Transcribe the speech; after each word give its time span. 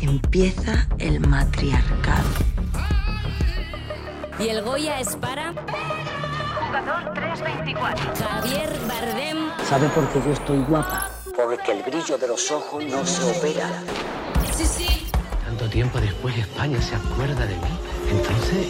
Empieza 0.00 0.86
el 0.98 1.20
matriarcado. 1.20 2.28
Y 4.38 4.48
el 4.48 4.62
Goya 4.62 4.98
es 5.00 5.16
para 5.16 5.52
Jugador 6.66 7.12
324. 7.14 8.14
Javier 8.16 8.70
Bardem. 8.88 9.50
¿Sabe 9.68 9.88
por 9.88 10.08
qué 10.08 10.20
yo 10.24 10.32
estoy 10.32 10.58
guapa? 10.58 11.10
Porque 11.36 11.72
el 11.72 11.82
brillo 11.82 12.16
de 12.16 12.28
los 12.28 12.50
ojos 12.50 12.84
no 12.84 13.04
se 13.04 13.22
opera. 13.38 13.68
Sí, 14.54 14.64
sí. 14.64 15.06
Tanto 15.44 15.68
tiempo 15.68 16.00
después 16.00 16.36
España 16.38 16.80
se 16.80 16.94
acuerda 16.94 17.44
de 17.44 17.56
mí. 17.56 17.78
Entonces, 18.10 18.68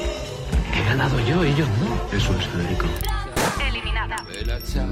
he 0.75 0.85
ganado 0.85 1.21
yo, 1.21 1.45
ellos 1.45 1.69
no. 1.79 2.17
Eso 2.17 2.35
es 2.39 2.47
Federico. 2.47 2.87
Eliminada. 3.69 4.17
A 4.17 4.57
esa 4.57 4.87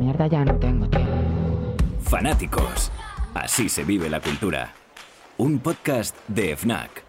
mierda 0.00 0.26
ya 0.26 0.44
no 0.46 0.56
tengo 0.56 0.88
tiempo. 0.88 1.12
Fanáticos. 2.00 2.90
Así 3.34 3.68
se 3.68 3.84
vive 3.84 4.08
la 4.08 4.20
cultura. 4.20 4.72
Un 5.36 5.58
podcast 5.58 6.16
de 6.26 6.56
FNAC. 6.56 7.04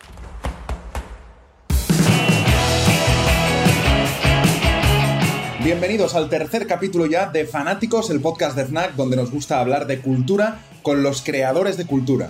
Bienvenidos 5.63 6.15
al 6.15 6.27
tercer 6.27 6.67
capítulo 6.67 7.05
ya 7.05 7.27
de 7.27 7.45
Fanáticos, 7.45 8.09
el 8.09 8.19
podcast 8.19 8.57
de 8.57 8.65
FNAC 8.65 8.95
donde 8.95 9.15
nos 9.15 9.31
gusta 9.31 9.61
hablar 9.61 9.87
de 9.87 10.01
cultura 10.01 10.59
con 10.81 11.01
los 11.01 11.21
creadores 11.21 11.77
de 11.77 11.85
cultura. 11.85 12.29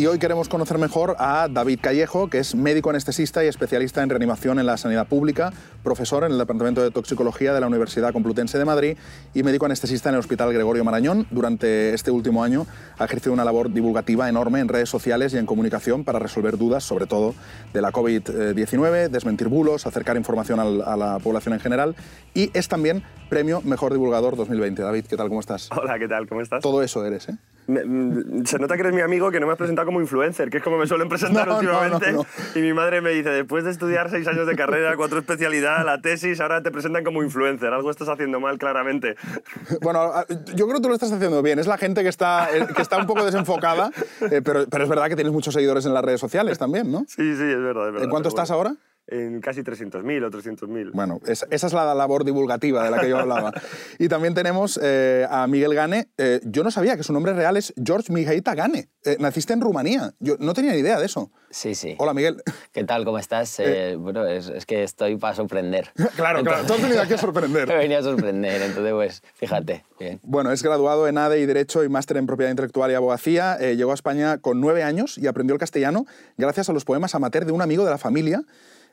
Y 0.00 0.06
hoy 0.06 0.18
queremos 0.18 0.48
conocer 0.48 0.78
mejor 0.78 1.14
a 1.18 1.46
David 1.50 1.80
Callejo, 1.82 2.30
que 2.30 2.38
es 2.38 2.54
médico 2.54 2.88
anestesista 2.88 3.44
y 3.44 3.48
especialista 3.48 4.02
en 4.02 4.08
reanimación 4.08 4.58
en 4.58 4.64
la 4.64 4.78
sanidad 4.78 5.06
pública, 5.06 5.52
profesor 5.84 6.24
en 6.24 6.32
el 6.32 6.38
Departamento 6.38 6.82
de 6.82 6.90
Toxicología 6.90 7.52
de 7.52 7.60
la 7.60 7.66
Universidad 7.66 8.10
Complutense 8.14 8.56
de 8.56 8.64
Madrid 8.64 8.96
y 9.34 9.42
médico 9.42 9.66
anestesista 9.66 10.08
en 10.08 10.14
el 10.14 10.20
Hospital 10.20 10.54
Gregorio 10.54 10.84
Marañón. 10.84 11.26
Durante 11.30 11.92
este 11.92 12.10
último 12.10 12.42
año 12.42 12.66
ha 12.98 13.04
ejercido 13.04 13.34
una 13.34 13.44
labor 13.44 13.74
divulgativa 13.74 14.26
enorme 14.26 14.60
en 14.60 14.68
redes 14.68 14.88
sociales 14.88 15.34
y 15.34 15.36
en 15.36 15.44
comunicación 15.44 16.02
para 16.02 16.18
resolver 16.18 16.56
dudas, 16.56 16.82
sobre 16.82 17.04
todo 17.04 17.34
de 17.74 17.82
la 17.82 17.92
COVID-19, 17.92 19.10
desmentir 19.10 19.48
bulos, 19.48 19.86
acercar 19.86 20.16
información 20.16 20.60
a 20.60 20.96
la 20.96 21.18
población 21.18 21.52
en 21.52 21.60
general 21.60 21.94
y 22.32 22.50
es 22.54 22.68
también 22.68 23.02
premio 23.28 23.60
Mejor 23.60 23.92
Divulgador 23.92 24.34
2020. 24.34 24.80
David, 24.80 25.04
¿qué 25.04 25.18
tal? 25.18 25.28
¿Cómo 25.28 25.40
estás? 25.40 25.68
Hola, 25.76 25.98
¿qué 25.98 26.08
tal? 26.08 26.26
¿Cómo 26.26 26.40
estás? 26.40 26.62
Todo 26.62 26.82
eso 26.82 27.04
eres, 27.04 27.28
¿eh? 27.28 27.36
Me- 27.70 27.84
mm, 27.84 28.44
se 28.46 28.58
nota 28.58 28.74
que 28.74 28.80
eres 28.82 28.92
mi 28.94 29.00
amigo 29.00 29.30
que 29.30 29.38
no 29.40 29.46
me 29.46 29.52
has 29.52 29.58
presentado 29.58 29.86
como 29.86 30.00
influencer, 30.00 30.50
que 30.50 30.58
es 30.58 30.62
como 30.62 30.76
me 30.78 30.86
suelen 30.86 31.08
presentar 31.08 31.46
No, 31.48 31.52
no, 31.54 31.58
últimamente. 31.60 32.12
no, 32.12 32.26
Y 32.54 32.58
mi 32.60 32.72
madre 32.72 33.00
me 33.00 33.10
dice, 33.10 33.30
después 33.30 33.64
de 33.64 33.70
estudiar 33.70 34.10
seis 34.10 34.26
años 34.26 34.46
de 34.46 34.56
carrera, 34.56 34.96
cuatro 34.96 35.18
especialidades, 35.18 35.84
la 35.86 36.00
tesis, 36.00 36.40
ahora 36.40 36.62
te 36.62 36.70
presentan 36.70 37.04
como 37.04 37.22
influencer. 37.22 37.72
Algo 37.72 37.90
estás 37.90 38.08
haciendo 38.08 38.40
mal, 38.40 38.58
claramente. 38.58 39.16
Bueno, 39.82 40.00
a- 40.00 40.26
yo 40.28 40.66
creo 40.66 40.76
que 40.76 40.82
tú 40.82 40.88
lo 40.88 40.94
estás 40.94 41.12
haciendo 41.12 41.42
bien. 41.42 41.58
Es 41.58 41.66
la 41.66 41.78
gente 41.78 42.02
que 42.02 42.08
está, 42.08 42.48
eh, 42.56 42.66
que 42.74 42.82
está 42.82 42.98
un 42.98 43.06
poco 43.06 43.24
desenfocada, 43.24 43.90
eh, 44.30 44.42
pero, 44.44 44.66
pero 44.68 44.84
es 44.84 44.90
verdad 44.90 45.08
que 45.08 45.14
tienes 45.16 45.32
muchos 45.32 45.54
seguidores 45.54 45.86
en 45.86 45.94
las 45.94 46.04
redes 46.04 46.20
sociales 46.20 46.58
también, 46.58 46.90
¿no? 46.90 47.00
Sí, 47.08 47.34
sí, 47.36 47.42
es 47.42 47.62
verdad. 47.62 47.86
es 47.88 47.92
verdad, 47.92 48.02
¿En 48.04 48.10
cuánto 48.10 48.28
estás 48.28 48.48
bueno. 48.50 48.70
ahora? 48.70 48.74
En 49.10 49.40
casi 49.40 49.62
300.000 49.62 50.24
o 50.24 50.30
300.000. 50.30 50.92
Bueno, 50.92 51.20
esa, 51.26 51.46
esa 51.50 51.66
es 51.66 51.72
la 51.72 51.94
labor 51.94 52.24
divulgativa 52.24 52.84
de 52.84 52.90
la 52.90 53.00
que 53.00 53.08
yo 53.08 53.18
hablaba. 53.18 53.52
Y 53.98 54.08
también 54.08 54.34
tenemos 54.34 54.78
eh, 54.82 55.26
a 55.28 55.46
Miguel 55.46 55.74
Gane. 55.74 56.08
Eh, 56.16 56.40
yo 56.44 56.62
no 56.62 56.70
sabía 56.70 56.96
que 56.96 57.02
su 57.02 57.12
nombre 57.12 57.32
real 57.34 57.56
es 57.56 57.74
George 57.84 58.12
Mijaita 58.12 58.54
Gane. 58.54 58.88
Eh, 59.04 59.16
naciste 59.18 59.52
en 59.52 59.60
Rumanía. 59.60 60.14
Yo 60.20 60.36
no 60.38 60.54
tenía 60.54 60.72
ni 60.72 60.78
idea 60.78 60.98
de 60.98 61.06
eso. 61.06 61.30
Sí, 61.50 61.74
sí. 61.74 61.96
Hola, 61.98 62.14
Miguel. 62.14 62.42
¿Qué 62.72 62.84
tal? 62.84 63.04
¿Cómo 63.04 63.18
estás? 63.18 63.58
Eh, 63.58 63.96
bueno, 63.98 64.26
es, 64.26 64.48
es 64.48 64.66
que 64.66 64.82
estoy 64.82 65.16
para 65.16 65.34
sorprender. 65.34 65.90
Claro, 66.16 66.42
claro. 66.42 66.66
Tú 66.66 66.74
has 66.74 66.82
venido 66.82 67.00
aquí 67.00 67.14
a 67.14 67.18
sorprender. 67.18 67.66
Me 67.68 67.76
venía 67.76 68.00
a 68.00 68.02
sorprender, 68.02 68.60
entonces 68.60 68.92
pues 68.92 69.22
fíjate. 69.34 69.84
Bien. 69.98 70.20
Bueno, 70.22 70.52
es 70.52 70.62
graduado 70.62 71.08
en 71.08 71.16
ADE 71.16 71.40
y 71.40 71.46
Derecho 71.46 71.82
y 71.82 71.88
máster 71.88 72.18
en 72.18 72.26
Propiedad 72.26 72.50
Intelectual 72.50 72.90
y 72.90 72.94
Abogacía. 72.94 73.56
Eh, 73.58 73.76
llegó 73.76 73.92
a 73.92 73.94
España 73.94 74.38
con 74.38 74.60
nueve 74.60 74.82
años 74.82 75.16
y 75.16 75.26
aprendió 75.26 75.54
el 75.54 75.60
castellano 75.60 76.04
gracias 76.36 76.68
a 76.68 76.72
los 76.72 76.84
poemas 76.84 77.14
amateur 77.14 77.46
de 77.46 77.52
un 77.52 77.62
amigo 77.62 77.84
de 77.84 77.90
la 77.90 77.98
familia. 77.98 78.42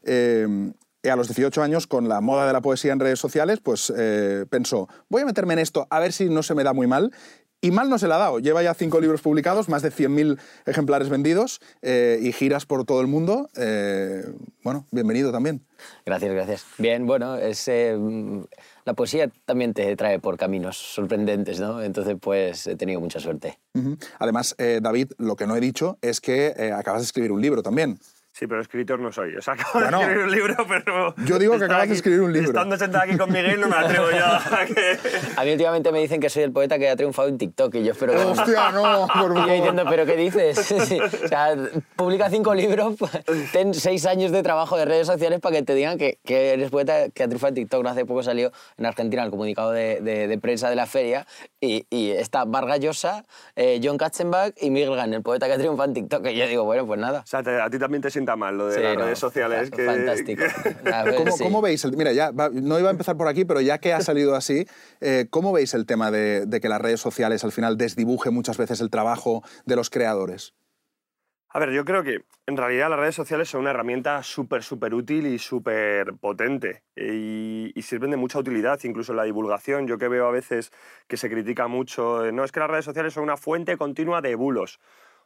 Eh, 0.08 0.72
a 1.10 1.16
los 1.16 1.28
18 1.28 1.62
años, 1.62 1.88
con 1.88 2.08
la 2.10 2.22
moda 2.22 2.48
de 2.48 2.54
la 2.54 2.62
poesía 2.62 2.94
en 2.94 3.00
redes 3.00 3.20
sociales, 3.20 3.60
pues 3.62 3.94
eh, 3.96 4.46
pensó, 4.50 4.88
voy 5.10 5.22
a 5.22 5.26
meterme 5.26 5.54
en 5.54 5.60
esto 5.60 5.88
a 5.90 6.00
ver 6.00 6.12
si 6.14 6.30
no 6.30 6.44
se 6.44 6.56
me 6.56 6.64
da 6.64 6.74
muy 6.74 6.88
mal. 6.88 7.12
Y 7.60 7.72
mal 7.72 7.90
no 7.90 7.98
se 7.98 8.08
le 8.08 8.14
ha 8.14 8.18
dado. 8.18 8.38
Lleva 8.38 8.62
ya 8.62 8.76
cinco 8.76 9.02
libros 9.02 9.22
publicados, 9.22 9.68
más 9.68 9.82
de 9.82 9.92
100.000 9.92 10.38
ejemplares 10.68 11.10
vendidos 11.10 11.60
eh, 11.82 12.20
y 12.22 12.32
giras 12.32 12.68
por 12.68 12.86
todo 12.86 13.02
el 13.02 13.08
mundo. 13.08 13.50
Eh, 13.58 14.24
bueno, 14.64 14.86
bienvenido 14.92 15.32
también. 15.32 15.66
Gracias, 16.06 16.32
gracias. 16.32 16.66
Bien, 16.78 17.08
bueno, 17.08 17.36
es, 17.36 17.68
eh, 17.68 17.98
la 18.86 18.94
poesía 18.94 19.32
también 19.46 19.74
te 19.74 19.96
trae 19.96 20.20
por 20.20 20.38
caminos 20.38 20.78
sorprendentes, 20.78 21.60
¿no? 21.60 21.82
Entonces 21.82 22.16
pues 22.22 22.68
he 22.68 22.76
tenido 22.76 23.00
mucha 23.00 23.20
suerte. 23.20 23.58
Además, 24.20 24.56
David, 24.58 25.14
lo 25.18 25.36
que 25.36 25.48
no 25.48 25.56
he 25.56 25.60
dicho 25.60 25.98
es 26.02 26.22
que 26.22 26.72
acabas 26.76 27.02
de 27.02 27.06
escribir 27.06 27.32
un 27.32 27.42
libro 27.42 27.64
también. 27.64 27.98
Sí, 28.38 28.46
pero 28.46 28.62
escritor 28.62 29.00
no 29.00 29.12
soy. 29.12 29.36
O 29.36 29.42
sea, 29.42 29.54
acabo 29.56 29.80
Bueno, 29.80 29.98
de 30.00 30.04
escribir 30.06 30.24
un 30.26 30.32
libro, 30.32 30.68
pero... 30.68 31.16
yo 31.26 31.40
digo 31.40 31.58
que 31.58 31.66
acabas 31.66 31.84
de 31.84 31.86
aquí- 31.86 31.94
escribir 31.94 32.22
un 32.22 32.34
libro. 32.34 32.50
Estando 32.50 32.78
sentado 32.78 33.04
aquí 33.06 33.18
con 33.18 33.32
Miguel 33.32 33.60
no 33.60 33.68
me 33.68 33.76
atrevo 33.78 34.12
yo 34.12 34.26
a 34.26 34.66
que... 34.68 35.00
A 35.36 35.44
mí 35.44 35.52
últimamente 35.54 35.92
me 35.92 36.00
dicen 36.00 36.20
que 36.22 36.30
soy 36.30 36.44
el 36.44 36.52
poeta 36.52 36.78
que 36.78 36.88
ha 36.88 36.96
triunfado 36.96 37.30
en 37.30 37.38
TikTok 37.40 37.74
y 37.76 37.84
yo 37.84 37.94
espero 37.94 38.14
que... 38.14 38.20
Hostia, 38.20 38.72
no, 38.72 39.08
por 39.08 39.32
Y 39.32 39.36
yo 39.36 39.40
favor. 39.42 39.50
diciendo, 39.56 39.84
¿pero 39.90 40.06
qué 40.06 40.16
dices? 40.18 40.72
O 40.72 41.28
sea, 41.28 41.56
publica 41.96 42.30
cinco 42.30 42.54
libros, 42.54 42.96
ten 43.54 43.74
seis 43.74 44.06
años 44.06 44.32
de 44.32 44.44
trabajo 44.44 44.78
de 44.78 44.86
redes 44.86 45.08
sociales 45.08 45.40
para 45.40 45.56
que 45.56 45.64
te 45.64 45.74
digan 45.74 45.98
que, 45.98 46.20
que 46.24 46.54
eres 46.54 46.70
poeta 46.70 47.10
que 47.10 47.24
ha 47.24 47.28
triunfado 47.28 47.50
en 47.50 47.56
TikTok. 47.56 47.84
No 47.84 47.90
hace 47.90 48.06
poco 48.06 48.22
salió 48.22 48.52
en 48.78 48.86
Argentina 48.86 49.24
el 49.24 49.32
comunicado 49.32 49.72
de, 49.72 50.00
de- 50.02 50.28
de 50.28 50.38
prensa 50.38 50.70
de 50.70 50.76
la 50.76 50.86
feria 50.86 51.26
y, 51.60 51.86
y 51.90 52.12
está 52.12 52.46
Vargas 52.46 52.80
Llosa, 52.82 53.26
eh, 53.56 53.80
John 53.84 53.98
Katzenbach 53.98 54.54
y 54.62 54.70
Miguel 54.70 54.96
Gann, 54.96 55.14
el 55.16 55.24
poeta 55.24 55.48
que 55.48 55.54
ha 55.54 55.58
triunfado 55.58 55.88
en 55.90 55.94
TikTok. 55.96 56.28
Y 56.28 56.36
yo 56.36 56.48
digo, 56.48 56.64
bueno, 56.66 56.86
pues 56.86 57.00
nada. 57.00 57.22
O 57.22 57.28
sea, 57.28 57.42
te- 57.42 57.60
a 57.60 57.70
ti 57.70 57.80
también 57.80 58.02
te 58.04 58.12
sienta 58.28 58.36
mal 58.36 58.58
lo 58.58 58.68
de 58.68 58.76
Sí, 58.76 58.82
las 58.82 58.96
no, 58.98 59.06
redes 59.06 59.20
sociales. 59.20 59.72
que, 59.72 59.86
Fantástico. 59.86 60.44
ver, 61.06 61.16
¿Cómo, 61.16 61.38
sí. 61.38 61.44
cómo 61.44 61.62
veis? 61.62 61.84
El, 61.86 61.96
mira, 61.96 62.12
ya 62.12 62.32
va- 62.32 62.50
no 62.50 62.78
iba 62.80 62.90
a 62.90 62.92
empezar 62.92 63.16
por 63.16 63.28
aquí, 63.28 63.46
pero 63.46 63.62
ya 63.62 63.78
que 63.78 63.94
ha 63.94 64.02
salido 64.02 64.36
así, 64.36 64.66
eh, 65.00 65.28
¿cómo 65.30 65.54
veis 65.54 65.74
el 65.74 65.86
tema 65.86 66.12
de, 66.12 66.46
de 66.46 66.60
que 66.60 66.68
las 66.70 66.82
redes 66.82 67.00
sociales 67.00 67.44
al 67.44 67.52
final 67.54 67.78
desdibujen 67.78 68.34
muchas 68.34 68.58
veces 68.58 68.82
el 68.82 68.90
trabajo 68.90 69.44
de 69.66 69.76
los 69.78 69.90
creadores? 69.90 70.54
A 71.50 71.60
ver, 71.60 71.72
yo 71.72 71.86
creo 71.86 72.04
que 72.04 72.26
en 72.46 72.58
realidad 72.58 72.90
las 72.90 73.00
redes 73.00 73.16
sociales 73.16 73.50
son 73.50 73.62
una 73.62 73.70
herramienta 73.70 74.22
súper, 74.22 74.64
súper 74.64 74.94
útil 74.94 75.26
y 75.28 75.40
súper 75.40 76.14
potente 76.20 76.84
y, 76.96 77.72
y 77.74 77.82
sirven 77.84 78.12
de 78.12 78.18
mucha 78.18 78.38
utilidad, 78.38 78.78
incluso 78.84 79.14
en 79.14 79.18
la 79.18 79.24
divulgación. 79.24 79.88
Yo 79.88 79.98
que 79.98 80.10
veo 80.10 80.28
a 80.28 80.32
veces 80.32 80.72
que 81.08 81.16
se 81.16 81.30
critica 81.30 81.68
mucho, 81.68 82.26
eh, 82.26 82.34
no 82.34 82.44
es 82.44 82.52
que 82.52 82.60
las 82.60 82.70
redes 82.70 82.84
sociales 82.86 83.14
son 83.14 83.24
una 83.24 83.38
fuente 83.38 83.78
continua 83.78 84.22
de 84.22 84.36
bulos. 84.36 84.80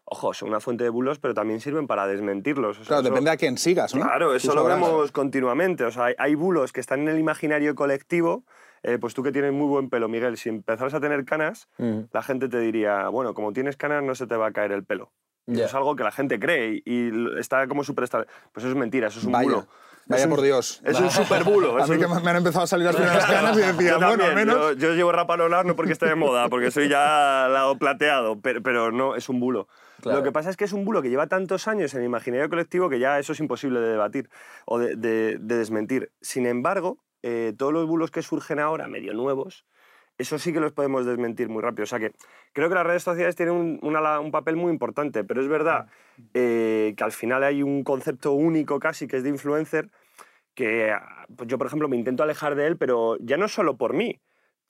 Ojo, 0.06 0.34
son 0.34 0.50
una 0.50 0.60
fuente 0.60 0.84
de 0.84 0.90
bulos, 0.90 1.20
pero 1.20 1.34
también 1.34 1.62
sirven 1.62 1.88
para 1.88 2.06
desmentirlos. 2.06 2.72
O 2.80 2.84
sea, 2.84 2.88
Claro, 2.88 3.02
eso- 3.04 3.10
depende 3.12 3.32
a 3.32 3.38
quién 3.38 3.58
sigas, 3.58 3.96
¿no? 3.96 4.02
Claro, 4.04 4.36
eso 4.36 4.54
lo 4.54 4.66
vemos 4.66 5.12
continuamente. 5.12 5.86
O 5.86 5.92
sea, 5.92 6.06
hay, 6.06 6.16
hay 6.18 6.36
bulos 6.36 6.74
que 6.74 6.82
están 6.82 7.02
en 7.02 7.10
el 7.10 7.20
imaginario 7.20 7.76
colectivo. 7.76 8.44
eh, 8.84 8.98
pues 9.00 9.14
tú 9.14 9.22
que 9.22 9.32
tienes 9.32 9.54
muy 9.54 9.68
buen 9.68 9.92
pelo, 9.92 10.10
Miguel, 10.10 10.38
si 10.38 10.50
empezaras 10.50 10.96
a 10.96 11.00
tener 11.00 11.24
canas, 11.24 11.70
Ujú. 11.78 12.10
la 12.12 12.24
gente 12.24 12.50
te 12.50 12.58
diría, 12.58 13.10
bueno, 13.10 13.36
como 13.36 13.54
tienes 13.54 13.78
canas 13.78 14.02
no 14.04 14.16
se 14.16 14.26
te 14.26 14.36
va 14.36 14.48
a 14.48 14.52
caer 14.52 14.72
el 14.72 14.84
pelo. 14.84 15.12
Y 15.46 15.52
Ya. 15.54 15.58
Eso 15.60 15.68
es 15.68 15.76
algo 15.76 15.96
que 15.96 16.04
la 16.04 16.12
gente 16.12 16.40
cree 16.40 16.82
y, 16.84 17.08
y 17.10 17.12
está 17.40 17.68
como 17.68 17.84
súper. 17.84 18.10
Pues 18.10 18.26
eso 18.66 18.70
es 18.70 18.76
mentira, 18.76 19.10
eso 19.10 19.20
es 19.20 19.26
un 19.26 19.34
Vaya, 19.34 19.44
bulo. 19.44 19.68
vaya 20.08 20.24
un- 20.24 20.30
por 20.32 20.42
Dios. 20.42 20.82
Es 20.84 21.00
un 21.00 21.12
super 21.12 21.44
bulo. 21.44 21.78
A 21.78 21.86
mí 21.86 21.94
un- 21.94 22.00
que 22.00 22.08
me 22.08 22.30
han 22.32 22.38
empezado 22.38 22.64
a 22.64 22.68
salir 22.68 22.88
las 22.88 22.96
primeras 22.96 23.24
canas 23.28 23.56
y 23.56 23.62
decía, 23.62 23.92
Yo 23.92 23.98
bueno, 24.00 24.24
al 24.24 24.30
también, 24.32 24.48
menos... 24.48 24.58
Yo, 24.78 24.88
yo 24.88 24.94
llevo 24.96 25.12
rapalolar 25.12 25.64
no 25.64 25.76
porque 25.76 25.92
esté 25.94 26.08
de 26.08 26.16
moda, 26.16 26.50
porque 26.50 26.72
soy 26.72 26.90
ya 26.90 27.48
lado 27.52 27.78
plateado, 27.78 28.40
pero, 28.42 28.64
pero 28.64 28.92
no, 28.92 29.16
es 29.16 29.30
un 29.30 29.40
bulo. 29.40 29.68
Claro. 30.02 30.20
Lo 30.20 30.24
que 30.24 30.32
pasa 30.32 30.50
es 30.50 30.58
que 30.58 30.66
es 30.66 30.74
un 30.74 30.84
bulo 30.86 31.02
que 31.02 31.10
lleva 31.10 31.28
tantos 31.28 31.68
años 31.68 31.94
en 31.94 32.02
el 32.02 32.06
imaginario 32.08 32.50
colectivo 32.50 32.90
que 32.90 33.00
ya 33.00 33.20
eso 33.20 33.34
es 33.34 33.40
imposible 33.40 33.80
de 33.80 33.90
debatir 33.90 34.30
o 34.66 34.80
de, 34.80 34.96
de- 34.96 35.38
de 35.40 35.58
desmentir. 35.58 36.12
Sin 36.22 36.46
embargo, 36.46 36.98
eh, 37.24 37.54
todos 37.58 37.72
los 37.72 37.86
bulos 37.88 38.10
que 38.12 38.22
surgen 38.22 38.60
ahora, 38.60 38.88
medio 38.88 39.14
nuevos, 39.14 39.66
eso 40.18 40.38
sí 40.40 40.52
que 40.54 40.60
los 40.60 40.72
podemos 40.74 41.06
desmentir 41.06 41.50
muy 41.50 41.62
rápido. 41.62 41.84
O 41.84 41.88
sea 41.88 42.00
que 42.00 42.12
creo 42.54 42.68
que 42.70 42.76
las 42.76 42.86
redes 42.86 43.04
sociales 43.04 43.36
tienen 43.36 43.56
un, 43.56 43.80
una- 43.82 44.20
un 44.20 44.32
papel 44.32 44.56
muy 44.56 44.72
importante, 44.72 45.24
pero 45.24 45.42
es 45.42 45.48
verdad 45.48 45.88
eh, 46.34 46.94
que 46.98 47.04
al 47.04 47.12
final 47.12 47.44
hay 47.44 47.64
un 47.64 47.84
concepto 47.84 48.34
único 48.34 48.80
casi 48.80 49.08
que 49.08 49.18
es 49.18 49.24
de 49.24 49.30
influencer 49.30 49.90
que 50.54 50.92
ah, 50.92 51.26
pues 51.38 51.48
yo, 51.48 51.58
por 51.58 51.68
ejemplo, 51.68 51.88
me 51.88 51.96
intento 51.96 52.24
alejar 52.24 52.56
de 52.56 52.68
él, 52.68 52.78
pero 52.78 53.18
ya 53.20 53.38
no 53.38 53.48
solo 53.48 53.78
por 53.78 53.94
mí, 53.94 54.20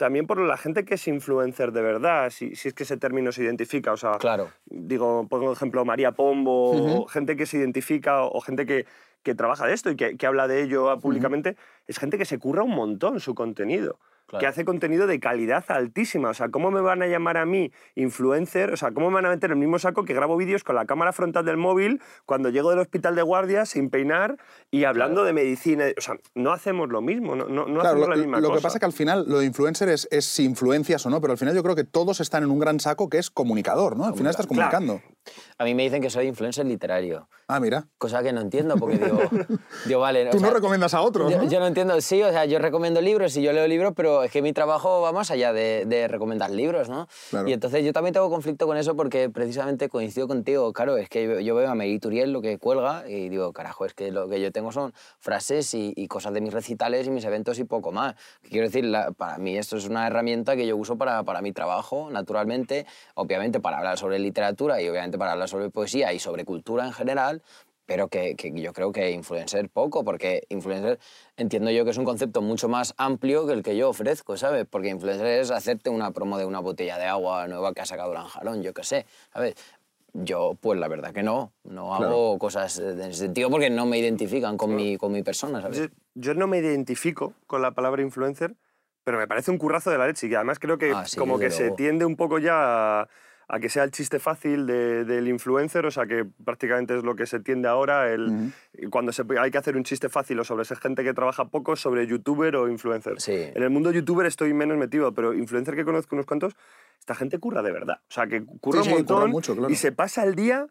también 0.02 0.26
por 0.26 0.42
la 0.42 0.58
gente 0.58 0.84
que 0.84 0.96
es 0.96 1.08
influencer 1.08 1.72
de 1.72 1.84
verdad, 1.84 2.32
si, 2.32 2.56
si 2.56 2.70
es 2.70 2.74
que 2.74 2.82
ese 2.82 2.98
término 2.98 3.32
se 3.32 3.44
identifica. 3.44 3.94
O 3.94 3.98
sea, 3.98 4.14
Claro. 4.18 4.50
digo, 4.66 5.28
pongo 5.28 5.54
ejemplo 5.54 5.86
María 5.86 6.12
Pombo, 6.14 7.06
gente 7.06 7.38
que 7.38 7.46
se 7.46 7.60
identifica 7.60 8.24
o 8.24 8.42
gente 8.42 8.66
que, 8.66 8.88
que 9.22 9.36
trabaja 9.36 9.68
de 9.68 9.74
esto 9.74 9.92
y 9.92 9.96
que, 9.96 10.18
que 10.18 10.26
habla 10.26 10.48
de 10.48 10.64
ello 10.64 11.00
públicamente, 11.00 11.56
es 11.86 12.00
gente 12.00 12.18
que 12.18 12.26
se 12.26 12.40
curra 12.40 12.64
un 12.64 12.72
montón 12.72 13.20
su 13.20 13.36
contenido. 13.36 14.00
Claro. 14.32 14.40
Que 14.40 14.48
hace 14.48 14.64
contenido 14.64 15.08
de 15.08 15.20
calidad 15.20 15.66
altísima. 15.68 16.30
O 16.30 16.34
sea, 16.34 16.48
¿cómo 16.48 16.72
me 16.72 16.80
van 16.80 17.02
a 17.02 17.08
llamar 17.08 17.36
a 17.36 17.46
mí 17.46 17.74
influencer? 17.96 18.72
O 18.72 18.78
sea, 18.78 18.92
¿cómo 18.92 19.10
me 19.10 19.16
van 19.16 19.26
a 19.26 19.30
meter 19.30 19.50
en 19.52 19.58
el 19.58 19.60
mismo 19.60 19.78
saco 19.78 20.06
que 20.06 20.14
grabo 20.14 20.38
vídeos 20.38 20.64
con 20.64 20.76
la 20.76 20.86
cámara 20.86 21.12
frontal 21.12 21.44
del 21.44 21.58
móvil 21.58 22.02
cuando 22.26 22.48
llego 22.50 22.70
del 22.70 22.80
hospital 22.80 23.14
de 23.16 23.24
guardia 23.24 23.66
sin 23.66 23.90
peinar 23.90 24.38
y 24.72 24.86
hablando 24.86 25.26
de 25.26 25.34
medicina? 25.34 25.84
O 25.98 26.02
sea, 26.02 26.16
no 26.34 26.54
hacemos 26.54 26.88
lo 26.90 27.02
mismo, 27.02 27.36
no, 27.36 27.46
no, 27.50 27.66
no 27.66 27.82
Claro, 27.82 27.90
hacemos 27.90 28.08
lo, 28.08 28.16
la 28.16 28.22
misma 28.22 28.40
lo 28.40 28.48
cosa. 28.48 28.58
que 28.60 28.64
pasa 28.64 28.78
es 28.78 28.80
que 28.80 28.86
al 28.86 28.94
final 28.94 29.26
lo 29.28 29.40
de 29.40 29.46
influencer 29.48 29.90
es, 29.90 30.08
es 30.12 30.24
si 30.24 30.46
influencias 30.46 31.06
o 31.06 31.10
no, 31.10 31.20
pero 31.20 31.34
al 31.34 31.38
final 31.38 31.54
yo 31.54 31.62
creo 31.62 31.76
que 31.76 31.84
todos 31.84 32.22
están 32.22 32.44
en 32.44 32.52
un 32.52 32.60
gran 32.60 32.80
saco 32.80 33.10
que 33.10 33.18
es 33.18 33.30
comunicador, 33.30 33.98
¿no? 33.98 34.06
Al 34.06 34.14
final 34.16 34.32
estás 34.32 34.48
comunicando. 34.48 35.02
A 35.58 35.64
mí 35.66 35.76
me 35.76 35.84
dicen 35.84 36.02
que 36.02 36.10
soy 36.10 36.28
influencer 36.28 36.66
literario. 36.66 37.30
Ah, 37.48 37.60
mira. 37.60 37.86
Cosa 37.98 38.24
que 38.24 38.32
no 38.34 38.42
entiendo, 38.42 38.76
porque 38.78 38.98
digo, 38.98 39.20
digo 39.86 40.00
vale. 40.00 40.28
o 40.28 40.32
Tú 40.32 40.38
no 40.40 40.48
sea, 40.48 40.54
recomiendas 40.56 40.94
a 40.94 41.02
otros, 41.02 41.32
yo, 41.32 41.38
¿no? 41.40 41.50
yo 41.50 41.60
no 41.60 41.68
entiendo, 41.68 42.00
sí, 42.02 42.22
o 42.24 42.32
sea, 42.32 42.46
yo 42.46 42.60
recomiendo 42.60 43.02
libros 43.02 43.36
y 43.38 43.42
yo 43.42 43.52
leo 43.54 43.68
libros, 43.68 43.94
pero 43.96 44.24
es 44.24 44.32
que 44.32 44.42
mi 44.42 44.54
trabajo 44.54 45.02
va 45.02 45.12
más 45.12 45.32
allá 45.32 45.52
de, 45.54 45.86
de 45.86 46.08
recomendar 46.08 46.50
libros, 46.50 46.90
¿no? 46.90 47.08
Claro. 47.30 47.48
Y 47.50 47.54
entonces 47.54 47.84
yo 47.84 47.92
también 47.94 48.14
tengo 48.14 48.30
conflicto 48.30 48.66
con 48.68 48.78
eso 48.78 48.96
porque 48.96 49.30
precisamente 49.30 49.90
coincido 49.90 50.28
contigo, 50.28 50.72
claro, 50.74 50.98
es 50.98 51.10
que 51.10 51.26
yo, 51.26 51.40
yo 51.42 51.56
veo 51.56 51.70
a 51.70 51.76
Mary 51.76 52.00
Turiel 52.00 52.32
lo 52.32 52.42
que 52.42 52.58
cuelga 52.58 53.04
y 53.08 53.30
digo, 53.30 53.52
carajo, 53.54 53.86
es 53.86 53.94
que 53.94 54.12
lo 54.12 54.30
que 54.30 54.40
yo 54.42 54.52
tengo 54.52 54.72
son 54.72 54.94
frases 55.20 55.74
y, 55.74 55.94
y 55.96 56.08
cosas 56.08 56.34
de 56.34 56.42
mis 56.42 56.54
recitales 56.54 57.06
y 57.08 57.12
mis 57.12 57.26
eventos 57.26 57.60
y 57.60 57.66
poco 57.66 57.92
más. 57.92 58.16
Quiero 58.50 58.66
decir, 58.68 58.86
la- 58.86 59.12
para 59.12 59.38
mí 59.38 59.58
esto 59.58 59.76
es 59.78 59.88
una 59.88 60.08
herramienta 60.08 60.56
que 60.56 60.66
yo 60.66 60.78
uso 60.78 60.98
para, 60.98 61.24
para 61.24 61.42
mi 61.42 61.52
trabajo, 61.52 62.10
naturalmente, 62.12 62.86
obviamente 63.16 63.60
para 63.60 63.78
hablar 63.80 63.98
sobre 63.98 64.18
literatura 64.20 64.82
y 64.82 64.88
obviamente 64.90 65.11
para 65.18 65.34
hablar 65.34 65.50
sobre 65.50 65.70
poesía 65.70 66.14
y 66.14 66.20
sobre 66.20 66.46
cultura 66.46 66.86
en 66.86 66.94
general, 66.94 67.42
pero 67.86 68.08
que, 68.08 68.36
que 68.36 68.54
yo 68.60 68.72
creo 68.74 68.92
que 68.92 69.12
influencer 69.12 69.70
poco, 69.70 70.04
porque 70.06 70.44
influencer 70.50 71.00
entiendo 71.36 71.72
yo 71.72 71.84
que 71.84 71.92
es 71.92 71.98
un 71.98 72.06
concepto 72.06 72.42
mucho 72.42 72.70
más 72.70 72.94
amplio 72.98 73.46
que 73.48 73.54
el 73.54 73.64
que 73.64 73.76
yo 73.76 73.90
ofrezco, 73.90 74.38
¿sabes? 74.38 74.66
Porque 74.70 74.90
influencer 74.90 75.26
es 75.26 75.52
hacerte 75.52 75.90
una 75.90 76.12
promo 76.12 76.38
de 76.38 76.46
una 76.46 76.60
botella 76.60 76.98
de 76.98 77.06
agua 77.06 77.48
nueva 77.48 77.74
que 77.74 77.82
ha 77.82 77.86
sacado 77.86 78.14
Lanjarón, 78.14 78.62
yo 78.64 78.74
qué 78.74 78.84
sé, 78.84 79.06
¿sabes? 79.34 79.56
Yo, 80.14 80.58
pues 80.60 80.78
la 80.80 80.90
verdad 80.90 81.14
que 81.14 81.24
no, 81.24 81.54
no 81.64 81.96
hago 81.96 82.38
cosas 82.38 82.78
en 82.80 83.00
ese 83.02 83.14
sentido 83.14 83.50
porque 83.50 83.70
no 83.70 83.86
me 83.86 83.98
identifican 83.98 84.58
con 84.58 84.76
mi, 84.76 84.98
con 84.98 85.12
mi 85.14 85.24
persona, 85.24 85.62
¿sabes? 85.62 85.78
Yo, 85.78 85.86
yo 86.16 86.34
no 86.34 86.48
me 86.48 86.58
identifico 86.60 87.34
con 87.48 87.62
la 87.62 87.72
palabra 87.72 88.02
influencer, 88.02 88.56
pero 89.06 89.18
me 89.18 89.28
parece 89.28 89.52
un 89.52 89.58
currazo 89.58 89.90
de 89.90 89.98
la 89.98 90.08
leche. 90.08 90.28
Y 90.28 90.36
además 90.36 90.60
creo 90.60 90.78
que 90.78 90.92
Ah, 90.92 91.06
sí, 91.06 91.18
como 91.18 91.40
que 91.40 91.46
desde 91.46 91.58
se 91.58 91.64
luego. 91.64 91.76
tiende 91.78 92.04
un 92.06 92.18
poco 92.18 92.40
ya 92.40 93.02
a, 93.04 93.10
a 93.54 93.60
que 93.60 93.68
sea 93.68 93.84
el 93.84 93.92
chiste 93.92 94.18
fácil 94.20 94.66
de- 94.66 95.04
del 95.04 95.28
influencer, 95.28 95.86
o 95.86 95.92
sea 95.92 96.06
que 96.06 96.26
prácticamente 96.46 96.96
es 96.98 97.04
lo 97.04 97.16
que 97.18 97.26
se 97.26 97.42
tiende 97.42 97.68
ahora, 97.68 98.10
el, 98.10 98.54
cuando 98.90 99.12
se, 99.12 99.24
hay 99.38 99.52
que 99.52 99.58
hacer 99.58 99.76
un 99.76 99.84
chiste 99.84 100.08
fácil 100.08 100.40
o 100.40 100.46
sobre 100.46 100.62
esa 100.64 100.78
gente 100.78 101.04
que 101.04 101.14
trabaja 101.14 101.44
poco, 101.50 101.76
sobre 101.76 102.08
youtuber 102.08 102.56
o 102.56 102.70
influencer. 102.70 103.20
Sí. 103.20 103.34
En 103.34 103.62
el 103.62 103.70
mundo 103.70 103.92
youtuber 103.92 104.26
estoy 104.26 104.54
menos 104.54 104.78
metido, 104.78 105.14
pero 105.14 105.34
influencer 105.34 105.76
que 105.76 105.84
conozco 105.84 106.16
unos 106.16 106.26
cuantos, 106.26 106.56
esta 106.98 107.14
gente 107.14 107.40
curra 107.40 107.62
de 107.62 107.74
verdad. 107.74 107.98
O 108.08 108.12
sea, 108.14 108.26
que 108.28 108.42
curra 108.62 108.84
Sí, 108.84 108.90
un 108.94 108.98
sí, 109.00 109.04
curra 109.04 109.16
montón 109.20 109.32
mucho, 109.32 109.54
claro. 109.56 109.70
y 109.70 109.76
se 109.76 109.92
pasa 109.92 110.24
el 110.24 110.36
día 110.36 110.68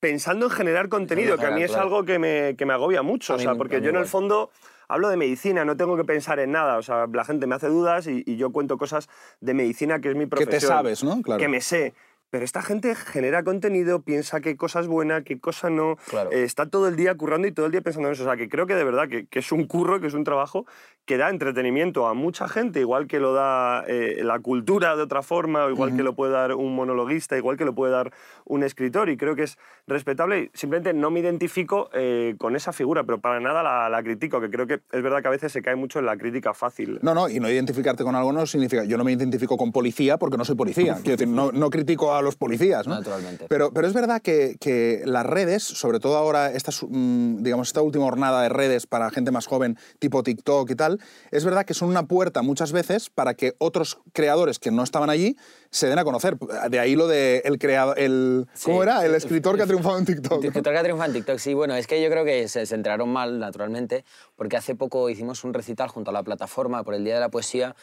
pensando 0.00 0.46
en 0.46 0.52
generar 0.52 0.88
contenido, 0.88 1.36
que 1.36 1.46
a 1.46 1.50
mí 1.50 1.62
es 1.62 1.74
algo 1.76 2.04
que 2.04 2.18
me, 2.18 2.56
que 2.56 2.64
me 2.66 2.72
agobia 2.72 3.02
mucho. 3.02 3.34
O 3.34 3.38
sea, 3.38 3.54
porque 3.56 3.80
yo 3.82 3.90
en 3.90 3.96
el 3.96 4.06
fondo 4.06 4.50
hablo 4.88 5.08
de 5.08 5.16
medicina, 5.16 5.64
no 5.64 5.76
tengo 5.76 5.96
que 5.96 6.04
pensar 6.04 6.40
en 6.40 6.50
nada. 6.50 6.76
O 6.78 6.82
sea, 6.82 7.06
la 7.12 7.24
gente 7.24 7.46
me 7.46 7.54
hace 7.54 7.68
dudas 7.68 8.06
y, 8.08 8.22
y 8.26 8.36
yo 8.36 8.50
cuento 8.50 8.78
cosas 8.78 9.08
de 9.40 9.54
medicina 9.54 10.00
que 10.00 10.08
es 10.10 10.14
mi 10.16 10.22
Que 10.24 10.28
profesión. 10.28 10.60
te 10.60 10.66
sabes, 10.66 11.04
¿no? 11.04 11.22
Claro. 11.22 11.38
Que 11.38 11.46
me 11.48 11.60
sé. 11.60 11.94
Pero 12.32 12.46
esta 12.46 12.62
gente 12.62 12.94
genera 12.94 13.44
contenido, 13.44 14.00
piensa 14.00 14.40
qué 14.40 14.56
cosa 14.56 14.80
es 14.80 14.86
buena, 14.86 15.22
qué 15.22 15.38
cosa 15.38 15.68
no. 15.68 15.98
Claro. 16.08 16.32
Eh, 16.32 16.44
está 16.44 16.64
todo 16.64 16.88
el 16.88 16.96
día 16.96 17.14
currando 17.14 17.46
y 17.46 17.52
todo 17.52 17.66
el 17.66 17.72
día 17.72 17.82
pensando 17.82 18.08
en 18.08 18.14
eso. 18.14 18.22
O 18.22 18.26
sea, 18.26 18.38
que 18.38 18.48
creo 18.48 18.66
que 18.66 18.74
de 18.74 18.84
verdad 18.84 19.06
que, 19.06 19.26
que 19.26 19.40
es 19.40 19.52
un 19.52 19.66
curro, 19.66 20.00
que 20.00 20.06
es 20.06 20.14
un 20.14 20.24
trabajo 20.24 20.64
que 21.04 21.18
da 21.18 21.28
entretenimiento 21.28 22.06
a 22.06 22.14
mucha 22.14 22.48
gente, 22.48 22.80
igual 22.80 23.06
que 23.06 23.18
lo 23.18 23.34
da 23.34 23.84
eh, 23.86 24.20
la 24.22 24.38
cultura 24.38 24.96
de 24.96 25.02
otra 25.02 25.20
forma, 25.20 25.64
o 25.64 25.70
igual 25.70 25.94
que 25.94 26.02
lo 26.02 26.14
puede 26.14 26.32
dar 26.32 26.54
un 26.54 26.74
monologuista, 26.74 27.36
igual 27.36 27.58
que 27.58 27.66
lo 27.66 27.74
puede 27.74 27.92
dar 27.92 28.12
un 28.46 28.62
escritor. 28.62 29.10
Y 29.10 29.18
creo 29.18 29.36
que 29.36 29.42
es 29.42 29.58
respetable. 29.86 30.50
Simplemente 30.54 30.94
no 30.94 31.10
me 31.10 31.20
identifico 31.20 31.90
eh, 31.92 32.34
con 32.38 32.56
esa 32.56 32.72
figura, 32.72 33.04
pero 33.04 33.20
para 33.20 33.40
nada 33.40 33.62
la, 33.62 33.90
la 33.90 34.02
critico, 34.02 34.40
que 34.40 34.48
creo 34.48 34.66
que 34.66 34.80
es 34.90 35.02
verdad 35.02 35.20
que 35.20 35.28
a 35.28 35.32
veces 35.32 35.52
se 35.52 35.60
cae 35.60 35.76
mucho 35.76 35.98
en 35.98 36.06
la 36.06 36.16
crítica 36.16 36.54
fácil. 36.54 36.98
No, 37.02 37.12
no, 37.12 37.28
y 37.28 37.40
no 37.40 37.50
identificarte 37.50 38.04
con 38.04 38.14
algo 38.14 38.32
no 38.32 38.46
significa. 38.46 38.84
Yo 38.84 38.96
no 38.96 39.04
me 39.04 39.12
identifico 39.12 39.58
con 39.58 39.70
policía 39.70 40.16
porque 40.16 40.38
no 40.38 40.46
soy 40.46 40.54
policía. 40.54 40.94
Quiero 41.02 41.18
decir, 41.18 41.28
no, 41.28 41.52
no 41.52 41.68
critico 41.68 42.14
a 42.14 42.21
los 42.22 42.36
policías, 42.36 42.86
¿no? 42.86 42.94
Naturalmente. 42.94 43.46
Pero, 43.48 43.72
pero 43.72 43.86
es 43.86 43.92
verdad 43.92 44.22
que, 44.22 44.56
que 44.60 45.02
las 45.04 45.26
redes, 45.26 45.62
sobre 45.62 46.00
todo 46.00 46.16
ahora, 46.16 46.52
esta, 46.52 46.72
mm, 46.86 47.42
digamos, 47.42 47.68
esta 47.68 47.82
última 47.82 48.04
jornada 48.04 48.42
de 48.42 48.48
redes 48.48 48.86
para 48.86 49.10
gente 49.10 49.30
más 49.30 49.46
joven, 49.46 49.78
tipo 49.98 50.22
TikTok 50.22 50.70
y 50.70 50.74
tal, 50.74 51.00
es 51.30 51.44
verdad 51.44 51.64
que 51.64 51.74
son 51.74 51.88
una 51.88 52.04
puerta 52.06 52.42
muchas 52.42 52.72
veces 52.72 53.10
para 53.10 53.34
que 53.34 53.54
otros 53.58 53.98
creadores 54.12 54.58
que 54.58 54.70
no 54.70 54.82
estaban 54.82 55.10
allí 55.10 55.36
se 55.70 55.88
den 55.88 55.98
a 55.98 56.04
conocer. 56.04 56.36
De 56.70 56.78
ahí 56.78 56.94
lo 56.94 57.08
de 57.08 57.42
el 57.44 57.58
creador. 57.58 57.98
El, 57.98 58.46
¿Cómo 58.62 58.82
era? 58.82 59.04
El 59.04 59.14
escritor 59.14 59.56
que 59.56 59.62
ha 59.62 59.66
triunfado 59.66 59.98
en 59.98 60.04
TikTok. 60.04 60.42
Que 60.42 60.50
que 60.50 60.62
triunfa 60.62 61.06
en 61.06 61.12
TikTok, 61.12 61.38
sí. 61.38 61.54
Bueno, 61.54 61.74
es 61.74 61.86
que 61.86 62.02
yo 62.02 62.10
creo 62.10 62.24
que 62.24 62.48
se, 62.48 62.66
se 62.66 62.74
enteraron 62.74 63.08
mal, 63.08 63.38
naturalmente, 63.38 64.04
porque 64.36 64.56
hace 64.56 64.74
poco 64.74 65.08
hicimos 65.08 65.44
un 65.44 65.54
recital 65.54 65.88
junto 65.88 66.10
a 66.10 66.14
la 66.14 66.22
plataforma 66.22 66.82
por 66.84 66.94
el 66.94 67.04
Día 67.04 67.14
de 67.14 67.20
la 67.20 67.30
Poesía 67.30 67.74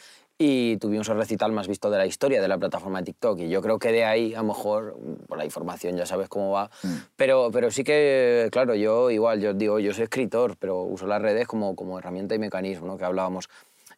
y 0.42 0.78
tuvimos 0.78 1.06
el 1.10 1.18
recital 1.18 1.52
más 1.52 1.68
visto 1.68 1.90
de 1.90 1.98
la 1.98 2.06
historia 2.06 2.40
de 2.40 2.48
la 2.48 2.56
plataforma 2.56 3.00
de 3.00 3.04
TikTok. 3.04 3.40
Y 3.40 3.50
yo 3.50 3.60
creo 3.60 3.78
que 3.78 3.92
de 3.92 4.04
ahí, 4.04 4.32
a 4.32 4.38
lo 4.38 4.44
mejor, 4.44 4.96
mm, 4.98 5.26
por 5.26 5.36
la 5.36 5.44
información 5.44 5.98
ya 5.98 6.06
sabes 6.06 6.30
cómo 6.30 6.50
va, 6.50 6.70
pero, 7.14 7.50
pero 7.52 7.70
sí 7.70 7.84
que, 7.84 8.48
claro, 8.50 8.74
yo 8.74 9.10
igual, 9.10 9.42
yo 9.42 9.52
digo, 9.52 9.78
yo 9.80 9.92
soy 9.92 10.04
escritor, 10.04 10.56
pero 10.58 10.80
uso 10.80 11.06
las 11.06 11.20
redes 11.20 11.46
como, 11.46 11.76
como 11.76 11.98
herramienta 11.98 12.34
y 12.34 12.38
mecanismo, 12.38 12.86
¿no? 12.86 12.96
que 12.96 13.04
hablábamos. 13.04 13.50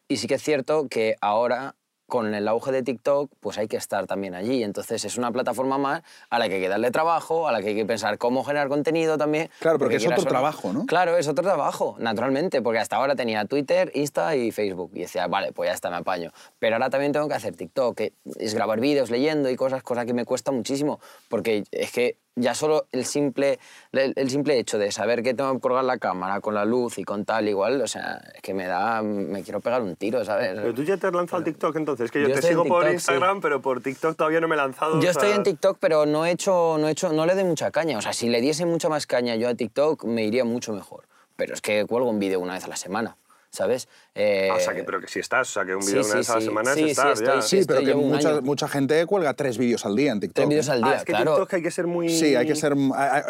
Y 0.09 0.17
sí 0.17 0.27
que 0.27 0.33
es 0.33 0.43
cierto 0.43 0.89
que 0.89 1.15
ahora 1.21 1.75
con 2.07 2.33
el 2.33 2.47
auge 2.47 2.71
de 2.71 2.83
TikTok, 2.83 3.31
pues 3.39 3.57
hay 3.57 3.67
que 3.67 3.77
estar 3.77 4.07
también 4.07 4.35
allí. 4.35 4.63
Entonces 4.63 5.03
es 5.05 5.17
una 5.17 5.31
plataforma 5.31 5.77
más 5.77 6.03
a 6.29 6.39
la 6.39 6.47
que 6.47 6.55
hay 6.55 6.61
que 6.61 6.69
darle 6.69 6.91
trabajo, 6.91 7.47
a 7.47 7.51
la 7.51 7.61
que 7.61 7.69
hay 7.69 7.75
que 7.75 7.85
pensar 7.85 8.17
cómo 8.17 8.43
generar 8.43 8.67
contenido 8.67 9.17
también. 9.17 9.49
Claro, 9.59 9.79
porque 9.79 9.95
es 9.95 10.03
quieras 10.03 10.19
otro 10.19 10.29
trabajo, 10.29 10.73
¿no? 10.73 10.85
Claro, 10.85 11.17
es 11.17 11.27
otro 11.27 11.43
trabajo, 11.43 11.95
naturalmente, 11.99 12.61
porque 12.61 12.79
hasta 12.79 12.97
ahora 12.97 13.15
tenía 13.15 13.45
Twitter, 13.45 13.91
Insta 13.93 14.35
y 14.35 14.51
Facebook. 14.51 14.91
Y 14.93 15.01
decía, 15.01 15.27
vale, 15.27 15.51
pues 15.51 15.69
ya 15.69 15.73
está, 15.73 15.89
me 15.89 15.97
apaño. 15.97 16.31
Pero 16.59 16.75
ahora 16.75 16.89
también 16.89 17.11
tengo 17.11 17.27
que 17.27 17.35
hacer 17.35 17.55
TikTok, 17.55 17.95
que 17.95 18.13
es 18.39 18.53
grabar 18.53 18.79
vídeos 18.79 19.09
leyendo 19.09 19.49
y 19.49 19.55
cosas, 19.55 19.83
cosas 19.83 20.05
que 20.05 20.13
me 20.13 20.25
cuesta 20.25 20.51
muchísimo, 20.51 20.99
porque 21.29 21.63
es 21.71 21.91
que 21.91 22.17
ya 22.35 22.53
solo 22.55 22.87
el 22.91 23.05
simple, 23.05 23.59
el, 23.91 24.13
el 24.15 24.29
simple 24.29 24.57
hecho 24.57 24.77
de 24.77 24.91
saber 24.91 25.21
que 25.23 25.33
tengo 25.33 25.53
que 25.53 25.59
colgar 25.59 25.83
la 25.83 25.97
cámara 25.97 26.41
con 26.41 26.53
la 26.53 26.65
luz 26.65 26.97
y 26.97 27.03
con 27.03 27.25
tal 27.25 27.47
igual, 27.47 27.81
o 27.81 27.87
sea, 27.87 28.21
es 28.33 28.41
que 28.41 28.53
me 28.53 28.65
da, 28.65 29.01
me 29.01 29.43
quiero 29.43 29.59
pegar 29.59 29.81
un 29.81 29.95
tiro, 29.95 30.23
¿sabes? 30.25 30.51
Pero 30.55 30.73
tú 30.73 30.83
ya 30.83 30.97
te 30.97 31.07
has 31.07 31.13
lanzado 31.13 31.37
al 31.37 31.43
TikTok 31.43 31.75
entonces, 31.75 32.11
que 32.11 32.21
yo, 32.21 32.29
Yo 32.29 32.35
te 32.35 32.41
sigo 32.41 32.65
por 32.65 32.89
Instagram, 32.89 33.37
sí. 33.37 33.41
pero 33.41 33.61
por 33.61 33.81
TikTok 33.81 34.15
todavía 34.15 34.39
no 34.39 34.47
me 34.47 34.55
he 34.55 34.57
lanzado. 34.57 34.99
Yo 34.99 35.07
o 35.07 35.11
estoy 35.11 35.31
en 35.31 35.43
TikTok, 35.43 35.77
pero 35.79 36.05
no 36.05 36.25
he 36.25 36.31
hecho, 36.31 36.77
no 36.79 36.87
he 36.87 36.91
hecho, 36.91 37.11
no 37.13 37.25
le 37.25 37.35
doy 37.35 37.43
mucha 37.43 37.71
caña. 37.71 37.97
O 37.97 38.01
sea, 38.01 38.13
si 38.13 38.29
le 38.29 38.41
diese 38.41 38.65
mucha 38.65 38.89
más 38.89 39.05
caña 39.05 39.35
yo 39.35 39.49
a 39.49 39.55
TikTok, 39.55 40.03
me 40.05 40.23
iría 40.23 40.43
mucho 40.43 40.73
mejor. 40.73 41.05
Pero 41.35 41.53
es 41.53 41.61
que 41.61 41.85
cuelgo 41.85 42.09
un 42.09 42.19
vídeo 42.19 42.39
una 42.39 42.53
vez 42.53 42.63
a 42.63 42.67
la 42.67 42.75
semana, 42.75 43.17
¿sabes? 43.53 43.87
Eh, 44.15 44.49
Ah, 44.51 44.55
o 44.55 44.59
sea, 44.59 44.73
que, 44.73 44.83
pero 44.83 44.99
que 44.99 45.07
sí 45.07 45.19
estás, 45.19 45.49
o 45.51 45.53
sea, 45.53 45.65
que 45.65 45.75
un 45.75 45.83
sí, 45.83 45.89
vídeo 45.89 46.01
una 46.01 46.11
sí, 46.11 46.17
vez 46.17 46.29
a 46.29 46.33
la 46.35 46.39
sí. 46.41 46.45
semana 46.47 46.73
Sí, 46.73 46.79
es 46.79 46.85
sí, 46.85 46.91
estar 46.91 47.11
estoy- 47.13 47.27
ya. 47.27 47.41
sí, 47.41 47.59
Sí, 47.61 47.65
pero 47.67 47.81
que 47.83 47.93
mucha, 47.95 48.41
mucha 48.41 48.67
gente 48.67 49.05
cuelga 49.05 49.33
tres 49.35 49.57
vídeos 49.59 49.85
al 49.85 49.95
día 49.95 50.11
en 50.11 50.19
TikTok. 50.19 50.35
Tres 50.35 50.49
vídeos 50.49 50.69
al 50.69 50.83
Ah, 50.83 50.87
día, 50.87 50.95
es 50.97 51.03
que 51.05 51.11
claro. 51.13 51.31
TikTok 51.35 51.53
hay 51.53 51.61
que 51.61 51.71
ser 51.71 51.87
muy... 51.87 52.09
Sí, 52.09 52.35
hay 52.35 52.47
que 52.47 52.55
ser. 52.55 52.75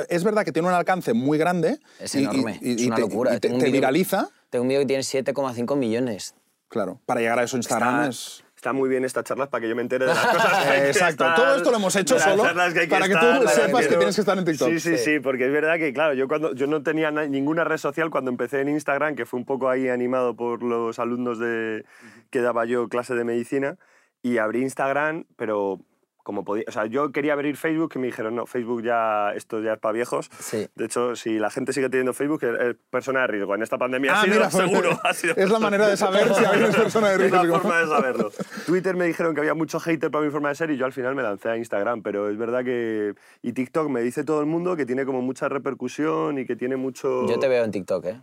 Es 0.09 0.23
verdad 0.23 0.45
que 0.45 0.51
tiene 0.53 0.69
un 0.69 0.73
alcance 0.73 1.13
muy 1.13 1.37
grande. 1.37 1.77
Es 1.99 2.15
y- 2.15 2.19
y- 2.19 2.21
enorme, 2.23 2.57
y- 2.61 2.73
es 2.75 2.81
y 2.81 2.87
una 2.87 2.95
te- 2.95 3.01
locura. 3.01 3.31
y 3.31 3.33
te, 3.35 3.39
Tengo 3.41 3.55
un 3.55 3.59
te 3.59 3.65
vídeo- 3.67 3.73
viraliza. 3.81 4.29
Tengo 4.49 4.63
un 4.63 4.69
vídeo 4.69 4.81
que 4.81 4.87
tiene 4.87 5.03
7,5 5.03 5.75
millones. 5.75 6.35
Claro, 6.69 6.99
para 7.05 7.19
llegar 7.19 7.37
a 7.39 7.43
eso 7.43 7.57
Instagram 7.57 7.95
Está, 8.03 8.09
es. 8.09 8.43
Está 8.63 8.71
muy 8.71 8.87
bien 8.87 9.03
estas 9.03 9.25
charlas 9.25 9.49
para 9.49 9.61
que 9.61 9.67
yo 9.67 9.75
me 9.75 9.81
entere 9.81 10.05
de 10.05 10.13
las 10.13 10.25
cosas 10.25 10.63
que 10.65 10.71
que 10.83 10.87
Exacto, 10.87 11.25
estar, 11.25 11.35
todo 11.35 11.55
esto 11.57 11.69
lo 11.69 11.77
hemos 11.77 11.93
hecho 11.97 12.17
solo 12.17 12.43
que 12.43 12.87
para 12.87 13.07
que 13.07 13.13
estar, 13.13 13.41
tú 13.41 13.47
sepas 13.49 13.81
que 13.81 13.87
quiero. 13.87 13.99
tienes 13.99 14.15
que 14.15 14.21
estar 14.21 14.37
en 14.37 14.45
TikTok. 14.45 14.69
Sí, 14.69 14.79
sí, 14.79 14.97
Sí. 14.97 15.03
sí, 15.03 15.19
porque 15.19 15.47
es 15.47 15.51
verdad 15.51 15.75
que, 15.77 15.91
claro, 15.91 16.13
yo, 16.13 16.29
cuando, 16.29 16.53
yo 16.55 16.65
no 16.67 16.81
tenía 16.81 17.11
na- 17.11 17.25
ninguna 17.27 17.65
red 17.65 17.75
social 17.77 18.09
cuando 18.09 18.31
empecé 18.31 18.61
en 18.61 18.69
Instagram, 18.69 19.15
que 19.15 19.25
fue 19.25 19.37
un 19.37 19.45
poco 19.45 19.69
ahí 19.69 19.89
animado 19.89 20.33
por 20.37 20.63
los 20.63 20.97
alumnos 20.97 21.39
de, 21.39 21.83
que 22.29 22.39
daba 22.39 22.63
yo 22.63 22.87
clase 22.87 23.15
de 23.15 23.25
medicina, 23.25 23.75
y 24.21 24.37
abrí 24.37 24.61
Instagram, 24.61 25.25
pero 25.35 25.81
como 26.23 26.43
podía... 26.43 26.63
O 26.67 26.71
sea, 26.71 26.85
yo 26.87 27.11
quería 27.11 27.33
abrir 27.33 27.55
Facebook 27.57 27.91
y 27.95 27.99
me 27.99 28.07
dijeron, 28.07 28.35
no, 28.35 28.45
Facebook 28.45 28.81
ya, 28.83 29.31
esto 29.35 29.61
ya 29.61 29.73
es 29.73 29.79
para 29.79 29.91
viejos. 29.93 30.29
Sí. 30.39 30.67
De 30.75 30.85
hecho, 30.85 31.15
si 31.15 31.37
la 31.37 31.49
gente 31.49 31.73
sigue 31.73 31.89
teniendo 31.89 32.13
Facebook, 32.13 32.43
es, 32.43 32.75
persona 32.89 33.21
de 33.21 33.27
riesgo. 33.27 33.53
En 33.55 33.61
esta 33.61 33.77
pandemia 33.77 34.13
Ah, 34.13 34.21
ha 34.21 34.23
sido 34.23 34.35
mira, 34.35 34.49
pues, 34.49 34.69
seguro. 34.69 34.99
ha 35.03 35.13
sido 35.13 35.35
es 35.35 35.49
la 35.49 35.59
manera 35.59 35.87
de 35.87 35.97
saber 35.97 36.33
si 36.33 36.43
alguien 36.45 36.69
es 36.69 36.75
persona 36.75 37.09
de 37.09 37.13
es 37.25 37.31
la 37.31 37.41
riesgo. 37.41 37.59
forma 37.59 37.79
de 37.79 37.87
saberlo. 37.87 38.31
Twitter 38.65 38.95
me 38.95 39.05
dijeron 39.05 39.33
que 39.35 39.41
había 39.41 39.53
mucho 39.53 39.79
hater 39.79 40.09
para 40.09 40.25
mi 40.25 40.31
forma 40.31 40.49
de 40.49 40.55
ser 40.55 40.71
y 40.71 40.77
yo 40.77 40.85
al 40.85 40.93
final 40.93 41.13
me 41.15 41.23
lancé 41.23 41.49
a 41.49 41.57
Instagram, 41.57 42.01
pero 42.01 42.29
es 42.29 42.37
verdad 42.37 42.63
que... 42.63 43.13
Y 43.41 43.53
TikTok 43.53 43.89
me 43.89 44.01
dice 44.01 44.23
todo 44.23 44.39
el 44.39 44.45
mundo 44.47 44.75
que 44.75 44.85
tiene 44.85 45.05
como 45.05 45.21
mucha 45.21 45.49
repercusión 45.49 46.37
y 46.39 46.45
que 46.45 46.55
tiene 46.55 46.75
mucho... 46.77 47.27
Yo 47.27 47.37
te 47.39 47.47
veo 47.47 47.63
en 47.63 47.71
TikTok, 47.71 48.05
¿eh? 48.05 48.21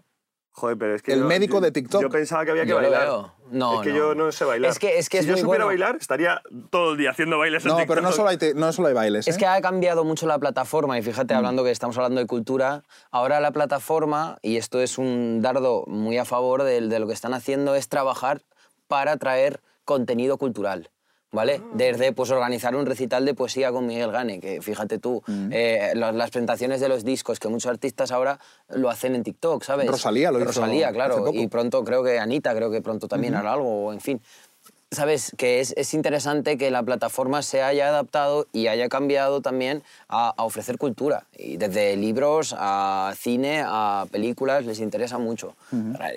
Joder, 0.52 0.76
pero 0.76 0.94
es 0.94 1.02
que... 1.02 1.12
El 1.12 1.20
yo- 1.20 1.26
médico 1.26 1.54
yo- 1.54 1.60
de 1.60 1.70
TikTok. 1.72 2.02
Yo 2.02 2.10
pensaba 2.10 2.44
que 2.44 2.50
había 2.50 2.64
que 2.64 2.70
Yo 2.70 2.80
lo 2.80 2.90
bailar. 2.90 3.06
veo. 3.08 3.32
No, 3.50 3.74
es 3.74 3.80
que 3.86 3.90
no. 3.90 3.96
yo 3.96 4.14
no 4.14 4.30
sé 4.32 4.44
bailar. 4.44 4.70
Es 4.70 4.78
que- 4.78 4.98
es 4.98 5.08
que 5.08 5.18
si 5.18 5.22
es 5.22 5.26
yo 5.26 5.32
muy 5.34 5.40
supiera 5.42 5.64
bueno. 5.64 5.80
bailar, 5.82 5.96
estaría 6.00 6.42
todo 6.70 6.92
el 6.92 6.98
día 6.98 7.10
haciendo 7.10 7.38
bailes 7.38 7.64
en 7.64 7.70
No, 7.70 7.78
pero 7.86 8.00
no 8.02 8.12
solo 8.12 8.28
hay, 8.28 8.36
te- 8.36 8.54
no 8.54 8.72
solo 8.72 8.88
hay 8.88 8.94
bailes. 8.94 9.26
Es 9.28 9.36
¿eh? 9.36 9.38
que 9.38 9.46
ha 9.46 9.60
cambiado 9.60 10.04
mucho 10.04 10.26
la 10.26 10.38
plataforma 10.38 10.98
y 10.98 11.02
fíjate, 11.02 11.34
hablando 11.34 11.64
que 11.64 11.70
estamos 11.70 11.96
hablando 11.96 12.20
de 12.20 12.26
cultura, 12.26 12.82
ahora 13.10 13.40
la 13.40 13.52
plataforma, 13.52 14.38
y 14.42 14.56
esto 14.56 14.80
es 14.80 14.98
un 14.98 15.40
dardo 15.40 15.84
muy 15.86 16.18
a 16.18 16.24
favor 16.24 16.62
de, 16.64 16.80
de 16.80 16.98
lo 16.98 17.06
que 17.06 17.12
están 17.14 17.32
haciendo, 17.32 17.74
es 17.74 17.88
trabajar 17.88 18.42
para 18.88 19.16
traer 19.16 19.60
contenido 19.84 20.36
cultural. 20.36 20.90
¿Vale? 21.32 21.62
Desde 21.74 22.12
pues, 22.12 22.30
organizar 22.30 22.74
un 22.74 22.86
recital 22.86 23.24
de 23.24 23.34
poesía 23.34 23.70
con 23.70 23.86
Miguel 23.86 24.10
Gane, 24.10 24.40
que 24.40 24.60
fíjate 24.60 24.98
tú, 24.98 25.22
eh, 25.52 25.92
las, 25.94 26.12
las 26.12 26.30
presentaciones 26.30 26.80
de 26.80 26.88
los 26.88 27.04
discos, 27.04 27.38
que 27.38 27.46
muchos 27.46 27.70
artistas 27.70 28.10
ahora 28.10 28.40
lo 28.68 28.90
hacen 28.90 29.14
en 29.14 29.22
TikTok, 29.22 29.62
¿sabes? 29.62 29.86
Rosalía 29.86 30.32
lo 30.32 30.38
hizo 30.38 30.46
Rosalía, 30.46 30.88
hace 30.88 30.94
claro. 30.96 31.18
poco. 31.18 31.34
Y 31.34 31.46
pronto 31.46 31.84
creo 31.84 32.02
que 32.02 32.18
Anita, 32.18 32.52
creo 32.54 32.70
que 32.70 32.82
pronto 32.82 33.06
también 33.06 33.36
hará 33.36 33.52
algo, 33.52 33.92
en 33.92 34.00
fin. 34.00 34.20
Sabes 34.92 35.32
que 35.38 35.60
es, 35.60 35.72
es 35.76 35.94
interesante 35.94 36.58
que 36.58 36.68
la 36.72 36.82
plataforma 36.82 37.42
se 37.42 37.62
haya 37.62 37.86
adaptado 37.86 38.48
y 38.52 38.66
haya 38.66 38.88
cambiado 38.88 39.40
también 39.40 39.84
a, 40.08 40.34
a 40.36 40.42
ofrecer 40.42 40.78
cultura. 40.78 41.28
Y 41.38 41.58
desde 41.58 41.96
libros 41.96 42.56
a 42.58 43.14
cine, 43.16 43.62
a 43.64 44.06
películas, 44.10 44.66
les 44.66 44.80
interesa 44.80 45.18
mucho. 45.18 45.54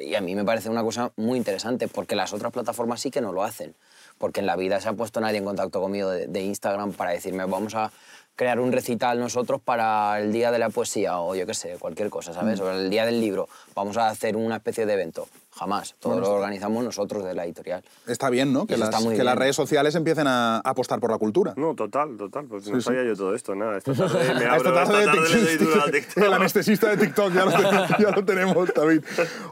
Y 0.03 0.15
a 0.15 0.21
mí 0.21 0.33
me 0.33 0.43
parece 0.43 0.71
una 0.71 0.81
cosa 0.81 1.11
muy 1.17 1.37
interesante, 1.37 1.87
porque 1.87 2.15
las 2.15 2.33
otras 2.33 2.51
plataformas 2.51 2.99
sí 2.99 3.11
que 3.11 3.21
no 3.21 3.31
lo 3.31 3.43
hacen. 3.43 3.75
Porque 4.23 4.39
en 4.39 4.45
la 4.45 4.55
vida 4.55 4.79
se 4.79 4.87
ha 4.87 4.93
puesto 4.93 5.19
nadie 5.19 5.39
en 5.39 5.43
contacto 5.43 5.81
conmigo 5.81 6.09
de, 6.09 6.27
de 6.27 6.41
Instagram 6.43 6.93
para 6.93 7.11
decirme, 7.11 7.43
vamos 7.43 7.75
a 7.75 7.91
crear 8.37 8.57
un 8.61 8.71
recital 8.71 9.19
nosotros 9.19 9.59
para 9.59 10.17
el 10.17 10.31
Día 10.31 10.49
de 10.49 10.59
la 10.59 10.69
Poesía 10.69 11.19
o 11.19 11.35
yo 11.35 11.45
qué 11.45 11.53
sé, 11.53 11.75
cualquier 11.77 12.09
cosa, 12.09 12.33
¿sabes? 12.33 12.57
O 12.61 12.71
el 12.71 12.89
Día 12.89 13.05
del 13.05 13.19
Libro. 13.19 13.49
Vamos 13.75 13.97
a 13.97 14.07
hacer 14.07 14.37
una 14.37 14.55
especie 14.55 14.85
de 14.85 14.93
evento. 14.93 15.27
Jamás. 15.55 15.95
Todo 15.99 16.19
lo 16.19 16.31
organizamos 16.31 16.83
nosotros 16.83 17.23
de 17.23 17.33
la 17.35 17.45
editorial. 17.45 17.83
Está 18.07 18.29
bien, 18.29 18.51
¿no? 18.51 18.65
Que, 18.65 18.75
las, 18.75 18.89
que 19.05 19.23
las 19.23 19.35
redes 19.37 19.55
sociales 19.55 19.93
empiecen 19.93 20.25
a 20.27 20.57
apostar 20.59 20.99
por 20.99 21.11
la 21.11 21.19
cultura. 21.19 21.53
No, 21.57 21.75
total, 21.75 22.17
total. 22.17 22.45
Pues 22.47 22.67
no 22.69 22.77
sí. 22.77 22.81
sabía 22.81 23.03
yo 23.03 23.15
todo 23.15 23.35
esto, 23.35 23.53
nada. 23.53 23.77
Esta 23.77 23.93
tarde 23.93 24.33
me 24.33 24.45
abro, 24.45 24.57
esta 24.57 24.73
tarde, 24.73 24.99
esta 25.01 25.11
tarde 25.13 25.29
le 25.29 25.41
doy 25.45 25.57
duro 25.57 25.83
al 25.83 26.23
el 26.25 26.33
anestesista 26.33 26.89
de 26.89 26.97
TikTok 26.97 27.33
ya 27.33 27.45
lo, 27.45 27.51
tenemos, 27.51 27.89
ya 27.99 28.11
lo 28.11 28.25
tenemos, 28.25 28.69
David. 28.75 29.03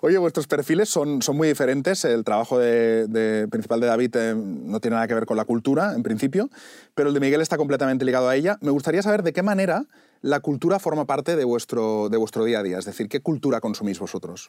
Oye, 0.02 0.18
vuestros 0.18 0.48
perfiles 0.48 0.90
son, 0.90 1.22
son 1.22 1.38
muy 1.38 1.48
diferentes. 1.48 2.04
El 2.06 2.24
trabajo 2.24 2.58
de, 2.58 3.08
de- 3.08 3.48
principal 3.48 3.80
de 3.80 3.88
David 3.88 4.16
eh, 4.16 4.34
no 4.36 4.80
tiene 4.80 4.96
nada 4.96 5.08
que 5.08 5.14
ver 5.14 5.26
con 5.26 5.38
la 5.38 5.46
cultura, 5.46 5.94
en 5.96 6.02
principio, 6.04 6.50
pero 6.96 7.10
el 7.10 7.14
de 7.14 7.20
Miguel 7.20 7.42
está 7.42 7.58
completamente 7.58 8.06
ligado 8.06 8.28
a 8.28 8.36
ella. 8.36 8.58
Me 8.62 8.72
gustaría 8.72 9.04
saber 9.04 9.22
de 9.24 9.34
qué 9.34 9.44
manera 9.44 9.86
la 10.22 10.40
cultura 10.40 10.80
forma 10.80 11.06
parte 11.06 11.36
de 11.36 11.44
vuestro, 11.46 12.10
de 12.10 12.18
vuestro 12.18 12.44
día 12.44 12.60
a 12.60 12.64
día. 12.64 12.78
Es 12.80 12.86
decir, 12.86 13.08
¿qué 13.08 13.22
cultura 13.22 13.60
consumís 13.60 14.00
vosotros? 14.00 14.48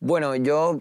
Bueno, 0.00 0.36
yo 0.36 0.80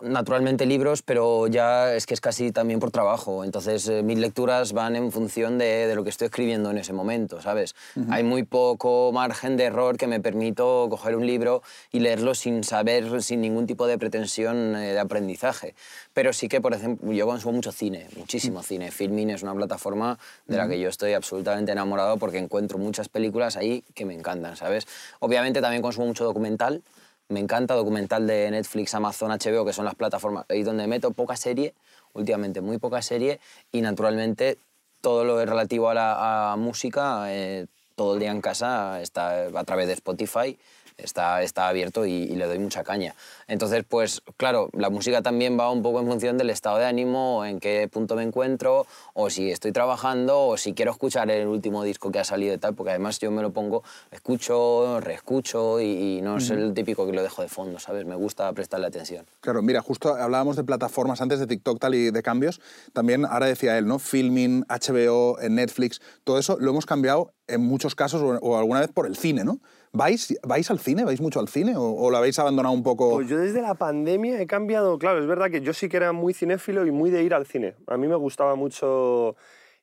naturalmente 0.00 0.64
libros, 0.64 1.02
pero 1.02 1.48
ya 1.48 1.92
es 1.94 2.06
que 2.06 2.14
es 2.14 2.20
casi 2.20 2.52
también 2.52 2.78
por 2.78 2.90
trabajo. 2.90 3.42
Entonces 3.42 3.88
eh, 3.88 4.02
mis 4.02 4.18
lecturas 4.18 4.72
van 4.72 4.94
en 4.94 5.10
función 5.10 5.58
de, 5.58 5.86
de 5.86 5.94
lo 5.94 6.04
que 6.04 6.10
estoy 6.10 6.26
escribiendo 6.26 6.70
en 6.70 6.78
ese 6.78 6.92
momento, 6.92 7.40
¿sabes? 7.40 7.74
Hay 8.10 8.22
muy 8.22 8.44
poco 8.44 9.10
margen 9.12 9.56
de 9.56 9.64
error 9.64 9.96
que 9.96 10.06
me 10.06 10.20
permito 10.20 10.86
coger 10.88 11.16
un 11.16 11.26
libro 11.26 11.62
y 11.90 12.00
leerlo 12.00 12.34
sin 12.34 12.62
saber, 12.62 13.22
sin 13.22 13.40
ningún 13.40 13.66
tipo 13.66 13.86
de 13.86 13.98
pretensión 13.98 14.76
eh, 14.76 14.92
de 14.92 14.98
aprendizaje. 14.98 15.74
Pero 16.14 16.32
sí 16.32 16.48
que, 16.48 16.60
por 16.60 16.72
ejemplo, 16.72 17.12
yo 17.12 17.26
consumo 17.26 17.54
mucho 17.54 17.72
cine, 17.72 18.06
muchísimo 18.16 18.62
cine. 18.62 18.90
Filmin 18.90 19.30
es 19.30 19.42
una 19.42 19.54
plataforma 19.54 20.18
de 20.46 20.56
la 20.56 20.68
que 20.68 20.78
yo 20.78 20.88
estoy 20.88 21.14
absolutamente 21.14 21.72
enamorado 21.72 22.18
porque 22.18 22.38
encuentro 22.38 22.78
muchas 22.78 23.08
películas 23.08 23.56
ahí 23.56 23.82
que 23.94 24.04
me 24.04 24.14
encantan, 24.14 24.56
¿sabes? 24.56 24.86
Obviamente 25.18 25.60
también 25.60 25.82
consumo 25.82 26.06
mucho 26.06 26.24
documental. 26.24 26.82
Me 27.28 27.40
encanta 27.40 27.74
documental 27.74 28.26
de 28.26 28.50
Netflix, 28.52 28.94
Amazon, 28.94 29.32
HBO, 29.32 29.64
que 29.64 29.72
son 29.72 29.84
las 29.84 29.96
plataformas 29.96 30.44
ahí 30.48 30.62
donde 30.62 30.86
meto 30.86 31.10
poca 31.10 31.36
serie, 31.36 31.74
últimamente 32.12 32.60
muy 32.60 32.78
poca 32.78 33.02
serie, 33.02 33.40
y 33.72 33.80
naturalmente 33.80 34.58
todo 35.00 35.24
lo 35.24 35.44
relativo 35.44 35.90
a 35.90 35.94
la 35.94 36.54
música, 36.56 37.24
eh, 37.32 37.66
todo 37.96 38.14
el 38.14 38.20
día 38.20 38.30
en 38.30 38.40
casa 38.40 39.00
está 39.00 39.46
a 39.46 39.64
través 39.64 39.88
de 39.88 39.94
Spotify, 39.94 40.56
está, 40.98 41.42
está 41.42 41.68
abierto 41.68 42.06
y, 42.06 42.12
y 42.12 42.36
le 42.36 42.46
doy 42.46 42.58
mucha 42.58 42.84
caña. 42.84 43.14
Entonces, 43.48 43.84
pues 43.88 44.22
claro, 44.36 44.68
la 44.72 44.90
música 44.90 45.22
también 45.22 45.58
va 45.58 45.70
un 45.70 45.82
poco 45.82 46.00
en 46.00 46.06
función 46.06 46.38
del 46.38 46.50
estado 46.50 46.78
de 46.78 46.86
ánimo, 46.86 47.44
en 47.44 47.60
qué 47.60 47.88
punto 47.90 48.16
me 48.16 48.22
encuentro, 48.22 48.86
o 49.14 49.30
si 49.30 49.50
estoy 49.50 49.72
trabajando, 49.72 50.46
o 50.46 50.56
si 50.56 50.74
quiero 50.74 50.90
escuchar 50.90 51.30
el 51.30 51.46
último 51.46 51.84
disco 51.84 52.10
que 52.10 52.18
ha 52.18 52.24
salido 52.24 52.54
y 52.54 52.58
tal, 52.58 52.74
porque 52.74 52.90
además 52.90 53.18
yo 53.18 53.30
me 53.30 53.42
lo 53.42 53.50
pongo, 53.50 53.82
escucho, 54.10 55.00
reescucho 55.00 55.80
y, 55.80 56.18
y 56.18 56.22
no 56.22 56.38
es 56.38 56.50
el 56.50 56.74
típico 56.74 57.06
que 57.06 57.12
lo 57.12 57.22
dejo 57.22 57.42
de 57.42 57.48
fondo, 57.48 57.78
¿sabes? 57.78 58.04
Me 58.06 58.16
gusta 58.16 58.52
prestarle 58.52 58.86
atención. 58.86 59.26
Claro, 59.40 59.62
mira, 59.62 59.82
justo 59.82 60.14
hablábamos 60.14 60.56
de 60.56 60.64
plataformas 60.64 61.20
antes 61.20 61.38
de 61.38 61.46
TikTok 61.46 61.78
tal 61.78 61.94
y 61.94 62.10
de 62.10 62.22
cambios. 62.22 62.60
También 62.92 63.24
ahora 63.24 63.46
decía 63.46 63.78
él, 63.78 63.86
¿no? 63.86 63.98
Filming, 63.98 64.64
HBO, 64.68 65.38
Netflix, 65.48 66.00
todo 66.24 66.38
eso 66.38 66.56
lo 66.60 66.70
hemos 66.70 66.86
cambiado 66.86 67.32
en 67.48 67.60
muchos 67.60 67.94
casos 67.94 68.22
o, 68.22 68.58
alguna 68.58 68.80
vez 68.80 68.90
por 68.92 69.06
el 69.06 69.16
cine, 69.16 69.44
¿no? 69.44 69.60
¿Vais, 69.92 70.38
¿Vais 70.42 70.70
al 70.70 70.78
cine? 70.78 71.04
¿Vais 71.04 71.20
mucho 71.20 71.40
al 71.40 71.48
cine? 71.48 71.76
¿O, 71.76 71.82
o 71.82 72.10
lo 72.10 72.16
habéis 72.16 72.38
abandonado 72.38 72.74
un 72.74 72.82
poco? 72.82 73.14
Pues 73.14 73.28
yo 73.28 73.38
desde 73.38 73.62
la 73.62 73.74
pandemia 73.74 74.40
he 74.40 74.46
cambiado, 74.46 74.98
claro, 74.98 75.20
es 75.20 75.26
verdad 75.26 75.50
que 75.50 75.60
yo 75.60 75.72
sí 75.72 75.88
que 75.88 75.96
era 75.96 76.12
muy 76.12 76.34
cinéfilo 76.34 76.86
y 76.86 76.90
muy 76.90 77.10
de 77.10 77.22
ir 77.22 77.34
al 77.34 77.46
cine. 77.46 77.74
A 77.86 77.96
mí 77.96 78.06
me 78.06 78.16
gustaba 78.16 78.56
mucho 78.56 79.36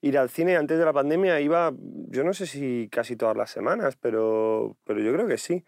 ir 0.03 0.17
al 0.17 0.29
cine. 0.29 0.57
Antes 0.57 0.77
de 0.77 0.85
la 0.85 0.93
pandemia 0.93 1.39
iba, 1.39 1.73
yo 2.09 2.23
no 2.23 2.33
sé 2.33 2.45
si 2.45 2.89
casi 2.91 3.15
todas 3.15 3.35
las 3.37 3.49
semanas, 3.49 3.97
pero, 3.99 4.75
pero 4.83 4.99
yo 4.99 5.13
creo 5.13 5.27
que 5.27 5.37
sí. 5.37 5.63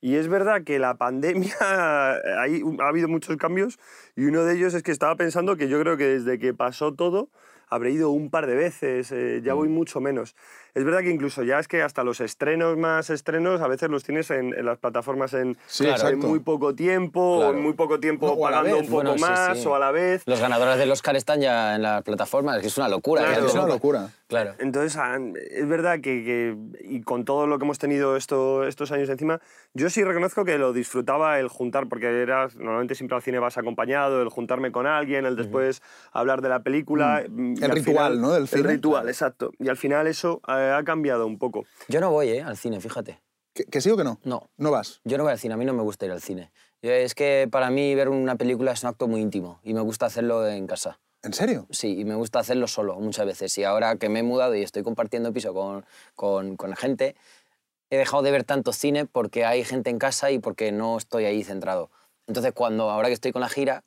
Y 0.00 0.14
es 0.14 0.28
verdad 0.28 0.62
que 0.64 0.78
la 0.78 0.94
pandemia, 0.94 1.50
ahí 2.40 2.62
ha 2.78 2.88
habido 2.88 3.08
muchos 3.08 3.36
cambios 3.36 3.78
y 4.16 4.24
uno 4.24 4.44
de 4.44 4.54
ellos 4.54 4.74
es 4.74 4.82
que 4.82 4.92
estaba 4.92 5.16
pensando 5.16 5.56
que 5.56 5.68
yo 5.68 5.80
creo 5.80 5.96
que 5.96 6.06
desde 6.06 6.38
que 6.38 6.54
pasó 6.54 6.94
todo 6.94 7.28
habré 7.68 7.92
ido 7.92 8.10
un 8.10 8.30
par 8.30 8.46
de 8.46 8.54
veces, 8.54 9.12
eh, 9.12 9.40
ya 9.44 9.54
voy 9.54 9.68
mucho 9.68 10.00
menos. 10.00 10.34
Es 10.74 10.84
verdad 10.84 11.00
que 11.00 11.10
incluso 11.10 11.42
ya 11.42 11.58
es 11.58 11.68
que 11.68 11.82
hasta 11.82 12.04
los 12.04 12.20
estrenos 12.20 12.76
más 12.76 13.10
estrenos 13.10 13.60
a 13.60 13.68
veces 13.68 13.90
los 13.90 14.04
tienes 14.04 14.30
en, 14.30 14.54
en 14.54 14.64
las 14.64 14.78
plataformas 14.78 15.32
en, 15.34 15.56
Sí, 15.66 15.84
en 15.84 15.90
exacto. 15.90 16.16
muy 16.26 16.40
poco 16.40 16.74
tiempo, 16.74 17.38
Claro. 17.38 17.52
o 17.52 17.54
en 17.56 17.62
muy 17.62 17.72
poco 17.74 17.98
tiempo 18.00 18.28
No, 18.28 18.40
pagando 18.40 18.76
un 18.78 18.82
poco 18.86 18.94
Bueno, 18.94 19.14
sí, 19.14 19.20
más 19.20 19.58
sí. 19.58 19.66
o 19.66 19.74
a 19.74 19.78
la 19.78 19.90
vez. 19.90 20.22
Los 20.26 20.40
ganadores 20.40 20.78
del 20.78 20.90
Oscar 20.90 21.16
están 21.16 21.40
ya 21.40 21.74
en 21.76 21.82
las 21.82 22.02
plataformas, 22.02 22.56
es 22.56 22.62
que 22.62 22.68
es 22.68 22.76
una 22.78 22.88
locura. 22.88 23.24
Claro. 23.24 23.46
es 23.46 23.54
una 23.54 23.66
locura. 23.66 24.10
Claro. 24.28 24.54
Entonces, 24.60 24.96
ah, 24.96 25.18
es 25.50 25.66
verdad 25.68 25.94
que, 25.96 26.22
que- 26.24 26.56
y 26.88 27.00
con 27.02 27.24
todo 27.24 27.48
lo 27.48 27.58
que 27.58 27.64
hemos 27.64 27.78
tenido 27.78 28.16
esto, 28.16 28.64
estos 28.64 28.92
años 28.92 29.08
encima, 29.08 29.40
yo 29.74 29.90
sí 29.90 30.04
reconozco 30.04 30.44
que 30.44 30.56
lo 30.56 30.72
disfrutaba 30.72 31.40
el 31.40 31.48
juntar, 31.48 31.88
porque 31.88 32.06
era, 32.22 32.46
normalmente 32.56 32.94
siempre 32.94 33.16
al 33.16 33.22
cine 33.22 33.40
vas 33.40 33.58
acompañado, 33.58 34.22
el 34.22 34.28
juntarme 34.28 34.70
con 34.70 34.86
alguien, 34.86 35.26
el 35.26 35.34
después 35.34 35.82
hablar 36.12 36.42
de 36.42 36.48
la 36.48 36.62
película. 36.62 37.24
mm, 37.28 37.54
y 37.54 37.58
El 37.58 37.64
al 37.64 37.76
ritual, 37.76 37.82
final- 38.12 38.20
¿no? 38.20 38.32
del 38.32 38.46
cine. 38.46 38.60
El 38.62 38.68
ritual, 38.68 39.08
exacto. 39.08 39.50
Y 39.58 39.68
al 39.68 39.76
final 39.76 40.06
eso 40.06 40.40
eh, 40.48 40.59
ha 40.60 40.82
cambiado 40.84 41.26
un 41.26 41.38
poco. 41.38 41.64
Yo 41.88 42.00
no 42.00 42.10
voy 42.10 42.28
eh, 42.30 42.42
al 42.42 42.56
cine, 42.56 42.80
fíjate. 42.80 43.20
¿Que, 43.54 43.64
que 43.64 43.80
sí 43.80 43.90
o 43.90 43.96
que 43.96 44.04
no? 44.04 44.20
No. 44.24 44.48
¿No 44.56 44.70
vas? 44.70 45.00
Yo 45.04 45.16
no 45.18 45.24
voy 45.24 45.32
al 45.32 45.38
cine, 45.38 45.54
a 45.54 45.56
mí 45.56 45.64
no 45.64 45.72
me 45.74 45.82
gusta 45.82 46.06
ir 46.06 46.12
al 46.12 46.20
cine. 46.20 46.52
Yo- 46.82 46.92
es 46.92 47.14
que 47.14 47.48
para 47.50 47.70
mí 47.70 47.94
ver 47.94 48.08
una 48.08 48.36
película 48.36 48.72
es 48.72 48.82
un 48.82 48.90
acto 48.90 49.08
muy 49.08 49.20
íntimo 49.20 49.60
y 49.64 49.74
me 49.74 49.80
gusta 49.80 50.06
hacerlo 50.06 50.46
en 50.46 50.66
casa. 50.66 50.98
¿En 51.22 51.34
serio? 51.34 51.66
Sí, 51.70 51.98
y 52.00 52.04
me 52.04 52.14
gusta 52.14 52.38
hacerlo 52.38 52.66
solo 52.66 52.94
muchas 53.00 53.26
veces. 53.26 53.56
Y 53.58 53.64
ahora 53.64 53.96
que 53.96 54.08
me 54.08 54.20
he 54.20 54.22
mudado 54.22 54.54
y 54.54 54.62
estoy 54.62 54.82
compartiendo 54.82 55.32
piso 55.32 55.52
con, 55.52 55.84
con, 56.14 56.56
con 56.56 56.74
gente, 56.76 57.14
he 57.90 57.98
dejado 57.98 58.22
de 58.22 58.30
ver 58.30 58.44
tanto 58.44 58.72
cine 58.72 59.04
porque 59.04 59.44
hay 59.44 59.64
gente 59.64 59.90
en 59.90 59.98
casa 59.98 60.30
y 60.30 60.38
porque 60.38 60.72
no 60.72 60.96
estoy 60.96 61.24
ahí 61.26 61.42
centrado. 61.44 61.90
Entonces, 62.26 62.52
cuando 62.54 62.88
ahora 62.88 63.08
que 63.08 63.14
estoy 63.14 63.32
con 63.32 63.40
la 63.40 63.48
gira, 63.48 63.84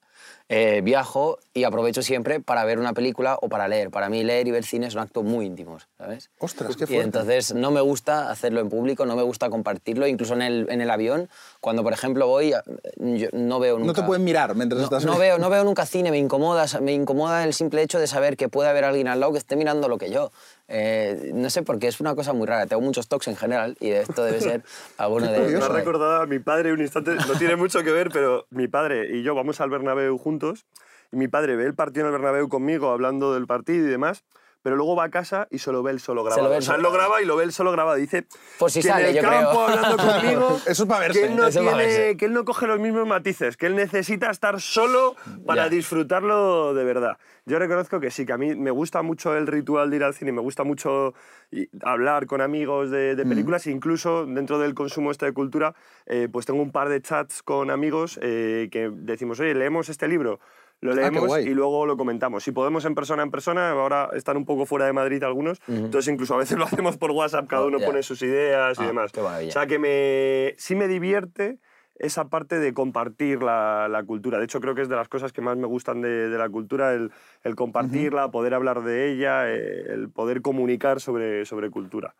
eh, 0.50 0.82
viajo 0.84 1.40
y 1.54 1.64
aprovecho 1.64 2.02
siempre 2.02 2.40
para 2.40 2.64
ver 2.66 2.80
una 2.80 2.94
película 2.94 3.38
o 3.42 3.50
para 3.50 3.68
leer. 3.68 3.90
Para 3.90 4.10
mí 4.10 4.24
leer 4.24 4.48
y 4.48 4.52
ver 4.52 4.64
cine 4.66 4.88
es 4.88 4.94
un 4.96 5.02
acto 5.02 5.24
muy 5.24 5.46
íntimo, 5.46 5.78
¿sabes? 5.98 6.30
Ostras, 6.40 6.76
qué 6.76 6.84
Y 6.84 6.88
fuerte. 6.88 7.04
entonces 7.04 7.54
no 7.56 7.72
me 7.72 7.82
gusta 7.82 8.30
hacerlo 8.30 8.60
en 8.60 8.70
público, 8.70 9.06
no 9.06 9.16
me 9.16 9.24
gusta 9.24 9.50
compartirlo, 9.50 10.06
incluso 10.06 10.34
en 10.34 10.42
el, 10.42 10.68
en 10.70 10.82
el 10.82 10.90
avión, 10.92 11.30
cuando 11.62 11.82
por 11.84 11.94
ejemplo 11.94 12.28
voy, 12.28 12.52
yo 12.98 13.28
no 13.32 13.60
veo 13.60 13.76
nunca... 13.80 13.88
No 13.88 13.94
te 13.94 14.04
pueden 14.04 14.24
mirar 14.24 14.54
mientras 14.56 14.80
No, 14.80 14.86
estás... 14.86 15.06
no 15.06 15.18
veo, 15.18 15.38
no 15.38 15.50
veo 15.50 15.64
nunca 15.64 15.86
cine, 15.86 16.12
me 16.12 16.18
incomoda, 16.18 16.66
me 16.82 16.94
incomoda 16.94 17.44
el 17.46 17.54
simple 17.54 17.82
hecho 17.82 18.00
de 18.00 18.08
saber 18.08 18.38
que 18.38 18.50
puede 18.50 18.70
haber 18.70 18.84
alguien 18.84 19.08
al 19.08 19.20
lado 19.20 19.32
que 19.32 19.38
esté 19.40 19.56
mirando 19.56 19.88
lo 19.88 19.98
que 19.98 20.12
yo. 20.12 20.32
Eh, 20.70 21.32
no 21.36 21.50
sé, 21.50 21.62
porque 21.62 21.88
es 21.88 22.00
una 22.00 22.16
cosa 22.16 22.34
muy 22.34 22.48
rara. 22.48 22.66
Tengo 22.66 22.82
muchos 22.82 23.08
toques 23.08 23.28
en 23.28 23.36
general 23.36 23.76
y 23.80 23.90
esto 23.92 24.24
debe 24.24 24.40
ser 24.42 24.64
alguno 24.98 25.28
de 25.28 25.38
Me 25.40 25.46
ha 25.46 25.50
ellos. 25.50 25.68
recordado 25.68 26.22
a 26.22 26.26
mi 26.26 26.40
padre 26.40 26.72
un 26.74 26.80
instante, 26.82 27.12
no 27.16 27.34
tiene 27.38 27.56
mucho 27.58 27.84
que 27.84 27.92
ver, 27.92 28.10
pero 28.12 28.46
mi 28.50 28.68
padre 28.68 29.10
y 29.18 29.24
yo 29.24 29.36
vamos 29.36 29.60
al 29.62 29.70
Bernabéu 29.70 30.13
juntos 30.18 30.66
y 31.12 31.18
mi 31.18 31.28
padre 31.28 31.56
ve 31.56 31.66
el 31.66 31.76
partido 31.76 32.08
en 32.08 32.14
el 32.14 32.20
Bernabéu 32.20 32.50
conmigo 32.50 32.92
hablando 32.92 33.34
del 33.34 33.48
partido 33.48 33.86
y 33.88 33.90
demás, 33.90 34.24
pero 34.64 34.76
luego 34.78 34.96
va 34.96 35.04
a 35.04 35.10
casa 35.12 35.48
y 35.52 35.60
solo 35.60 35.84
ve 35.84 35.92
el 35.92 36.00
solo 36.00 36.24
grabado. 36.24 36.44
lo 36.44 36.50
ve 36.50 36.56
o 36.56 36.58
él 36.60 36.64
sea, 36.64 36.76
él 36.76 36.82
solo. 36.82 36.90
lo 36.90 36.96
graba 36.98 37.22
y 37.22 37.26
lo 37.26 37.36
ve 37.36 37.44
él 37.44 37.52
solo 37.54 37.72
grabado. 37.72 37.98
Dice 37.98 38.26
Por 38.58 38.72
si 38.72 38.82
que 38.82 38.88
sale, 38.88 39.10
en 39.12 39.18
el 39.18 39.22
yo 39.22 39.30
creo. 39.30 39.42
campo 39.42 39.62
hablando 39.62 39.98
conmigo 39.98 40.60
Eso 40.66 40.84
es 40.84 40.90
para 40.90 41.00
verse. 41.02 41.20
que 41.20 41.26
él, 41.28 41.36
no 41.36 41.46
Eso 41.48 41.60
es 41.60 41.66
para 41.66 41.78
tiene- 41.78 41.94
verse. 41.98 42.18
que 42.18 42.26
él 42.26 42.34
no 42.34 42.46
coge 42.46 42.66
los 42.66 42.80
mismos 42.80 43.06
matices, 43.06 43.58
que 43.58 43.66
él 43.68 43.76
necesita 43.76 44.32
estar 44.32 44.60
solo 44.62 45.16
para 45.46 45.64
Ya. 45.66 45.70
disfrutarlo 45.70 46.74
de 46.74 46.84
verdad. 46.84 47.18
Yo 47.46 47.60
reconozco 47.60 48.00
que 48.00 48.10
sí, 48.10 48.26
que 48.26 48.32
a 48.32 48.38
mí 48.38 48.56
me 48.56 48.72
gusta 48.72 49.02
mucho 49.02 49.36
el 49.36 49.48
ritual 49.48 49.90
de 49.90 49.98
ir 49.98 50.04
al 50.06 50.14
cine, 50.14 50.32
me 50.32 50.40
gusta 50.40 50.64
mucho 50.64 51.14
y- 51.52 51.68
hablar 51.84 52.26
con 52.26 52.40
amigos 52.40 52.90
de, 52.90 53.16
de 53.16 53.26
películas, 53.26 53.68
incluso 53.68 54.26
dentro 54.26 54.60
del 54.60 54.74
consumo 54.74 55.12
este 55.12 55.26
de 55.26 55.34
cultura, 55.34 55.76
eh, 56.06 56.30
pues 56.32 56.46
tengo 56.46 56.62
un 56.62 56.72
par 56.72 56.88
de 56.88 57.02
chats 57.02 57.44
con 57.44 57.70
amigos 57.70 58.18
eh, 58.22 58.70
que 58.72 58.90
decimos, 58.94 59.42
oye, 59.42 59.54
leemos 59.56 59.90
este 59.90 60.08
libro, 60.08 60.40
lo 60.84 60.92
Ah, 60.92 60.96
leemos 60.96 61.40
y 61.40 61.50
luego 61.54 61.86
lo 61.86 61.98
comentamos. 61.98 62.44
Si 62.44 62.52
podemos 62.52 62.86
en 62.86 62.94
persona, 62.96 63.24
en 63.24 63.32
persona, 63.32 63.72
ahora 63.72 64.10
están 64.14 64.38
un 64.38 64.46
poco 64.46 64.66
fuera 64.66 64.86
de 64.86 64.94
Madrid 64.94 65.24
algunos, 65.24 65.60
entonces 65.68 66.12
incluso 66.14 66.34
a 66.36 66.38
veces 66.38 66.58
lo 66.58 66.66
hacemos 66.66 66.98
por 66.98 67.12
WhatsApp, 67.12 67.48
cada 67.48 67.64
Oh, 67.64 67.68
uno 67.68 67.80
pone 67.80 68.04
sus 68.04 68.22
ideas 68.22 68.78
y 68.80 68.84
Ah, 68.84 68.88
demás. 68.88 69.12
qué. 69.12 69.22
O 69.22 69.52
sea 69.52 69.66
que 69.68 69.80
me, 69.80 70.54
sí 70.58 70.76
me 70.76 70.88
divierte 70.88 71.58
esa 72.00 72.26
parte 72.30 72.60
de 72.60 72.74
compartir 72.74 73.44
la, 73.44 73.88
la 73.90 74.04
cultura. 74.04 74.38
De 74.40 74.46
hecho, 74.46 74.60
creo 74.60 74.76
que 74.76 74.82
es 74.82 74.90
de 74.90 74.96
las 74.96 75.08
cosas 75.10 75.32
que 75.32 75.42
más 75.42 75.58
me 75.58 75.68
gustan 75.68 76.02
de, 76.02 76.30
de 76.30 76.38
la 76.38 76.50
cultura, 76.50 76.94
el, 76.94 77.12
el 77.44 77.56
compartirla, 77.56 78.32
poder 78.32 78.54
hablar 78.54 78.84
de 78.84 79.12
ella, 79.12 79.50
eh, 79.52 79.86
el 79.94 80.10
poder 80.10 80.42
comunicar 80.42 81.00
sobre, 81.00 81.46
sobre 81.46 81.70
cultura. 81.70 82.16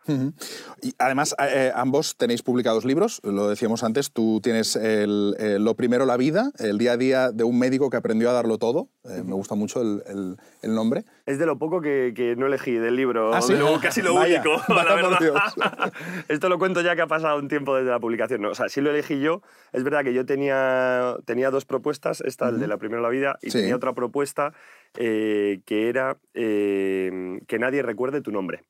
Y 0.82 0.94
además, 0.98 1.34
eh, 1.40 1.72
ambos 1.74 2.16
tenéis 2.16 2.42
publicados 2.42 2.84
libros, 2.84 3.20
lo 3.24 3.48
decíamos 3.48 3.82
antes, 3.82 4.12
tú 4.12 4.40
tienes 4.42 4.76
el, 4.76 5.34
eh, 5.38 5.58
Lo 5.60 5.74
primero, 5.74 6.06
la 6.06 6.16
vida, 6.16 6.50
el 6.58 6.78
día 6.78 6.92
a 6.92 6.96
día 6.96 7.30
de 7.32 7.44
un 7.44 7.58
médico 7.58 7.90
que 7.90 7.96
aprendió 7.96 8.30
a 8.30 8.32
darlo 8.32 8.58
todo, 8.58 8.88
eh, 9.04 9.22
me 9.24 9.34
gusta 9.34 9.54
mucho 9.54 9.80
el, 9.82 10.02
el- 10.62 10.74
nombre. 10.74 11.04
Es 11.26 11.38
de 11.38 11.46
lo 11.46 11.56
poco 11.58 11.80
que, 11.80 12.12
que 12.16 12.34
no 12.36 12.46
elegí 12.46 12.72
del 12.72 12.96
libro, 12.96 13.32
¿Ah, 13.34 13.40
sí? 13.42 13.54
lo- 13.54 13.78
casi 13.80 14.02
lo 14.02 14.14
Vaya, 14.14 14.42
único, 14.42 14.60
la 14.74 14.94
verdad. 14.94 15.18
Esto 16.28 16.48
lo 16.48 16.58
cuento 16.58 16.80
ya 16.80 16.96
que 16.96 17.02
ha 17.02 17.06
pasado 17.06 17.38
un 17.38 17.48
tiempo 17.48 17.76
desde 17.76 17.90
la 17.90 18.00
publicación. 18.00 18.42
No, 18.42 18.50
o 18.50 18.54
sea, 18.54 18.68
sí 18.68 18.80
lo 18.80 18.90
elegí 18.90 19.20
yo. 19.20 19.42
Es 19.74 19.82
verdad 19.82 20.04
que 20.04 20.14
yo 20.14 20.24
tenía, 20.24 21.16
tenía 21.24 21.50
dos 21.50 21.64
propuestas, 21.64 22.20
esta, 22.20 22.48
el 22.48 22.60
de 22.60 22.68
la 22.68 22.76
primera 22.78 23.02
la 23.02 23.08
vida, 23.08 23.38
y 23.42 23.50
Sí. 23.50 23.58
tenía 23.58 23.74
otra 23.74 23.92
propuesta 23.92 24.52
eh, 24.96 25.62
que 25.66 25.88
era 25.88 26.16
eh, 26.32 27.40
que 27.48 27.58
nadie 27.58 27.82
recuerde 27.82 28.20
tu 28.20 28.30
nombre. 28.30 28.62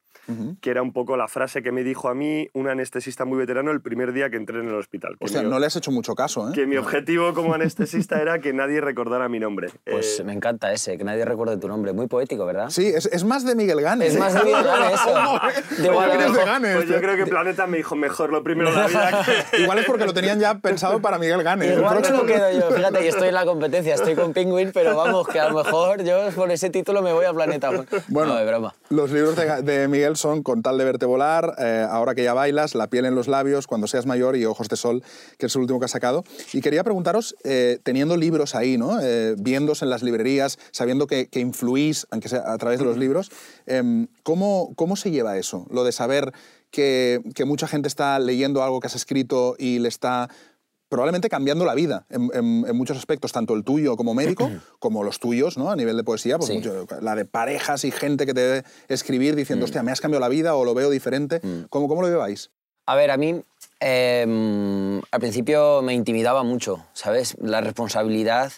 Que 0.60 0.70
era 0.70 0.82
un 0.82 0.92
poco 0.92 1.16
la 1.16 1.28
frase 1.28 1.62
que 1.62 1.70
me 1.72 1.82
dijo 1.84 2.08
a 2.08 2.14
mí 2.14 2.48
un 2.54 2.68
anestesista 2.68 3.24
muy 3.24 3.38
veterano 3.38 3.70
el 3.70 3.80
primer 3.82 4.12
día 4.12 4.30
que 4.30 4.36
entré 4.36 4.60
en 4.60 4.68
el 4.68 4.74
hospital. 4.74 5.16
Hostia, 5.20 5.42
mi- 5.42 5.50
no 5.50 5.58
le 5.58 5.66
has 5.66 5.76
hecho 5.76 5.90
mucho 5.90 6.14
caso, 6.14 6.48
¿eh? 6.48 6.52
que 6.54 6.66
mi 6.66 6.76
objetivo 6.76 7.34
como 7.34 7.54
anestesista 7.54 8.20
era 8.20 8.38
que 8.38 8.52
nadie 8.52 8.80
recordara 8.80 9.28
mi 9.28 9.38
nombre. 9.40 9.68
Pues 9.84 10.18
Eh, 10.20 10.24
me 10.24 10.32
encanta 10.32 10.72
ese, 10.72 10.96
que 10.98 11.04
nadie 11.04 11.24
recuerde 11.24 11.56
tu 11.58 11.68
nombre. 11.68 11.92
Muy 11.92 12.06
poético, 12.08 12.46
¿verdad? 12.46 12.70
Sí, 12.70 12.86
es, 12.86 13.06
es 13.06 13.24
más 13.24 13.44
de 13.44 13.54
Miguel 13.54 13.80
Gane. 13.80 14.06
Es 14.06 14.16
¿eh? 14.16 14.18
más 14.18 14.34
de 14.34 14.44
Miguel 14.44 14.64
Gane 14.64 14.92
eso. 14.94 15.04
Pues 15.68 15.78
De 15.82 15.86
igual 15.88 16.10
de 16.10 16.18
mejor- 16.18 16.44
Gane, 16.46 16.74
pues 16.76 16.88
yo 16.88 17.00
creo 17.00 17.16
que 17.16 17.26
Planeta 17.26 17.66
me 17.66 17.76
dijo 17.78 17.94
mejor 17.96 18.30
lo 18.32 18.42
primero 18.42 18.70
en 18.70 18.74
la 18.76 18.86
vida 18.86 19.24
que... 19.50 19.58
Igual 19.62 19.78
es 19.78 19.86
porque 19.86 20.06
lo 20.06 20.14
tenían 20.14 20.40
ya 20.40 20.58
pensado 20.58 21.00
para 21.00 21.18
Miguel 21.18 21.42
Gane. 21.42 21.66
El 21.66 21.78
Igual 21.78 21.94
me 21.96 22.00
próximo- 22.00 22.18
lo 22.20 22.26
quedo 22.26 22.50
yo. 22.52 22.70
Fíjate 22.74 22.98
que 23.00 23.08
estoy 23.08 23.28
en 23.28 23.34
la 23.34 23.44
competencia, 23.44 23.94
estoy 23.94 24.14
con 24.14 24.32
Penguin, 24.32 24.70
pero 24.72 24.96
vamos, 24.96 25.28
que 25.28 25.38
a 25.40 25.48
lo 25.50 25.62
mejor 25.62 26.02
yo 26.02 26.30
por 26.34 26.50
ese 26.50 26.70
título 26.70 27.02
me 27.02 27.12
voy 27.12 27.24
a 27.26 27.32
Planeta. 27.32 27.70
Bueno, 28.08 28.32
no, 28.34 28.38
de 28.38 28.46
broma. 28.46 28.74
los 28.90 29.10
libros 29.10 29.36
de, 29.36 29.62
de 29.62 29.88
Miguel 29.88 30.13
son 30.16 30.42
Con 30.42 30.62
tal 30.62 30.78
de 30.78 30.84
verte 30.84 31.06
volar, 31.06 31.54
eh, 31.58 31.86
Ahora 31.88 32.14
que 32.14 32.24
ya 32.24 32.34
bailas, 32.34 32.74
La 32.74 32.88
piel 32.88 33.04
en 33.04 33.14
los 33.14 33.28
labios, 33.28 33.66
Cuando 33.66 33.86
seas 33.86 34.06
mayor 34.06 34.36
y 34.36 34.44
Ojos 34.44 34.68
de 34.68 34.76
sol, 34.76 35.02
que 35.38 35.46
es 35.46 35.54
el 35.54 35.62
último 35.62 35.78
que 35.78 35.86
ha 35.86 35.88
sacado. 35.88 36.24
Y 36.52 36.60
quería 36.60 36.84
preguntaros, 36.84 37.36
eh, 37.44 37.78
teniendo 37.82 38.16
libros 38.16 38.54
ahí, 38.54 38.76
¿no? 38.76 39.00
Eh, 39.00 39.34
viéndose 39.38 39.84
en 39.84 39.90
las 39.90 40.02
librerías, 40.02 40.58
sabiendo 40.70 41.06
que, 41.06 41.26
que 41.28 41.40
influís, 41.40 42.06
aunque 42.10 42.28
sea 42.28 42.52
a 42.52 42.58
través 42.58 42.78
de 42.78 42.84
los 42.84 42.96
libros, 42.96 43.30
em, 43.66 44.06
¿cómo, 44.22 44.72
¿cómo 44.76 44.96
se 44.96 45.10
lleva 45.10 45.36
eso? 45.38 45.66
Lo 45.70 45.84
de 45.84 45.92
saber 45.92 46.32
que, 46.70 47.20
que 47.34 47.44
mucha 47.44 47.68
gente 47.68 47.88
está 47.88 48.18
leyendo 48.18 48.62
algo 48.62 48.80
que 48.80 48.88
has 48.88 48.96
escrito 48.96 49.54
y 49.58 49.78
le 49.78 49.88
está 49.88 50.28
probablemente 50.94 51.28
cambiando 51.28 51.64
la 51.64 51.74
vida 51.74 52.06
en, 52.08 52.30
en- 52.32 52.64
en 52.68 52.76
muchos 52.76 52.96
aspectos, 52.96 53.32
tanto 53.32 53.54
el 53.54 53.64
tuyo 53.64 53.96
como 53.96 54.14
médico, 54.14 54.50
como 54.78 55.02
los 55.02 55.18
tuyos, 55.18 55.58
¿no? 55.58 55.70
A 55.70 55.76
nivel 55.76 55.96
de 55.96 56.04
poesía, 56.04 56.38
pues 56.38 56.48
Sí. 56.50 56.54
mucho- 56.56 56.86
la 57.00 57.16
de 57.16 57.24
parejas 57.24 57.84
y 57.84 57.90
gente 57.90 58.26
que 58.26 58.32
te 58.34 58.40
debe 58.40 58.64
escribir 58.88 59.34
diciendo, 59.34 59.64
hostia, 59.64 59.82
me 59.82 59.90
has 59.90 60.00
cambiado 60.00 60.20
la 60.20 60.28
vida 60.28 60.54
o 60.54 60.64
lo 60.64 60.72
veo 60.72 60.90
diferente. 60.90 61.40
¿Cómo, 61.68 61.88
¿Cómo 61.88 62.00
lo 62.02 62.08
lleváis? 62.08 62.50
A 62.86 62.94
ver, 62.94 63.10
a 63.10 63.16
mí 63.16 63.42
eh, 63.80 65.00
al 65.10 65.20
principio 65.20 65.82
me 65.82 65.94
intimidaba 65.94 66.42
mucho, 66.44 66.84
¿sabes? 66.92 67.36
La 67.40 67.60
responsabilidad 67.60 68.52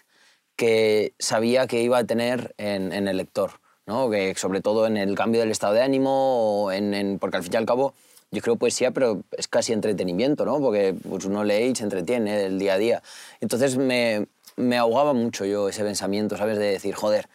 que 0.57 1.15
sabía 1.19 1.67
que 1.67 1.83
iba 1.83 1.99
a 1.99 2.05
tener 2.05 2.55
en, 2.59 2.93
en 2.93 3.09
el 3.09 3.17
lector, 3.17 3.53
¿no? 3.87 4.11
Que 4.11 4.35
sobre 4.37 4.61
todo 4.61 4.87
en 4.87 4.97
el 4.97 5.15
cambio 5.15 5.41
del 5.41 5.51
estado 5.51 5.75
de 5.75 5.83
ánimo, 5.83 6.65
o 6.65 6.73
en, 6.73 6.93
en- 6.95 7.19
porque 7.19 7.37
al 7.39 7.43
fin 7.43 7.53
y 7.55 7.57
al 7.57 7.67
cabo 7.67 7.95
yo 8.31 8.43
creo 8.43 8.57
poesía, 8.57 8.91
pero 8.91 9.23
es 9.33 9.49
casi 9.49 9.73
entretenimiento, 9.73 10.45
¿no? 10.45 10.61
Porque 10.61 10.95
pues, 11.09 11.25
uno 11.25 11.45
lee 11.45 11.71
y 11.73 11.75
se 11.77 11.85
entretiene 11.85 12.37
del 12.37 12.59
día 12.59 12.75
a 12.75 12.79
día. 12.79 13.03
Entonces 13.41 13.77
me, 13.77 14.27
me 14.57 14.77
ahogaba 14.77 15.13
mucho 15.13 15.45
yo 15.45 15.69
ese 15.69 15.85
pensamiento, 15.85 16.37
¿sabes? 16.37 16.59
De 16.59 16.67
decir, 16.67 16.95
joder, 16.95 17.29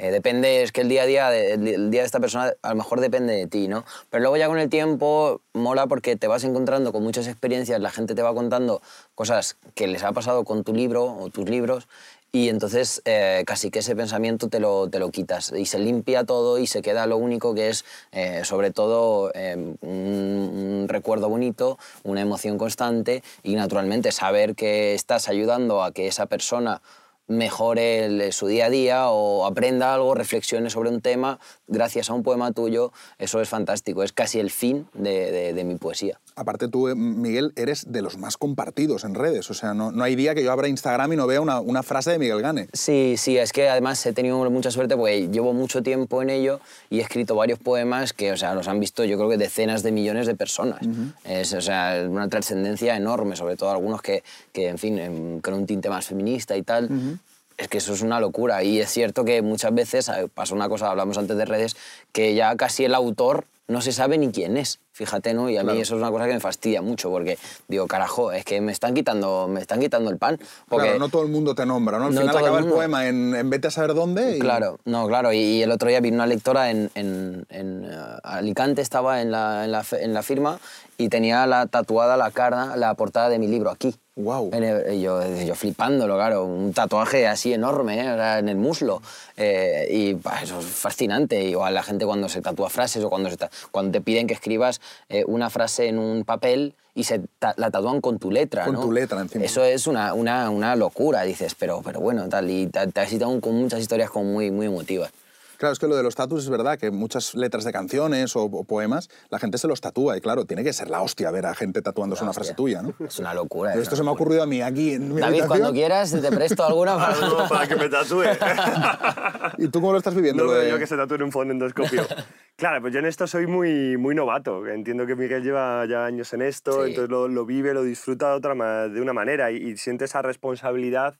eh, 0.00 0.12
depende, 0.12 0.62
es 0.62 0.70
que 0.70 0.82
el 0.82 0.88
día 0.88 1.02
a 1.02 1.06
día, 1.06 1.36
el, 1.36 1.66
el 1.66 1.90
día 1.90 2.02
de 2.02 2.06
esta 2.06 2.20
persona 2.20 2.52
a 2.62 2.68
lo 2.68 2.76
mejor 2.76 3.00
depende 3.00 3.34
de 3.34 3.48
ti, 3.48 3.66
¿no? 3.66 3.84
Pero 4.10 4.22
luego 4.22 4.36
ya 4.36 4.46
con 4.46 4.58
el 4.58 4.68
tiempo 4.68 5.40
mola 5.54 5.88
porque 5.88 6.14
te 6.14 6.28
vas 6.28 6.44
encontrando 6.44 6.92
con 6.92 7.02
muchas 7.02 7.26
experiencias, 7.26 7.80
la 7.80 7.90
gente 7.90 8.14
te 8.14 8.22
va 8.22 8.32
contando 8.32 8.80
cosas 9.16 9.56
que 9.74 9.88
les 9.88 10.04
ha 10.04 10.12
pasado 10.12 10.44
con 10.44 10.62
tu 10.62 10.72
libro 10.72 11.04
o 11.04 11.30
tus 11.30 11.48
libros 11.48 11.88
y 12.30 12.48
entonces 12.50 13.00
eh, 13.04 13.42
casi 13.46 13.70
que 13.70 13.78
ese 13.78 13.96
pensamiento 13.96 14.48
te 14.48 14.60
lo, 14.60 14.88
te 14.90 14.98
lo 14.98 15.10
quitas 15.10 15.52
y 15.56 15.64
se 15.66 15.78
limpia 15.78 16.24
todo 16.24 16.58
y 16.58 16.66
se 16.66 16.82
queda 16.82 17.06
lo 17.06 17.16
único 17.16 17.54
que 17.54 17.68
es 17.68 17.84
eh, 18.12 18.42
sobre 18.44 18.70
todo 18.70 19.30
eh, 19.34 19.56
un, 19.80 20.86
recuerdo 20.88 21.28
bonito, 21.28 21.78
una 22.04 22.20
emoción 22.20 22.58
constante 22.58 23.22
y 23.42 23.54
naturalmente 23.54 24.12
saber 24.12 24.54
que 24.54 24.94
estás 24.94 25.28
ayudando 25.28 25.82
a 25.82 25.92
que 25.92 26.06
esa 26.06 26.26
persona 26.26 26.82
mejore 27.26 28.32
su 28.32 28.46
día 28.46 28.66
a 28.66 28.70
día 28.70 29.10
o 29.10 29.44
aprenda 29.46 29.92
algo, 29.92 30.14
reflexione 30.14 30.70
sobre 30.70 30.88
un 30.88 31.00
tema 31.02 31.38
gracias 31.66 32.08
a 32.08 32.14
un 32.14 32.22
poema 32.22 32.52
tuyo, 32.52 32.92
eso 33.18 33.40
es 33.42 33.48
fantástico, 33.48 34.02
es 34.02 34.12
casi 34.12 34.40
el 34.40 34.50
fin 34.50 34.88
de- 34.94 35.52
de 35.52 35.64
mi 35.64 35.76
poesía. 35.76 36.18
Aparte 36.38 36.68
tú, 36.68 36.86
eh, 36.86 36.94
Miguel, 36.94 37.52
eres 37.56 37.90
de 37.90 38.00
los 38.00 38.16
más 38.16 38.36
compartidos 38.36 39.02
en 39.02 39.16
redes. 39.16 39.50
O 39.50 39.54
sea, 39.54 39.74
no, 39.74 39.90
no 39.90 40.04
hay 40.04 40.14
día 40.14 40.36
que 40.36 40.44
yo 40.44 40.52
abra 40.52 40.68
Instagram 40.68 41.12
y 41.12 41.16
no 41.16 41.26
vea 41.26 41.40
una, 41.40 41.58
una 41.60 41.82
frase 41.82 42.12
de 42.12 42.18
Miguel 42.20 42.40
Gane. 42.40 42.68
Sí, 42.72 43.16
sí, 43.18 43.36
es 43.36 43.52
que 43.52 43.68
además 43.68 44.04
he 44.06 44.12
tenido 44.12 44.38
mucha 44.50 44.70
suerte 44.70 44.96
porque 44.96 45.28
llevo 45.28 45.52
mucho 45.52 45.82
tiempo 45.82 46.22
en 46.22 46.30
ello 46.30 46.60
y 46.90 47.00
he 47.00 47.02
escrito 47.02 47.34
varios 47.34 47.58
poemas 47.58 48.12
que, 48.12 48.30
o 48.30 48.36
sea, 48.36 48.54
los 48.54 48.68
han 48.68 48.78
visto 48.78 49.04
yo 49.04 49.16
creo 49.16 49.28
que 49.28 49.36
decenas 49.36 49.82
de 49.82 49.90
millones 49.90 50.28
de 50.28 50.36
personas. 50.36 50.80
Es, 51.24 51.52
o 51.54 51.60
sea, 51.60 52.06
una 52.08 52.28
trascendencia 52.28 52.96
enorme, 52.96 53.34
sobre 53.34 53.56
todo 53.56 53.70
algunos 53.70 54.00
que, 54.00 54.22
que 54.52 54.68
en 54.68 54.78
fin, 54.78 54.98
em, 54.98 55.40
con 55.40 55.54
un 55.54 55.66
tinte 55.66 55.88
más 55.88 56.06
feminista 56.06 56.56
y 56.56 56.62
tal. 56.62 57.18
Es 57.56 57.66
que 57.66 57.78
eso 57.78 57.92
es 57.92 58.02
una 58.02 58.20
locura 58.20 58.62
y 58.62 58.78
es 58.78 58.88
cierto 58.88 59.24
que 59.24 59.42
muchas 59.42 59.74
veces 59.74 60.08
eh, 60.08 60.28
pasa 60.32 60.54
una 60.54 60.68
cosa, 60.68 60.88
hablamos 60.90 61.18
antes 61.18 61.36
de 61.36 61.44
redes, 61.44 61.76
que 62.12 62.36
ya 62.36 62.54
casi 62.54 62.84
el 62.84 62.94
autor 62.94 63.46
no 63.66 63.82
se 63.82 63.92
sabe 63.92 64.16
ni 64.16 64.30
quién 64.30 64.56
es, 64.56 64.80
fíjate, 64.98 65.32
¿no? 65.32 65.48
Y 65.48 65.56
a 65.56 65.60
Claro. 65.62 65.76
mí 65.76 65.82
eso 65.82 65.94
es 65.94 66.02
una 66.02 66.10
cosa 66.10 66.26
que 66.26 66.32
me 66.34 66.40
fastidia 66.40 66.82
mucho 66.82 67.08
porque 67.08 67.38
digo, 67.68 67.86
carajo, 67.86 68.32
es 68.32 68.44
que 68.44 68.60
me 68.60 68.72
están 68.72 68.94
quitando, 68.94 69.46
me 69.46 69.60
están 69.60 69.78
quitando 69.78 70.10
el 70.10 70.16
pan. 70.18 70.40
Porque 70.68 70.86
Claro, 70.86 70.98
no 70.98 71.08
todo 71.08 71.22
el 71.22 71.28
mundo 71.28 71.54
te 71.54 71.64
nombra, 71.64 71.98
¿no? 72.00 72.06
Al 72.06 72.14
No 72.14 72.20
final 72.22 72.34
el 72.34 72.42
acaba 72.42 72.58
el, 72.58 72.64
mundo. 72.64 72.76
poema 72.76 73.06
en, 73.06 73.36
en 73.36 73.48
vete 73.48 73.68
a 73.68 73.70
saber 73.70 73.94
dónde 73.94 74.36
y... 74.36 74.38
Claro, 74.40 74.80
no, 74.86 75.06
claro. 75.06 75.32
Y, 75.32 75.38
y 75.38 75.62
el 75.62 75.70
otro 75.70 75.88
día 75.88 76.00
vino 76.00 76.16
una 76.16 76.26
lectora 76.26 76.70
en, 76.72 76.90
en- 76.96 77.46
en, 77.48 77.84
eh, 77.84 77.96
Alicante, 78.24 78.82
estaba 78.82 79.22
en 79.22 79.30
la, 79.30 79.64
en, 79.64 79.70
la, 79.72 79.84
en 79.92 80.12
la 80.14 80.22
firma 80.24 80.58
y 80.96 81.08
tenía 81.10 81.46
la, 81.46 81.66
tatuada 81.66 82.16
la 82.16 82.32
cara, 82.32 82.74
la 82.76 82.92
portada 82.94 83.28
de 83.28 83.38
mi 83.38 83.46
libro 83.46 83.70
aquí. 83.70 83.94
Wow. 84.16 84.50
El- 84.52 85.00
yo, 85.00 85.22
yo 85.44 85.54
flipándolo, 85.54 86.16
claro, 86.16 86.44
un 86.44 86.72
tatuaje 86.72 87.28
así 87.28 87.52
enorme 87.52 88.00
¿eh? 88.00 88.38
En 88.40 88.48
el 88.48 88.56
muslo. 88.56 89.00
Eh, 89.36 89.86
y 89.92 90.14
bah, 90.14 90.40
eso 90.42 90.58
es 90.58 90.66
fascinante. 90.66 91.40
Igual 91.44 91.74
la 91.74 91.84
gente 91.84 92.04
cuando 92.04 92.28
se 92.28 92.40
tatúa 92.42 92.68
frases 92.68 93.04
o 93.04 93.08
cuando, 93.10 93.30
se 93.30 93.36
cuando 93.70 93.92
te 93.92 94.00
piden 94.00 94.26
que 94.26 94.34
escribas 94.34 94.80
eh, 95.08 95.24
una 95.26 95.50
frase 95.50 95.88
en 95.88 95.98
un 95.98 96.24
papel 96.24 96.74
y 96.94 97.04
se 97.04 97.20
ta- 97.38 97.54
la 97.56 97.70
tatúan 97.70 98.00
con 98.00 98.18
tu 98.18 98.30
letra. 98.30 98.64
Con 98.64 98.74
¿no? 98.74 98.80
tu 98.80 98.92
letra 98.92 99.20
encima. 99.20 99.44
Eso 99.44 99.64
es 99.64 99.86
una, 99.86 100.14
una, 100.14 100.50
una 100.50 100.74
locura, 100.76 101.22
dices, 101.22 101.54
pero, 101.54 101.80
pero 101.84 102.00
bueno, 102.00 102.28
tal. 102.28 102.50
Y 102.50 102.66
te, 102.66 102.86
te 102.88 103.00
has 103.00 103.08
citado 103.08 103.40
con 103.40 103.54
muchas 103.54 103.80
historias 103.80 104.10
como 104.10 104.24
muy, 104.32 104.50
muy 104.50 104.66
emotivas. 104.66 105.10
Claro, 105.58 105.72
es 105.72 105.78
que 105.78 105.86
lo 105.88 105.96
de 105.96 106.02
los 106.04 106.14
tatus 106.14 106.44
es 106.44 106.50
verdad, 106.50 106.78
que 106.78 106.90
muchas 106.90 107.34
letras 107.34 107.64
de 107.64 107.72
canciones 107.72 108.34
o, 108.36 108.44
o 108.44 108.64
poemas, 108.64 109.10
la 109.28 109.38
gente 109.40 109.58
se 109.58 109.66
los 109.68 109.80
tatúa 109.80 110.16
y 110.16 110.20
claro, 110.20 110.44
tiene 110.44 110.62
que 110.64 110.72
ser 110.72 110.88
la 110.88 111.02
hostia 111.02 111.30
ver 111.32 111.46
a 111.46 111.54
gente 111.54 111.82
tatuándose 111.82 112.22
una 112.22 112.32
frase 112.32 112.54
tuya, 112.54 112.80
¿no? 112.80 112.94
Es 113.04 113.18
una 113.18 113.34
locura. 113.34 113.70
Pero 113.72 113.82
es 113.82 113.88
esto 113.88 113.96
se 113.96 114.02
me 114.04 114.08
ha 114.08 114.12
ocurrido 114.12 114.42
a 114.42 114.46
mí 114.46 114.62
aquí 114.62 114.92
en 114.94 115.12
mi 115.14 115.20
David, 115.20 115.40
habitación. 115.40 115.48
cuando 115.48 115.72
quieras, 115.72 116.12
te 116.12 116.30
presto 116.32 116.64
alguna 116.64 116.94
para... 116.96 117.12
Algo 117.14 117.48
para 117.48 117.66
que 117.66 117.76
me 117.76 117.88
tatúe. 117.88 118.22
¿Y 119.58 119.68
tú 119.68 119.80
cómo 119.80 119.92
lo 119.92 119.98
estás 119.98 120.14
viviendo? 120.14 120.44
No 120.44 120.52
lo 120.52 120.58
de- 120.58 120.70
yo 120.70 120.78
que 120.78 120.86
se 120.86 120.96
tatúe 120.96 121.16
en 121.16 121.22
un 121.24 121.32
fonendoscopio. 121.32 122.06
claro, 122.56 122.80
pues 122.80 122.92
yo 122.92 123.00
en 123.00 123.06
esto 123.06 123.26
soy 123.26 123.46
muy, 123.46 123.96
muy 123.96 124.14
novato. 124.14 124.66
Entiendo 124.66 125.06
que 125.06 125.16
Miguel 125.16 125.42
lleva 125.42 125.84
ya 125.86 126.04
años 126.04 126.32
en 126.34 126.42
esto, 126.42 126.84
Sí. 126.84 126.90
entonces 126.90 127.10
lo, 127.10 127.28
lo 127.28 127.44
vive, 127.46 127.74
lo 127.74 127.82
disfruta 127.82 128.30
de, 128.30 128.34
otra, 128.36 128.88
de 128.88 129.00
una 129.00 129.12
manera 129.12 129.50
y, 129.50 129.56
y 129.56 129.76
siente 129.76 130.04
esa 130.04 130.22
responsabilidad 130.22 131.16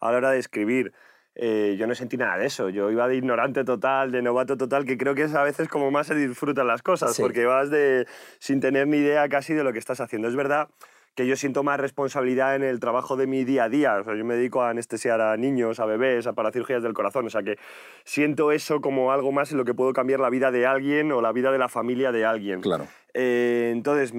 a 0.00 0.10
la 0.12 0.18
hora 0.18 0.30
de 0.30 0.38
escribir. 0.38 0.92
Eh, 1.40 1.76
yo 1.78 1.86
no 1.86 1.94
sentí 1.94 2.16
nada 2.16 2.36
de 2.36 2.46
eso. 2.46 2.68
Yo 2.68 2.90
iba 2.90 3.06
de 3.06 3.14
ignorante 3.14 3.64
total, 3.64 4.10
de 4.10 4.22
novato 4.22 4.56
total, 4.56 4.84
que 4.84 4.98
creo 4.98 5.14
que 5.14 5.22
es 5.22 5.34
a 5.34 5.44
veces 5.44 5.68
como 5.68 5.90
más 5.92 6.08
se 6.08 6.16
disfrutan 6.16 6.66
las 6.66 6.82
cosas, 6.82 7.14
Sí. 7.14 7.22
porque 7.22 7.46
vas 7.46 7.70
de, 7.70 8.06
sin 8.40 8.60
tener 8.60 8.88
ni 8.88 8.96
idea 8.98 9.28
casi 9.28 9.54
de 9.54 9.62
lo 9.62 9.72
que 9.72 9.78
estás 9.78 10.00
haciendo. 10.00 10.26
Es 10.26 10.34
verdad 10.34 10.68
que 11.14 11.26
yo 11.28 11.36
siento 11.36 11.62
más 11.62 11.78
responsabilidad 11.80 12.56
en 12.56 12.62
el 12.64 12.80
trabajo 12.80 13.16
de 13.16 13.26
mi 13.28 13.44
día 13.44 13.64
a 13.64 13.68
día. 13.68 13.96
O 14.00 14.04
sea, 14.04 14.16
yo 14.16 14.24
me 14.24 14.34
dedico 14.34 14.62
a 14.62 14.70
anestesiar 14.70 15.20
a 15.20 15.36
niños, 15.36 15.78
a 15.80 15.84
bebés, 15.86 16.26
a 16.26 16.32
para 16.32 16.50
cirugías 16.50 16.82
del 16.82 16.92
corazón. 16.92 17.26
O 17.26 17.30
sea, 17.30 17.42
que 17.44 17.56
siento 18.04 18.50
eso 18.52 18.80
como 18.80 19.12
algo 19.12 19.30
más 19.32 19.52
en 19.52 19.58
lo 19.58 19.64
que 19.64 19.74
puedo 19.74 19.92
cambiar 19.92 20.18
la 20.20 20.30
vida 20.30 20.50
de 20.50 20.66
alguien 20.66 21.10
o 21.12 21.20
la 21.20 21.32
vida 21.32 21.50
de 21.52 21.58
la 21.58 21.68
familia 21.68 22.10
de 22.12 22.24
alguien. 22.24 22.60
Claro. 22.60 22.86
Eh, 23.14 23.70
entonces, 23.72 24.12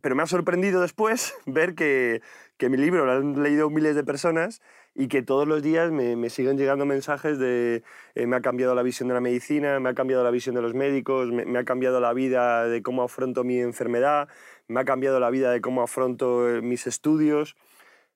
pero 0.00 0.14
me 0.16 0.22
ha 0.22 0.26
sorprendido 0.26 0.80
después 0.80 1.34
ver 1.46 1.74
que, 1.74 2.20
que 2.56 2.68
mi 2.70 2.76
libro 2.76 3.04
lo 3.06 3.12
han 3.12 3.42
leído 3.42 3.68
miles 3.70 3.94
de 3.94 4.04
personas 4.04 4.62
y 4.94 5.08
que 5.08 5.22
todos 5.22 5.48
los 5.48 5.62
días 5.62 5.90
me, 5.90 6.16
me 6.16 6.28
siguen 6.30 6.58
llegando 6.58 6.84
mensajes 6.84 7.38
de 7.38 7.82
eh, 8.14 8.26
me 8.26 8.36
ha 8.36 8.40
cambiado 8.40 8.74
la 8.74 8.82
visión 8.82 9.08
de 9.08 9.14
la 9.14 9.20
medicina, 9.20 9.80
me 9.80 9.88
ha 9.88 9.94
cambiado 9.94 10.22
la 10.22 10.30
visión 10.30 10.54
de 10.54 10.62
los 10.62 10.74
médicos, 10.74 11.30
me, 11.32 11.44
me 11.46 11.58
ha 11.58 11.64
cambiado 11.64 11.98
la 12.00 12.12
vida 12.12 12.66
de 12.68 12.82
cómo 12.82 13.02
afronto 13.02 13.42
mi 13.44 13.58
enfermedad, 13.58 14.28
me 14.68 14.80
ha 14.80 14.84
cambiado 14.84 15.18
la 15.20 15.30
vida 15.30 15.50
de 15.50 15.60
cómo 15.60 15.82
afronto 15.82 16.48
eh, 16.48 16.60
mis 16.62 16.86
estudios. 16.86 17.56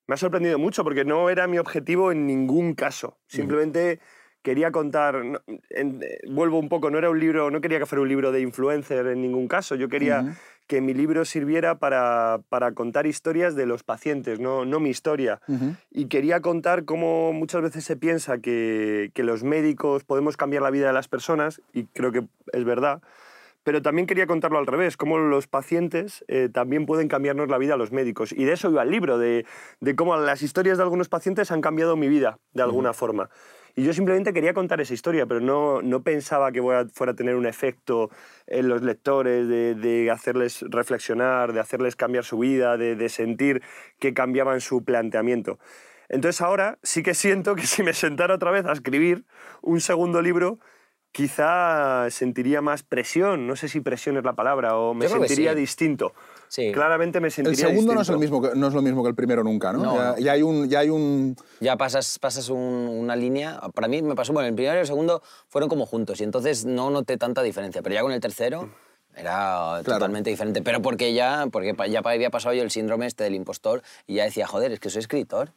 Me 0.07 0.15
ha 0.15 0.19
sorprendido 0.19 0.59
mucho 0.59 0.85
porque 0.85 1.05
no 1.05 1.31
era 1.31 1.47
mi 1.47 1.59
objetivo 1.59 2.13
en 2.13 2.27
ningún 2.27 2.75
caso. 2.75 3.19
Simplemente 3.27 3.99
quería 4.43 4.71
contar, 4.71 5.17
en- 5.71 6.03
eh, 6.03 6.19
vuelvo 6.29 6.59
un 6.61 6.69
poco, 6.69 6.91
no 6.91 6.99
era 6.99 7.11
un 7.11 7.19
libro, 7.19 7.51
no 7.51 7.61
quería 7.61 7.81
que 7.81 7.87
fuera 7.87 8.03
un 8.03 8.09
libro 8.09 8.31
de 8.31 8.41
influencer 8.41 9.07
en 9.09 9.21
ningún 9.23 9.49
caso. 9.49 9.75
Yo 9.75 9.89
quería 9.89 10.37
que 10.67 10.81
mi 10.81 10.95
libro 10.95 11.25
sirviera 11.25 11.79
para, 11.79 12.41
para 12.49 12.73
contar 12.73 13.07
historias 13.07 13.55
de 13.55 13.67
los 13.67 13.83
pacientes, 13.83 14.41
no, 14.41 14.65
no 14.65 14.81
mi 14.81 14.91
historia. 14.91 15.41
Y 15.91 16.07
quería 16.07 16.41
contar 16.41 16.85
cómo 16.85 17.33
muchas 17.33 17.63
veces 17.63 17.85
se 17.85 17.97
piensa 17.97 18.39
que, 18.39 19.11
que 19.15 19.23
los 19.23 19.45
médicos 19.45 20.05
podemos 20.05 20.37
cambiar 20.37 20.63
la 20.63 20.71
vida 20.71 20.89
de 20.89 20.93
las 20.93 21.09
personas, 21.09 21.61
y 21.73 21.85
creo 21.85 22.13
que 22.13 22.25
es 22.53 22.65
verdad, 22.65 23.01
pero 23.67 23.83
también 23.83 24.07
quería 24.07 24.29
contarlo 24.29 24.59
al 24.59 24.67
revés, 24.67 24.97
cómo 24.97 25.19
los 25.19 25.49
pacientes 25.49 26.25
eh, 26.29 26.49
también 26.53 26.87
pueden 26.87 27.09
cambiarnos 27.09 27.49
la 27.49 27.59
vida 27.59 27.75
a 27.75 27.77
los 27.77 27.91
médicos. 27.91 28.33
Y 28.33 28.45
de 28.45 28.53
eso 28.53 28.71
iba 28.71 28.85
el 28.85 28.91
libro, 28.93 29.19
de, 29.19 29.45
de 29.81 29.97
cómo 29.97 30.17
las 30.17 30.43
historias 30.43 30.79
de 30.79 30.85
algunos 30.85 31.09
pacientes 31.09 31.51
han 31.51 31.61
cambiado 31.61 31.97
mi 31.97 32.07
vida 32.09 32.39
de 32.55 32.63
alguna 32.63 32.93
forma. 32.93 33.29
Y 33.79 33.85
yo 33.85 33.93
simplemente 33.93 34.33
quería 34.33 34.55
contar 34.55 34.81
esa 34.81 34.95
historia, 34.95 35.27
pero 35.27 35.41
no, 35.41 35.83
no 35.83 36.03
pensaba 36.03 36.51
que 36.51 36.63
fuera 36.95 37.13
a 37.13 37.15
tener 37.15 37.37
un 37.37 37.45
efecto 37.45 38.11
en 38.47 38.69
los 38.69 38.81
lectores, 38.81 39.47
de, 39.49 39.75
de 39.75 40.11
hacerles 40.11 40.65
reflexionar, 40.71 41.53
de 41.53 41.61
hacerles 41.61 41.95
cambiar 41.95 42.25
su 42.25 42.39
vida, 42.39 42.79
de, 42.79 42.97
de 42.97 43.09
sentir 43.11 43.63
que 43.99 44.15
cambiaban 44.15 44.63
su 44.63 44.83
planteamiento. 44.83 45.59
Entonces 46.09 46.41
ahora 46.41 46.79
sí 46.83 47.03
que 47.03 47.13
siento 47.13 47.55
que 47.55 47.67
si 47.67 47.83
me 47.83 47.93
sentara 47.93 48.35
otra 48.35 48.51
vez 48.51 48.65
a 48.65 48.73
escribir 48.73 49.27
un 49.61 49.83
segundo 49.83 50.23
libro, 50.23 50.59
quizá 51.13 52.09
sentiría 52.11 52.63
más 52.63 52.83
presión. 52.83 53.47
No 53.47 53.57
sé 53.57 53.69
si 53.69 53.81
presión 53.81 54.17
es 54.17 54.25
la 54.25 54.35
palabra, 54.35 54.77
o 54.77 54.95
me 54.95 55.07
sentiría 55.07 55.53
sí. 55.53 55.61
distinto. 55.61 56.15
Sí. 56.49 56.73
Claramente 56.73 57.21
me 57.21 57.29
El 57.29 57.33
sentiría 57.33 57.67
segundo 57.69 57.95
no 57.95 58.01
es, 58.03 58.09
el 58.09 58.19
mismo 58.19 58.41
que, 58.41 58.51
no 58.55 58.69
es 58.69 58.75
lo 58.75 58.83
mismo 58.83 59.03
que 59.03 59.09
el 59.11 59.15
primero 59.15 59.43
nunca, 59.45 59.73
¿no? 59.73 59.79
No, 59.83 59.95
ya, 59.97 60.05
no. 60.13 60.19
ya 60.19 60.33
hay 60.33 60.43
un, 60.43 60.69
ya 60.69 60.79
hay 60.81 60.91
un... 60.91 61.37
Ya 61.61 61.77
pasas, 61.77 62.19
pasas 62.19 62.49
un- 62.49 62.59
una 62.59 63.17
línea. 63.17 63.61
Para 63.75 63.89
mí 63.89 64.03
me 64.03 64.15
pasó, 64.15 64.33
bueno, 64.33 64.49
el 64.49 64.55
primero 64.55 64.77
y 64.77 64.81
el 64.81 64.87
segundo 64.87 65.23
fueron 65.49 65.69
como 65.69 65.87
juntos 65.87 66.21
y 66.21 66.25
entonces 66.25 66.65
no 66.65 66.91
noté 66.91 67.17
tanta 67.17 67.43
diferencia. 67.43 67.83
Pero 67.83 67.95
ya 67.95 68.03
con 68.03 68.13
el 68.13 68.21
tercero 68.21 68.71
era 69.15 69.81
totalmente 69.85 70.31
diferente. 70.31 70.63
Pero 70.63 70.83
porque 70.83 71.13
ya, 71.15 71.47
porque 71.51 71.75
ya 71.91 72.01
había 72.05 72.31
pasado 72.31 72.55
yo 72.55 72.63
el 72.63 72.71
síndrome 72.71 73.07
este 73.07 73.25
del 73.25 73.35
impostor 73.35 73.83
y 74.07 74.15
ya 74.17 74.25
decía, 74.25 74.47
joder, 74.47 74.73
es 74.73 74.81
que 74.81 74.91
soy 74.91 75.01
escritor. 75.01 75.51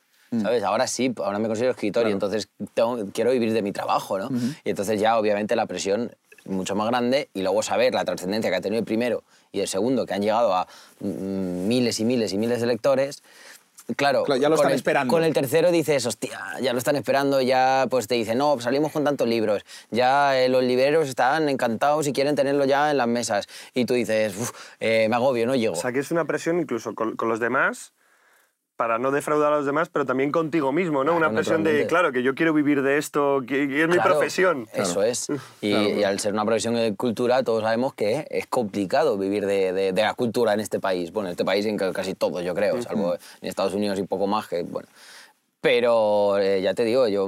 ¿Sabes? 0.44 0.62
Ahora 0.62 0.86
sí, 0.86 1.12
ahora 1.18 1.40
me 1.40 1.48
considero 1.48 1.72
escritor 1.72 2.08
y 2.08 2.12
entonces 2.12 2.50
tengo- 2.76 3.04
quiero 3.12 3.32
vivir 3.32 3.52
de 3.52 3.64
mi 3.64 3.72
trabajo, 3.72 4.20
¿no? 4.20 4.30
Y 4.64 4.70
entonces 4.70 5.02
ya 5.02 5.18
obviamente 5.18 5.56
la 5.56 5.66
presión 5.66 6.12
mucho 6.46 6.76
más 6.76 6.88
grande 6.88 7.30
y 7.34 7.42
luego 7.42 7.62
saber 7.64 7.94
la 7.94 8.06
trascendencia 8.06 8.50
que 8.50 8.58
ha 8.58 8.62
tenido 8.62 8.80
el 8.80 8.86
primero 8.86 9.24
y 9.52 9.60
el 9.62 9.68
segundo, 9.68 10.06
que 10.06 10.14
han 10.14 10.22
llegado 10.22 10.54
a 10.54 10.68
mm, 11.00 11.68
miles 11.68 12.00
y 12.00 12.06
miles 12.06 12.34
y 12.34 12.38
miles 12.38 12.62
de 12.62 12.68
lectores, 12.68 13.24
Claro, 13.96 14.24
Claro, 14.24 14.40
ya 14.40 14.50
lo 14.50 14.56
con 14.56 14.66
están 14.66 14.72
el- 14.74 14.76
esperando. 14.78 15.12
Con 15.12 15.24
el 15.24 15.34
tercero 15.34 15.72
dices, 15.72 16.06
hostia, 16.06 16.40
ya 16.62 16.74
lo 16.74 16.78
están 16.78 16.96
esperando, 16.96 17.42
ya 17.42 17.88
pues 17.90 18.08
te 18.08 18.14
dicen, 18.14 18.38
no, 18.38 18.60
salimos 18.60 18.92
con 18.92 19.04
tantos 19.04 19.28
libros, 19.28 19.64
ya 19.90 20.40
eh, 20.40 20.48
los 20.48 20.64
libreros 20.64 21.10
están 21.10 21.50
encantados 21.50 22.06
y 22.06 22.14
quieren 22.14 22.36
tenerlo 22.36 22.66
ya 22.66 22.92
en 22.92 22.98
las 22.98 23.08
mesas. 23.08 23.48
Y 23.74 23.86
tú 23.86 23.96
dices, 23.96 24.36
"Uf, 24.38 24.52
eh, 24.80 25.08
me 25.10 25.16
agobio, 25.16 25.48
no 25.48 25.56
llego. 25.56 25.74
O 25.74 25.76
sea, 25.76 25.92
que 25.92 26.00
es 26.02 26.12
una 26.12 26.26
presión 26.26 26.60
incluso 26.60 26.94
con, 26.94 27.16
con 27.16 27.30
los 27.30 27.40
demás 27.40 27.94
para 28.80 28.98
no 28.98 29.12
defraudar 29.12 29.52
a 29.52 29.58
los 29.58 29.66
demás, 29.66 29.90
pero 29.90 30.06
también 30.06 30.32
contigo 30.32 30.72
mismo, 30.72 31.00
¿no? 31.04 31.12
Claro, 31.12 31.18
una 31.18 31.34
presión 31.34 31.66
de, 31.66 31.86
claro, 31.86 32.14
que 32.14 32.24
yo 32.24 32.34
quiero 32.34 32.54
vivir 32.54 32.82
de 32.82 32.98
esto, 32.98 33.42
que, 33.46 33.68
que 33.68 33.82
es 33.84 33.90
mi 33.90 34.00
profesión. 34.00 34.70
Eso 34.72 35.04
es. 35.04 35.28
Y, 35.60 35.74
y 36.00 36.04
al 36.06 36.18
ser 36.22 36.32
una 36.32 36.46
profesión 36.46 36.76
de 36.76 36.96
cultura, 36.96 37.44
todos 37.44 37.62
sabemos 37.62 37.94
que 37.94 38.26
es 38.30 38.48
complicado 38.48 39.18
vivir 39.18 39.46
de, 39.46 39.74
de- 39.74 39.92
de 39.92 40.02
la 40.02 40.14
cultura 40.14 40.54
en 40.54 40.62
este 40.62 40.80
país. 40.80 41.12
Bueno, 41.12 41.28
en 41.28 41.32
este 41.32 41.44
país 41.44 41.66
en 41.66 41.76
ca- 41.76 41.92
casi 41.92 42.14
todo, 42.16 42.40
yo 42.40 42.56
creo, 42.56 42.82
salvo 42.82 43.16
en 43.16 43.50
Estados 43.50 43.74
Unidos 43.74 44.00
y 44.00 44.04
poco 44.04 44.28
más, 44.28 44.48
que 44.48 44.64
bueno. 44.64 44.88
Pero 45.60 46.38
eh, 46.38 46.62
ya 46.62 46.74
te 46.74 46.86
digo, 46.86 47.06
yo 47.10 47.28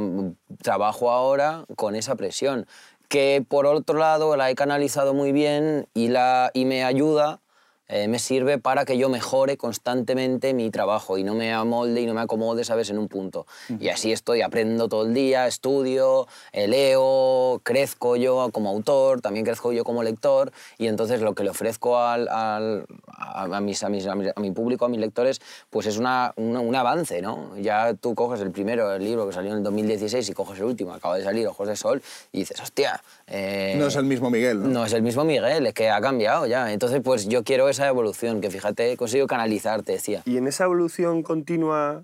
trabajo 0.63 1.11
ahora 1.11 1.65
con 1.75 1.97
esa 1.97 2.15
presión, 2.15 2.65
que 3.09 3.43
por 3.45 3.65
otro 3.65 3.99
lado 3.99 4.37
la 4.37 4.49
he 4.49 4.55
canalizado 4.55 5.13
muy 5.13 5.33
bien 5.33 5.89
y, 5.93 6.07
la, 6.07 6.49
y 6.53 6.63
me 6.63 6.85
ayuda 6.85 7.41
eh, 7.91 8.07
me 8.07 8.17
sirve 8.19 8.57
para 8.57 8.85
que 8.85 8.97
yo 8.97 9.09
mejore 9.09 9.57
constantemente 9.57 10.53
mi 10.53 10.71
trabajo 10.71 11.17
y 11.17 11.23
no 11.23 11.35
me 11.35 11.51
amolde 11.53 12.01
y 12.01 12.05
no 12.05 12.13
me 12.13 12.21
acomode, 12.21 12.63
¿sabes?, 12.63 12.89
en 12.89 12.97
un 12.97 13.07
punto. 13.09 13.45
Y 13.79 13.89
así 13.89 14.11
estoy, 14.11 14.41
aprendo 14.41 14.87
todo 14.87 15.05
el 15.05 15.13
día, 15.13 15.45
estudio, 15.45 16.27
eh, 16.53 16.67
leo, 16.67 17.59
crezco 17.63 18.15
yo 18.15 18.49
como 18.51 18.69
autor, 18.69 19.21
también 19.21 19.45
crezco 19.45 19.71
yo 19.73 19.83
como 19.83 20.03
lector 20.03 20.51
y 20.77 20.87
entonces 20.87 21.21
lo 21.21 21.35
que 21.35 21.43
le 21.43 21.49
ofrezco 21.49 21.97
al, 21.99 22.27
al- 22.29 22.85
a, 23.07 23.43
a 23.43 23.61
mis, 23.61 23.83
a, 23.83 23.89
mis- 23.89 24.07
a 24.07 24.15
mi- 24.15 24.29
a 24.33 24.39
mi 24.39 24.51
público, 24.51 24.85
a 24.85 24.89
mis 24.89 24.99
lectores, 24.99 25.41
pues 25.69 25.85
es 25.85 25.97
una, 25.97 26.33
una- 26.37 26.61
un 26.61 26.75
avance, 26.75 27.21
¿no? 27.21 27.57
Ya 27.57 27.93
tú 27.93 28.15
coges 28.15 28.39
el 28.41 28.51
primero, 28.51 28.93
el 28.93 29.03
libro 29.03 29.27
que 29.27 29.33
salió 29.33 29.51
en 29.51 29.57
el 29.57 29.63
2016 29.63 30.29
y 30.29 30.33
coges 30.33 30.59
el 30.59 30.65
último, 30.65 30.93
acaba 30.93 31.17
de 31.17 31.23
salir, 31.23 31.47
Ojos 31.47 31.67
de 31.67 31.75
Sol, 31.75 32.01
y 32.31 32.39
dices, 32.39 32.59
hostia... 32.61 33.01
eh, 33.31 33.75
No 33.77 33.87
es 33.87 33.95
el 33.95 34.03
mismo 34.03 34.29
Miguel, 34.29 34.61
¿no? 34.61 34.67
no 34.67 34.85
es 34.85 34.93
el 34.93 35.01
mismo 35.01 35.23
Miguel, 35.23 35.65
es 35.65 35.73
que 35.73 35.89
ha 35.89 36.01
cambiado 36.01 36.45
ya. 36.47 36.71
Entonces, 36.71 37.01
pues 37.03 37.27
yo 37.27 37.43
quiero 37.43 37.69
esa 37.69 37.87
evolución, 37.87 38.41
que 38.41 38.51
fíjate, 38.51 38.91
he 38.91 38.97
conseguido 38.97 39.27
canalizar, 39.27 39.83
te 39.83 39.93
decía. 39.93 40.21
Y 40.25 40.37
en 40.37 40.47
esa 40.47 40.65
evolución 40.65 41.23
continua, 41.23 42.03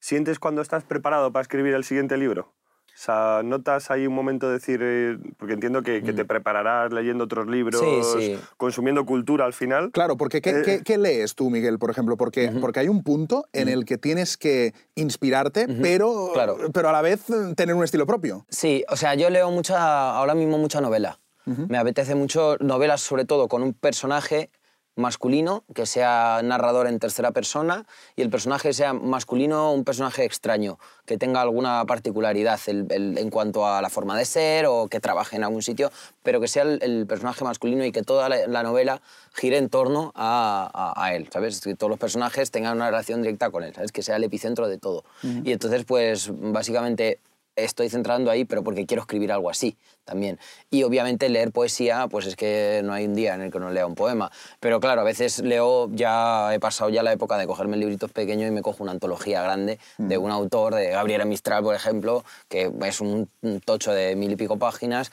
¿sientes 0.00 0.38
cuando 0.38 0.62
estás 0.62 0.82
preparado 0.84 1.32
para 1.32 1.42
escribir 1.42 1.74
el 1.74 1.84
siguiente 1.84 2.16
libro? 2.16 2.52
O 2.94 2.96
sea, 2.96 3.40
¿notas 3.44 3.90
ahí 3.90 4.06
un 4.06 4.14
momento 4.14 4.46
de 4.46 4.52
decir, 4.54 4.78
eh, 4.80 5.18
porque 5.36 5.54
entiendo 5.54 5.82
que, 5.82 6.02
que 6.04 6.12
te 6.12 6.24
prepararás 6.24 6.92
leyendo 6.92 7.24
otros 7.24 7.48
libros, 7.48 7.82
Mm. 7.82 8.18
Sí, 8.20 8.36
sí. 8.36 8.40
consumiendo 8.56 9.04
cultura 9.04 9.44
al 9.44 9.52
final? 9.52 9.90
Claro, 9.90 10.16
porque 10.16 10.40
¿qué, 10.40 10.50
Eh, 10.50 10.62
qué- 10.64 10.82
qué 10.84 10.96
lees 10.96 11.34
tú, 11.34 11.50
Miguel, 11.50 11.80
por 11.80 11.90
ejemplo? 11.90 12.16
Porque, 12.16 12.52
porque 12.60 12.78
hay 12.78 12.88
un 12.88 13.02
punto 13.02 13.46
en 13.52 13.68
el 13.68 13.84
que 13.84 13.98
tienes 13.98 14.36
que 14.36 14.74
inspirarte, 14.94 15.66
pero, 15.82 16.30
Claro. 16.34 16.56
pero 16.72 16.88
a 16.88 16.92
la 16.92 17.02
vez 17.02 17.28
eh, 17.30 17.54
tener 17.56 17.74
un 17.74 17.82
estilo 17.82 18.06
propio. 18.06 18.46
Sí, 18.48 18.84
o 18.88 18.96
sea, 18.96 19.16
yo 19.16 19.28
leo 19.28 19.50
mucha, 19.50 20.12
ahora 20.16 20.34
mismo 20.36 20.56
mucha 20.58 20.80
novela. 20.80 21.18
Me 21.46 21.76
apetece 21.76 22.14
mucho 22.14 22.56
novelas, 22.60 23.00
sobre 23.02 23.24
todo 23.26 23.48
con 23.48 23.62
un 23.62 23.74
personaje 23.74 24.50
masculino 24.96 25.64
que 25.74 25.86
sea 25.86 26.40
narrador 26.44 26.86
en 26.86 26.98
tercera 26.98 27.32
persona 27.32 27.84
y 28.16 28.22
el 28.22 28.30
personaje 28.30 28.72
sea 28.72 28.92
masculino, 28.92 29.72
un 29.72 29.84
personaje 29.84 30.24
extraño, 30.24 30.78
que 31.04 31.18
tenga 31.18 31.40
alguna 31.42 31.84
particularidad 31.86 32.60
el- 32.66 32.86
el- 32.90 33.18
en 33.18 33.30
cuanto 33.30 33.66
a 33.66 33.82
la 33.82 33.90
forma 33.90 34.16
de 34.16 34.24
ser 34.24 34.66
o 34.66 34.88
que 34.88 35.00
trabaje 35.00 35.36
en 35.36 35.44
algún 35.44 35.62
sitio, 35.62 35.90
pero 36.22 36.40
que 36.40 36.48
sea 36.48 36.62
el, 36.62 36.78
el 36.82 37.06
personaje 37.06 37.44
masculino 37.44 37.84
y 37.84 37.92
que 37.92 38.02
toda 38.02 38.28
la, 38.28 38.46
la 38.46 38.62
novela 38.62 39.02
gire 39.34 39.58
en 39.58 39.68
torno 39.68 40.12
a, 40.14 40.70
a- 40.72 41.04
a 41.04 41.14
él, 41.14 41.28
¿sabes? 41.32 41.60
Que 41.60 41.74
todos 41.74 41.90
los 41.90 41.98
personajes 41.98 42.50
tengan 42.50 42.76
una 42.76 42.86
relación 42.86 43.22
directa 43.22 43.50
con 43.50 43.64
él, 43.64 43.74
¿sabes? 43.74 43.92
Que 43.92 44.02
sea 44.02 44.16
el 44.16 44.24
epicentro 44.24 44.68
de 44.68 44.78
todo. 44.78 45.04
Y 45.44 45.52
entonces, 45.52 45.84
pues, 45.84 46.30
básicamente 46.32 47.18
estoy 47.56 47.88
centrando 47.88 48.30
ahí, 48.30 48.44
pero 48.44 48.62
porque 48.62 48.86
quiero 48.86 49.02
escribir 49.02 49.32
algo 49.32 49.50
así 49.50 49.76
también. 50.04 50.38
Y 50.70 50.82
obviamente 50.82 51.28
leer 51.28 51.50
poesía, 51.50 52.06
pues 52.08 52.26
es 52.26 52.36
que 52.36 52.82
no 52.84 52.92
hay 52.92 53.06
un 53.06 53.14
día 53.14 53.34
en 53.34 53.42
el 53.42 53.50
que 53.50 53.58
no 53.58 53.70
lea 53.70 53.86
un 53.86 53.94
poema. 53.94 54.30
Pero 54.60 54.80
claro, 54.80 55.00
a 55.00 55.04
veces 55.04 55.38
leo, 55.40 55.88
ya 55.92 56.54
he 56.54 56.60
pasado 56.60 56.90
ya 56.90 57.02
la 57.02 57.12
época 57.12 57.38
de 57.38 57.46
cogerme 57.46 57.76
libritos 57.76 58.10
pequeños 58.12 58.48
y 58.48 58.50
me 58.50 58.62
cojo 58.62 58.82
una 58.82 58.92
antología 58.92 59.42
grande 59.42 59.78
de 59.98 60.18
un 60.18 60.30
autor, 60.30 60.74
de 60.74 60.90
Gabriela 60.90 61.24
Mistral, 61.24 61.62
por 61.62 61.74
ejemplo, 61.74 62.24
que 62.48 62.70
es 62.84 63.00
un, 63.00 63.28
un 63.42 63.60
tocho 63.60 63.92
de 63.92 64.14
mil 64.16 64.32
y 64.32 64.36
pico 64.36 64.58
páginas, 64.58 65.10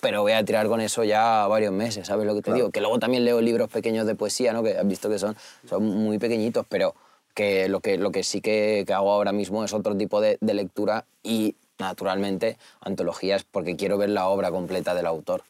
pero 0.00 0.22
voy 0.22 0.32
a 0.32 0.44
tirar 0.44 0.66
con 0.66 0.80
eso 0.80 1.04
ya 1.04 1.46
varios 1.46 1.72
meses, 1.72 2.08
¿sabes 2.08 2.26
lo 2.26 2.34
que 2.34 2.42
te 2.42 2.52
digo? 2.52 2.70
Que 2.70 2.80
luego 2.80 2.98
también 2.98 3.24
leo 3.24 3.40
libros 3.40 3.70
pequeños 3.70 4.04
de 4.04 4.16
poesía, 4.16 4.52
¿no? 4.52 4.64
Que 4.64 4.76
has 4.76 4.86
visto 4.86 5.08
que 5.08 5.16
son, 5.16 5.36
son 5.68 5.84
muy 5.84 6.18
pequeñitos, 6.18 6.66
pero 6.68 6.96
que 7.34 7.68
lo 7.68 7.78
que, 7.78 7.98
lo 7.98 8.10
que 8.10 8.24
sí 8.24 8.40
que, 8.40 8.82
que 8.84 8.92
hago 8.92 9.12
ahora 9.12 9.30
mismo 9.30 9.62
es 9.64 9.72
otro 9.72 9.96
tipo 9.96 10.20
de, 10.20 10.38
de 10.40 10.54
lectura 10.54 11.04
y 11.22 11.54
naturalmente 11.82 12.56
antologías 12.80 13.44
porque 13.44 13.76
quiero 13.76 13.98
ver 13.98 14.08
la 14.10 14.26
obra 14.28 14.50
completa 14.50 14.94
del 14.94 15.06
autor. 15.06 15.42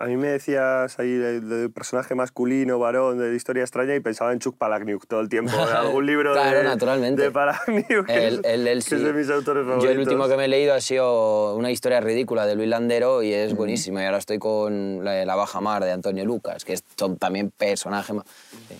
A 0.00 0.06
mí 0.06 0.16
me 0.16 0.28
decías 0.28 0.98
ahí 0.98 1.10
de, 1.12 1.40
de 1.40 1.68
personaje 1.68 2.14
masculino, 2.14 2.78
varón, 2.78 3.18
de 3.18 3.34
historia 3.36 3.62
extraña 3.62 3.94
y 3.94 4.00
pensaba 4.00 4.32
en 4.32 4.38
Chuck 4.38 4.56
Palahniuk 4.56 5.06
todo 5.06 5.20
el 5.20 5.28
tiempo, 5.28 5.54
de 5.54 5.72
algún 5.74 6.06
libro 6.06 6.32
Claro, 6.32 6.58
de, 6.58 6.64
naturalmente. 6.64 7.20
de 7.20 7.30
Palahniuk, 7.30 8.06
que, 8.06 8.26
Él- 8.28 8.40
es, 8.44 8.50
él- 8.54 8.66
él 8.66 8.84
que 8.84 8.94
es 8.94 9.02
de 9.02 9.10
sí. 9.10 9.16
mis 9.16 9.28
autores 9.30 9.64
favoritos. 9.64 9.84
Yo 9.84 9.90
el 9.90 9.98
último 9.98 10.26
que 10.26 10.36
me 10.38 10.46
he 10.46 10.48
leído 10.48 10.72
ha 10.72 10.80
sido 10.80 11.54
una 11.56 11.70
historia 11.70 12.00
ridícula 12.00 12.46
de 12.46 12.54
Luis 12.54 12.68
Landero 12.70 13.22
y 13.22 13.32
es 13.34 13.54
buenísima. 13.54 14.02
Y 14.02 14.06
ahora 14.06 14.16
estoy 14.18 14.38
con 14.38 15.04
la, 15.04 15.22
La 15.26 15.34
Baja 15.36 15.60
Mar 15.60 15.84
de 15.84 15.92
Antonio 15.92 16.24
Lucas, 16.24 16.64
que 16.64 16.72
es- 16.72 16.84
son 16.96 17.18
también 17.18 17.50
personajes... 17.50 18.16
sí. 18.68 18.74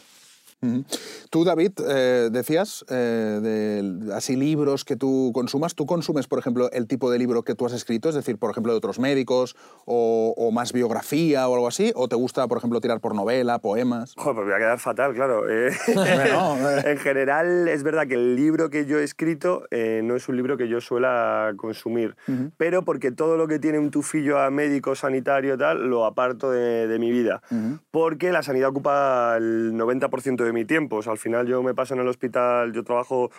Tú, 1.30 1.44
David, 1.44 1.72
eh, 1.88 2.30
decías, 2.32 2.84
eh, 2.90 3.38
de, 3.42 4.12
así 4.14 4.34
libros 4.34 4.84
que 4.84 4.96
tú 4.96 5.30
consumas, 5.32 5.74
¿tú 5.74 5.86
consumes, 5.86 6.26
por 6.26 6.38
ejemplo, 6.38 6.70
el 6.72 6.86
tipo 6.88 7.10
de 7.10 7.18
libro 7.18 7.42
que 7.42 7.54
tú 7.54 7.66
has 7.66 7.72
escrito, 7.72 8.08
es 8.08 8.14
decir, 8.14 8.38
por 8.38 8.50
ejemplo, 8.50 8.72
de 8.72 8.78
otros 8.78 8.98
médicos, 8.98 9.54
o, 9.84 10.34
o 10.36 10.50
más 10.50 10.72
biografía 10.72 11.48
o 11.48 11.54
algo 11.54 11.68
así? 11.68 11.92
¿O 11.94 12.08
te 12.08 12.16
gusta, 12.16 12.48
por 12.48 12.58
ejemplo, 12.58 12.80
tirar 12.80 13.00
por 13.00 13.14
novela, 13.14 13.60
poemas? 13.60 14.14
Joder, 14.16 14.34
pues 14.34 14.46
voy 14.46 14.54
a 14.54 14.58
quedar 14.58 14.78
fatal, 14.80 15.14
claro. 15.14 15.48
eh. 15.48 15.70
En 16.88 16.98
general, 16.98 17.68
es 17.68 17.82
verdad 17.82 18.06
que 18.06 18.14
el 18.14 18.34
libro 18.34 18.70
que 18.70 18.86
yo 18.86 18.98
he 18.98 19.04
escrito 19.04 19.64
eh, 19.70 20.00
no 20.02 20.16
es 20.16 20.28
un 20.28 20.36
libro 20.36 20.56
que 20.56 20.68
yo 20.68 20.80
suela 20.80 21.52
consumir, 21.56 22.16
pero 22.56 22.84
porque 22.84 23.12
todo 23.12 23.36
lo 23.36 23.46
que 23.46 23.58
tiene 23.58 23.78
un 23.78 23.90
tufillo 23.90 24.38
a 24.40 24.50
médico, 24.50 24.94
sanitario, 24.94 25.56
tal, 25.56 25.88
lo 25.88 26.04
aparto 26.04 26.50
de, 26.50 26.88
de 26.88 26.98
mi 26.98 27.10
vida. 27.10 27.42
Porque 27.90 28.32
la 28.32 28.42
sanidad 28.42 28.70
ocupa 28.70 29.36
el 29.36 29.72
90% 29.74 30.44
de 30.44 30.47
mi 30.52 30.64
tiempo. 30.64 30.96
O 30.96 31.02
sea, 31.02 31.12
al 31.12 31.18
final 31.18 31.46
yo 31.46 31.62
me 31.62 31.74
paso 31.74 31.94
en 31.94 32.00
el 32.00 32.08
hospital, 32.08 32.72
yo 32.72 32.84
trabajo 32.84 33.30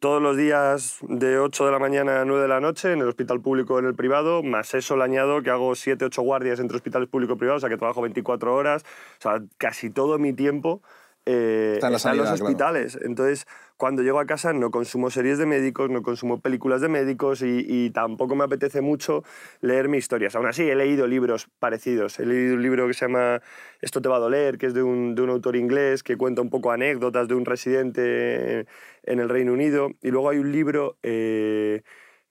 todos 0.00 0.22
los 0.22 0.36
días 0.36 0.98
de 1.02 1.38
8 1.38 1.66
de 1.66 1.72
la 1.72 1.78
mañana 1.78 2.22
a 2.22 2.24
9 2.24 2.42
de 2.42 2.48
la 2.48 2.58
noche 2.60 2.92
en 2.92 3.00
el 3.00 3.08
hospital 3.08 3.40
público 3.42 3.78
en 3.78 3.84
el 3.84 3.94
privado, 3.94 4.42
más 4.42 4.72
eso 4.72 4.96
le 4.96 5.04
añado 5.04 5.42
que 5.42 5.50
hago 5.50 5.74
7, 5.74 6.06
8 6.06 6.22
guardias 6.22 6.58
entre 6.58 6.76
hospitales 6.76 7.06
público 7.08 7.34
y 7.34 7.36
privado, 7.36 7.58
o 7.58 7.60
sea 7.60 7.68
que 7.68 7.76
trabajo 7.76 8.00
24 8.00 8.54
horas, 8.54 8.82
o 9.18 9.22
sea, 9.22 9.42
casi 9.58 9.90
todo 9.90 10.18
mi 10.18 10.32
tiempo 10.32 10.80
eh, 11.26 11.72
Está 11.74 11.86
en 11.88 11.92
la 11.92 11.96
está 11.96 12.10
en 12.12 12.16
los 12.18 12.26
sanidad, 12.26 12.36
claro. 12.36 12.44
hospitales. 12.44 12.98
Entonces, 13.02 13.46
cuando 13.76 14.02
llego 14.02 14.20
a 14.20 14.26
casa 14.26 14.52
no 14.52 14.70
consumo 14.70 15.10
series 15.10 15.38
de 15.38 15.46
médicos, 15.46 15.88
no 15.90 16.02
consumo 16.02 16.40
películas 16.40 16.80
de 16.80 16.88
médicos 16.88 17.42
y, 17.42 17.64
y 17.66 17.90
tampoco 17.90 18.34
me 18.34 18.44
apetece 18.44 18.80
mucho 18.80 19.24
leer 19.60 19.88
mis 19.88 20.00
historias. 20.00 20.34
Aún 20.36 20.46
así, 20.46 20.68
he 20.68 20.74
leído 20.74 21.06
libros 21.06 21.48
parecidos. 21.58 22.18
He 22.20 22.26
leído 22.26 22.54
un 22.54 22.62
libro 22.62 22.86
que 22.86 22.94
se 22.94 23.06
llama 23.06 23.40
Esto 23.80 24.02
te 24.02 24.08
va 24.08 24.16
a 24.16 24.20
doler, 24.20 24.58
que 24.58 24.66
es 24.66 24.74
de 24.74 24.82
un, 24.82 25.14
de 25.14 25.22
un 25.22 25.30
autor 25.30 25.56
inglés 25.56 26.02
que 26.02 26.16
cuenta 26.16 26.42
un 26.42 26.50
poco 26.50 26.72
anécdotas 26.72 27.26
de 27.28 27.34
un 27.34 27.44
residente 27.44 28.66
en 29.04 29.20
el 29.20 29.28
Reino 29.28 29.52
Unido. 29.52 29.90
Y 30.02 30.10
luego 30.10 30.28
hay 30.28 30.38
un 30.38 30.52
libro 30.52 30.96
eh, 31.02 31.82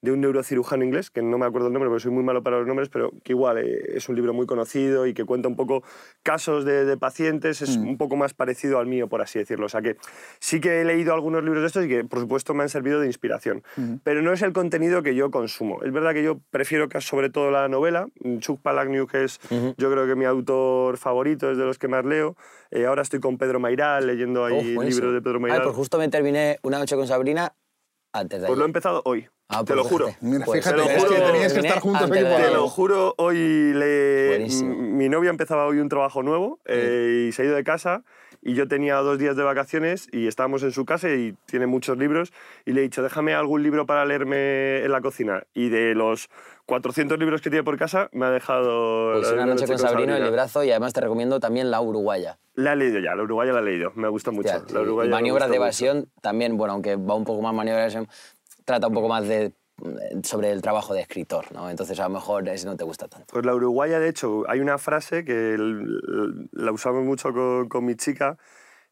de 0.01 0.11
un 0.11 0.21
neurocirujano 0.21 0.83
inglés, 0.83 1.09
que 1.09 1.21
no 1.21 1.37
me 1.37 1.45
acuerdo 1.45 1.67
el 1.67 1.73
nombre 1.73 1.89
porque 1.89 2.03
soy 2.03 2.11
muy 2.11 2.23
malo 2.23 2.41
para 2.43 2.57
los 2.57 2.67
nombres, 2.67 2.89
pero 2.89 3.11
que 3.23 3.33
igual 3.33 3.57
eh, 3.57 3.97
es 3.97 4.07
un 4.07 4.15
libro 4.15 4.33
muy 4.33 4.45
conocido 4.45 5.05
y 5.07 5.13
que 5.13 5.25
cuenta 5.25 5.47
un 5.47 5.55
poco 5.55 5.83
casos 6.23 6.63
de, 6.65 6.85
de 6.85 6.97
pacientes, 6.97 7.61
es 7.61 7.75
un 7.77 7.97
poco 7.97 8.15
más 8.15 8.33
parecido 8.33 8.79
al 8.79 8.87
mío, 8.87 9.07
por 9.07 9.21
así 9.21 9.39
decirlo. 9.39 9.65
O 9.65 9.69
sea 9.69 9.81
que 9.81 9.97
sí 10.39 10.59
que 10.61 10.81
he 10.81 10.85
leído 10.85 11.13
algunos 11.13 11.43
libros 11.43 11.61
de 11.61 11.67
estos 11.67 11.85
y 11.85 11.89
que, 11.89 12.03
por 12.05 12.19
supuesto, 12.19 12.53
me 12.53 12.63
han 12.63 12.69
servido 12.69 12.99
de 12.99 13.07
inspiración. 13.07 13.63
Pero 14.03 14.21
no 14.21 14.31
es 14.31 14.41
el 14.41 14.53
contenido 14.53 15.03
que 15.03 15.15
yo 15.15 15.31
consumo. 15.31 15.81
Es 15.83 15.91
verdad 15.91 16.13
que 16.13 16.23
yo 16.23 16.39
prefiero 16.49 16.87
que 16.87 17.01
sobre 17.01 17.29
todo 17.29 17.51
la 17.51 17.67
novela. 17.67 18.07
Chuck 18.39 18.61
Palahniuk 18.61 19.13
es, 19.15 19.39
yo 19.77 19.91
creo 19.91 20.07
que 20.07 20.15
mi 20.15 20.25
autor 20.25 20.97
favorito, 20.97 21.51
es 21.51 21.57
de 21.57 21.65
los 21.65 21.77
que 21.77 21.87
más 21.87 22.05
leo. 22.05 22.35
Eh, 22.71 22.85
ahora 22.85 23.01
estoy 23.01 23.19
con 23.19 23.37
Pedro 23.37 23.59
Mairal, 23.59 24.07
leyendo 24.07 24.45
ahí 24.45 24.77
libros 24.77 25.13
de 25.13 25.21
Pedro 25.21 25.35
Ay, 25.37 25.41
Mairal. 25.41 25.63
pues 25.63 25.75
justo 25.75 25.97
me 25.97 26.07
terminé 26.09 26.59
Una 26.61 26.77
noche 26.79 26.95
con 26.95 27.07
Sabrina 27.07 27.53
antes 28.13 28.41
de 28.41 28.47
Pues 28.47 28.57
lo 28.57 28.63
he 28.63 28.65
ayer. 28.65 28.69
empezado 28.69 29.01
hoy. 29.05 29.27
Ah, 29.51 29.59
te 29.59 29.73
pues 29.73 29.77
lo 29.77 29.83
juro. 29.83 30.15
Mira, 30.21 30.45
Pues 30.45 30.59
fíjate, 30.59 30.75
te 30.77 30.83
lo 30.83 30.89
es 30.91 31.03
que 31.05 31.09
juro, 31.15 31.25
teníais 31.25 31.53
que 31.53 31.59
estar 31.59 31.79
juntos 31.79 32.09
Te 32.09 32.19
ayer. 32.19 32.27
algo. 32.43 32.55
lo 32.57 32.69
juro, 32.69 33.15
hoy 33.17 33.73
le... 33.73 34.47
Mi 34.63 35.09
novia 35.09 35.31
empezaba 35.31 35.65
hoy 35.65 35.79
un 35.79 35.89
trabajo 35.89 36.21
nuevo 36.21 36.59
eh, 36.65 37.27
y 37.29 37.31
se 37.31 37.41
ha 37.41 37.45
ido 37.45 37.55
de 37.55 37.63
casa 37.63 38.03
y 38.41 38.53
yo 38.53 38.67
tenía 38.67 38.95
dos 38.95 39.17
días 39.19 39.35
de 39.35 39.43
vacaciones 39.43 40.07
y 40.11 40.27
estábamos 40.27 40.63
en 40.63 40.71
su 40.71 40.85
casa 40.85 41.09
y 41.09 41.35
tiene 41.45 41.67
muchos 41.67 41.97
libros 41.97 42.31
y 42.65 42.71
le 42.71 42.81
he 42.81 42.83
dicho, 42.83 43.03
déjame 43.03 43.33
algún 43.33 43.63
libro 43.63 43.85
para 43.85 44.05
leerme 44.05 44.83
en 44.83 44.91
la 44.91 45.01
cocina. 45.01 45.43
Y 45.53 45.69
de 45.69 45.95
los 45.95 46.29
400 46.65 47.19
libros 47.19 47.41
que 47.41 47.49
tiene 47.49 47.63
por 47.63 47.77
casa, 47.77 48.09
me 48.11 48.25
ha 48.25 48.31
dejado... 48.31 49.13
Pues 49.13 49.27
la 49.31 49.43
Una 49.43 49.45
noche 49.47 49.67
con 49.67 49.79
Sabrina, 49.79 50.17
el 50.17 50.23
librazo, 50.23 50.63
y 50.63 50.71
además 50.71 50.93
te 50.93 51.01
recomiendo 51.01 51.39
también 51.39 51.71
La 51.71 51.81
Uruguaya. 51.81 52.39
La 52.55 52.73
he 52.73 52.75
leído 52.75 52.99
ya, 52.99 53.15
la 53.15 53.23
uruguaya 53.23 53.53
la 53.53 53.59
he 53.59 53.63
leído, 53.63 53.91
me 53.95 54.09
gusta 54.09 54.31
mucho. 54.31 54.49
Hostia, 54.49 54.75
la 54.75 54.81
uruguaya 54.81 55.09
maniobras 55.09 55.47
de 55.47 55.57
mucho. 55.57 55.63
evasión 55.63 56.11
también, 56.21 56.57
bueno, 56.57 56.73
aunque 56.73 56.95
va 56.97 57.15
un 57.15 57.23
poco 57.23 57.41
más 57.41 57.53
maniobras 57.53 57.93
de 57.93 57.99
evasión, 57.99 58.15
trata 58.65 58.87
un 58.87 58.93
poco 58.93 59.07
más 59.07 59.27
de 59.27 59.53
sobre 60.23 60.51
el 60.51 60.61
trabajo 60.61 60.93
de 60.93 61.01
escritor, 61.01 61.51
¿no? 61.51 61.69
Entonces 61.69 61.99
a 61.99 62.03
lo 62.03 62.09
mejor 62.09 62.47
ese 62.49 62.65
no 62.65 62.75
te 62.75 62.83
gusta 62.83 63.07
tanto. 63.07 63.27
Pues 63.31 63.45
la 63.45 63.53
uruguaya, 63.53 63.99
de 63.99 64.09
hecho, 64.09 64.43
hay 64.47 64.59
una 64.59 64.77
frase 64.77 65.23
que 65.23 65.55
la 66.51 66.71
usamos 66.71 67.03
mucho 67.03 67.29
con 67.69 67.85
mi 67.85 67.95
chica. 67.95 68.37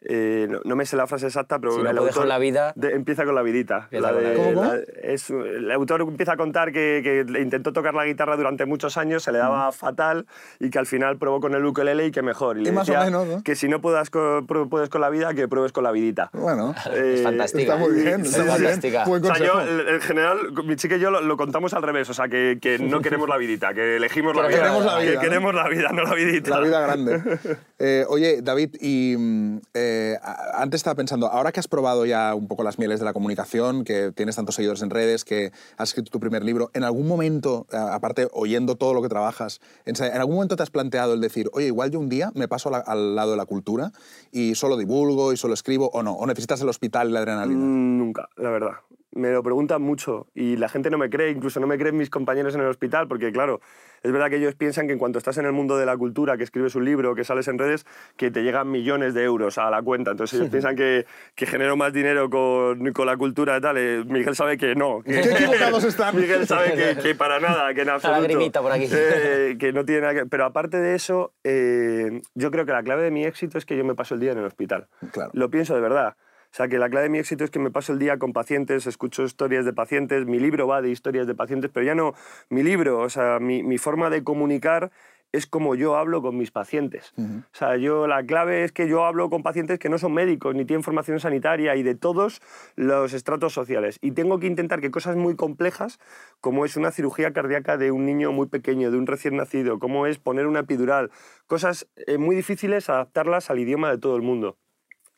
Eh, 0.01 0.47
no, 0.49 0.60
no 0.63 0.75
me 0.75 0.86
sé 0.86 0.95
la 0.95 1.07
frase 1.07 1.25
exacta, 1.27 1.60
pero 1.60 1.73
Si 1.73 1.79
el 1.81 1.88
autor 1.97 2.13
con 2.13 2.29
la 2.29 2.38
vida- 2.38 2.71
de- 2.75 2.93
empieza 2.93 3.25
con 3.25 3.33
la 3.36 3.41
vidita. 3.41 3.88
La 3.91 4.12
con 4.13 4.23
de-. 4.23 4.33
¿Cómo? 4.36 4.63
la- 4.63 4.79
es, 5.03 5.29
el 5.29 5.71
autor 5.71 6.01
empieza 6.01 6.33
a 6.33 6.38
contar 6.38 6.71
que, 6.71 7.01
que 7.03 7.39
intentó 7.41 7.73
tocar 7.73 7.93
la 7.93 8.05
guitarra 8.05 8.38
durante 8.38 8.65
muchos 8.65 8.95
años, 8.97 9.23
se 9.23 9.31
le 9.31 9.39
daba 9.39 9.71
fatal 9.71 10.25
y 10.60 10.69
que 10.69 10.79
al 10.79 10.86
final 10.86 11.17
probó 11.17 11.39
con 11.39 11.55
el 11.55 11.65
ukelele 11.65 12.05
y 12.05 12.12
que 12.12 12.21
mejor. 12.21 12.57
Y, 12.60 12.63
le 12.63 12.69
Y 12.69 12.71
más 12.73 12.88
o 12.88 12.91
decía 12.91 13.05
menos, 13.05 13.27
¿no? 13.27 13.43
que 13.43 13.55
si 13.55 13.67
no 13.67 13.81
puedas 13.81 14.10
co- 14.10 14.45
pro- 14.47 14.69
puedes 14.69 14.89
con 14.89 15.01
la 15.01 15.10
vida, 15.10 15.33
que 15.33 15.47
pruebes 15.47 15.71
con 15.71 15.83
la 15.83 15.91
vidita. 15.91 16.29
Bueno, 16.33 16.75
Eh, 16.93 17.15
Es 17.15 17.23
fantástica. 17.23 17.73
está 17.73 17.77
muy 17.77 17.93
bien, 18.01 18.21
Es 18.21 18.27
está 18.27 18.39
muy 18.39 18.47
bien. 18.49 18.57
fantástica. 18.62 19.05
Buen 19.05 19.25
O 19.25 19.36
sea, 19.36 19.45
yo, 19.45 19.62
en 19.62 19.95
en 19.95 20.01
general, 20.01 20.38
mi 20.63 20.75
chica 20.75 20.95
y 20.97 20.99
yo 20.99 21.10
lo, 21.12 21.21
lo 21.21 21.38
contamos 21.38 21.73
al 21.73 21.81
revés, 21.83 22.10
o 22.10 22.13
sea, 22.13 22.27
que, 22.27 22.60
que 22.62 22.77
no 22.79 23.01
queremos 23.01 23.27
la 23.27 23.38
vidita, 23.38 23.73
que 23.73 23.95
elegimos 23.97 24.36
la 24.36 24.47
vida. 24.47 24.57
Queremos 24.60 24.86
la 24.86 24.99
vida, 24.99 25.10
Que 25.12 25.15
¿no? 25.15 25.21
queremos 25.21 25.55
la 25.55 25.67
vida, 25.69 25.89
no 25.91 26.03
la 26.03 26.13
vidita. 26.13 26.49
La 26.51 26.60
vida 26.62 26.81
grande. 26.81 27.21
Eh, 27.79 28.05
oye, 28.10 28.41
David, 28.41 28.75
y 28.81 29.15
mm, 29.15 29.60
eh, 29.88 30.19
antes 30.54 30.80
estaba 30.80 30.95
pensando, 30.95 31.28
ahora 31.28 31.52
que 31.52 31.60
has 31.60 31.67
probado 31.67 32.06
ya 32.06 32.34
un 32.36 32.47
poco 32.47 32.63
las 32.63 32.78
mieles 32.80 33.00
de 33.00 33.06
la 33.06 33.13
comunicación, 33.13 33.84
que 33.84 34.12
tienes 34.13 34.36
tantos 34.36 34.56
seguidores 34.56 34.82
en 34.82 34.89
redes, 34.89 35.23
que 35.23 35.52
has 35.78 35.89
escrito 35.89 36.12
tu 36.12 36.19
primer 36.19 36.43
libro, 36.43 36.69
¿en 36.73 36.84
algún 36.84 37.08
momento, 37.08 37.65
aparte 37.71 38.28
oyendo 38.34 38.76
todo 38.76 38.93
lo 38.93 39.02
que 39.02 39.10
trabajas, 39.10 39.62
en, 39.86 39.95
se- 39.95 40.08
¿en 40.08 40.17
algún 40.17 40.36
momento 40.36 40.56
te 40.56 40.63
has 40.63 40.69
planteado 40.71 41.13
el 41.13 41.21
decir, 41.21 41.50
oye, 41.54 41.67
igual 41.67 41.91
yo 41.91 42.00
un 42.00 42.10
día 42.10 42.32
me 42.36 42.47
paso 42.47 42.69
al 42.73 43.15
lado 43.15 43.32
de 43.32 43.38
la 43.38 43.45
cultura 43.45 43.91
y 44.32 44.56
solo 44.56 44.78
divulgo 44.78 45.32
y 45.34 45.38
solo 45.38 45.54
escribo, 45.54 45.89
o 45.93 46.04
no? 46.04 46.13
¿O 46.13 46.26
necesitas 46.28 46.62
el 46.62 46.69
hospital 46.69 47.10
y 47.10 47.13
la 47.13 47.19
adrenalina? 47.19 47.60
Mm, 47.62 47.97
Nunca, 47.97 48.30
la 48.38 48.50
verdad. 48.50 48.71
Me 49.17 49.32
lo 49.32 49.43
preguntan 49.43 49.82
mucho 49.82 50.27
y 50.34 50.58
la 50.58 50.69
gente 50.69 50.89
no 50.89 50.97
me 50.97 51.10
cree, 51.10 51.32
incluso 51.32 51.60
no 51.60 51.67
me 51.67 51.77
creen 51.77 51.97
mis 51.97 52.10
compañeros 52.10 52.56
en 52.56 52.62
el 52.62 52.67
hospital, 52.67 53.08
porque 53.08 53.32
claro, 53.32 53.60
es 54.03 54.12
verdad 54.12 54.30
que 54.30 54.38
ellos 54.38 54.56
piensan 54.56 54.88
que 54.88 54.93
en 54.93 54.99
cuanto 54.99 55.17
estás 55.17 55.38
en 55.38 55.45
el 55.45 55.51
mundo 55.51 55.77
de 55.77 55.86
la 55.86 55.97
cultura, 55.97 56.38
que 56.38 56.43
escribes 56.43 56.75
un 56.75 56.86
libro, 56.86 57.15
que 57.15 57.23
sales 57.23 57.47
en 57.47 57.58
redes, 57.58 57.86
que 58.15 58.32
te 58.32 58.43
llegan 58.43 58.69
millones 58.69 59.13
de 59.13 59.23
euros 59.23 59.58
a 59.58 59.69
la 59.69 59.82
cuenta. 59.82 60.12
Entonces 60.12 60.39
ellos 60.39 60.51
piensan 60.51 60.75
que, 60.75 61.06
que 61.36 61.45
genero 61.45 61.75
más 61.75 61.93
dinero 61.93 62.30
con, 62.30 62.93
con 62.93 63.06
la 63.06 63.17
cultura 63.17 63.58
y 63.58 63.62
tal. 63.62 63.77
Eh, 63.77 64.03
Miguel 64.06 64.36
sabe 64.36 64.58
que 64.58 64.75
no. 64.75 65.01
Que, 65.01 65.21
Qué 65.21 65.32
equivocados 65.32 65.84
están. 65.84 66.15
Miguel 66.19 66.47
sabe 66.47 66.73
que, 66.75 67.01
que 67.01 67.15
para 67.15 67.39
nada, 67.39 67.73
que 67.73 67.82
en 67.82 67.89
absoluto. 67.89 68.21
lagrimita 68.21 68.62
por 68.62 68.71
aquí. 68.71 68.88
Eh, 68.91 69.58
que 69.60 69.73
no 69.73 69.84
tiene 69.84 70.01
nada 70.01 70.13
que... 70.13 70.25
Pero 70.25 70.45
aparte 70.45 70.77
de 70.77 70.95
eso, 70.95 71.34
eh, 71.43 72.21
yo 72.36 72.51
creo 72.51 72.65
que 72.65 72.71
la 72.71 72.84
clave 72.84 73.03
de 73.03 73.12
mi 73.12 73.25
éxito 73.25 73.58
es 73.58 73.65
que 73.65 73.75
yo 73.75 73.84
me 73.84 73.95
paso 73.95 74.13
el 74.13 74.19
día 74.19 74.32
en 74.32 74.38
el 74.38 74.45
hospital. 74.45 74.88
Claro. 75.12 75.32
Lo 75.34 75.49
pienso 75.49 75.75
de 75.75 75.82
verdad. 75.82 76.15
O 76.51 76.55
sea, 76.57 76.67
que 76.67 76.77
la 76.77 76.89
clave 76.89 77.03
de 77.03 77.10
mi 77.10 77.19
éxito 77.19 77.43
es 77.43 77.51
que 77.51 77.60
me 77.60 77.71
paso 77.71 77.93
el 77.93 77.99
día 77.99 78.17
con 78.17 78.33
pacientes, 78.33 78.88
escucho 78.88 79.23
historias 79.23 79.65
de 79.65 79.73
pacientes, 79.73 80.25
mi 80.25 80.39
libro 80.39 80.67
va 80.67 80.81
de 80.81 80.89
historias 80.89 81.27
de 81.27 81.36
pacientes, 81.36 81.71
pero 81.73 81.86
ya 81.86 81.95
no 81.95 82.13
mi 82.49 82.63
libro, 82.63 82.99
o 82.99 83.10
sea, 83.10 83.39
mi, 83.39 83.63
mi 83.63 83.77
forma 83.77 84.10
de 84.10 84.23
comunicar 84.23 84.91
es 85.31 85.45
como 85.45 85.75
yo 85.75 85.97
hablo 85.97 86.21
con 86.21 86.38
mis 86.38 86.51
pacientes. 86.51 87.13
O 87.17 87.43
sea, 87.51 87.77
yo, 87.77 88.07
la 88.07 88.25
clave 88.25 88.63
es 88.63 88.71
que 88.71 88.88
yo 88.88 89.05
hablo 89.05 89.29
con 89.29 89.43
pacientes 89.43 89.77
que 89.79 89.89
no 89.89 89.97
son 89.97 90.13
médicos, 90.13 90.55
ni 90.55 90.65
tienen 90.65 90.83
formación 90.83 91.19
sanitaria 91.19 91.75
y 91.75 91.83
de 91.83 91.95
todos 91.95 92.41
los 92.75 93.13
estratos 93.13 93.53
sociales. 93.53 93.97
Y 94.01 94.12
tengo 94.12 94.39
que 94.39 94.47
intentar 94.47 94.79
que 94.79 94.91
cosas 94.91 95.15
muy 95.15 95.36
complejas, 95.36 95.99
como 96.39 96.65
es 96.65 96.77
una 96.77 96.91
cirugía 96.91 97.33
cardíaca 97.33 97.77
de 97.77 97.91
un 97.91 98.05
niño 98.05 98.31
muy 98.31 98.47
pequeño, 98.47 98.89
de 98.91 98.97
un 98.97 99.07
recién 99.07 99.36
nacido, 99.36 99.79
como 99.79 100.07
es 100.07 100.17
poner 100.17 100.47
una 100.47 100.60
epidural, 100.60 101.12
cosas 101.45 101.88
eh, 101.95 102.17
muy 102.17 102.36
difíciles, 102.36 102.89
adaptarlas 102.89 103.49
al 103.49 103.60
idioma 103.60 103.91
de 103.91 103.97
todo 103.97 104.15
el 104.15 104.21
mundo. 104.21 104.57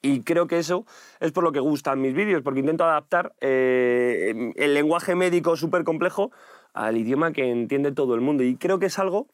Y 0.01 0.21
creo 0.21 0.47
que 0.47 0.59
eso 0.59 0.85
es 1.19 1.31
por 1.31 1.43
lo 1.43 1.51
que 1.51 1.59
gustan 1.59 2.01
mis 2.01 2.13
vídeos, 2.13 2.41
porque 2.41 2.62
intento 2.62 2.83
adaptar 2.85 3.33
eh, 3.41 4.53
el 4.55 4.73
lenguaje 4.73 5.15
médico 5.15 5.55
súper 5.57 5.83
complejo 5.83 6.31
al 6.73 6.97
idioma 6.97 7.31
que 7.33 7.49
entiende 7.51 7.91
todo 7.91 8.15
el 8.15 8.21
mundo. 8.21 8.43
Y 8.43 8.55
creo 8.55 8.79
que 8.79 8.85
es 8.85 8.97
algo 8.99 9.27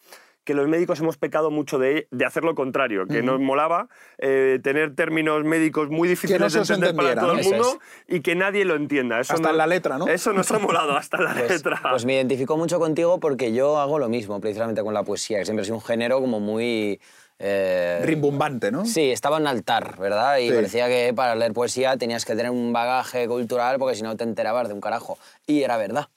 que 0.43 0.53
los 0.53 0.67
médicos 0.67 0.99
hemos 0.99 1.17
pecado 1.17 1.49
mucho 1.49 1.79
de, 1.79 2.07
de 2.11 2.23
hacer 2.23 2.43
lo 2.43 2.53
contrario, 2.53 3.07
que 3.07 3.23
nos 3.23 3.39
molaba 3.39 3.87
eh, 4.19 4.59
tener 4.61 4.93
términos 4.93 5.43
médicos 5.43 5.89
muy 5.89 6.07
difíciles 6.07 6.39
no 6.39 6.47
de 6.49 6.59
entender 6.59 6.95
para 6.95 7.15
todo 7.15 7.33
¿no? 7.33 7.39
el 7.39 7.45
mundo 7.45 7.79
y 8.07 8.19
que 8.21 8.35
nadie 8.35 8.63
lo 8.63 8.75
entienda. 8.75 9.19
Eso 9.19 9.33
Hasta 9.33 9.47
no- 9.47 9.51
en 9.53 9.57
la 9.57 9.65
letra, 9.65 9.97
¿no? 9.97 10.07
Eso 10.07 10.33
nos 10.33 10.51
ha 10.51 10.59
molado, 10.59 10.95
hasta 10.95 11.17
en 11.17 11.23
la 11.23 11.33
Pues, 11.39 11.49
letra. 11.49 11.81
pues 11.89 12.05
me 12.05 12.13
identifico 12.13 12.57
mucho 12.57 12.77
contigo 12.79 13.19
porque 13.19 13.53
yo 13.53 13.79
hago 13.79 13.97
lo 13.97 14.07
mismo, 14.07 14.39
precisamente 14.39 14.83
con 14.83 14.93
la 14.93 15.01
poesía, 15.03 15.39
que 15.39 15.45
siempre 15.45 15.61
ha 15.61 15.65
sido 15.65 15.77
un 15.77 15.83
género 15.83 16.21
como 16.21 16.39
muy... 16.39 16.99
eh, 17.39 18.01
Rimbombante, 18.03 18.71
¿no? 18.71 18.85
Sí, 18.85 19.11
estaba 19.11 19.37
en 19.37 19.47
altar, 19.47 19.97
¿verdad? 19.99 20.37
Y 20.37 20.49
Sí. 20.49 20.55
parecía 20.55 20.87
que 20.87 21.13
para 21.13 21.35
leer 21.35 21.53
poesía 21.53 21.97
tenías 21.97 22.25
que 22.25 22.35
tener 22.35 22.51
un 22.51 22.71
bagaje 22.73 23.27
cultural 23.27 23.77
porque 23.77 23.95
si 23.95 24.03
no 24.03 24.15
te 24.15 24.23
enterabas 24.23 24.67
de 24.67 24.73
un 24.73 24.81
carajo. 24.81 25.17
Y 25.45 25.63
era 25.63 25.77
verdad. 25.77 26.07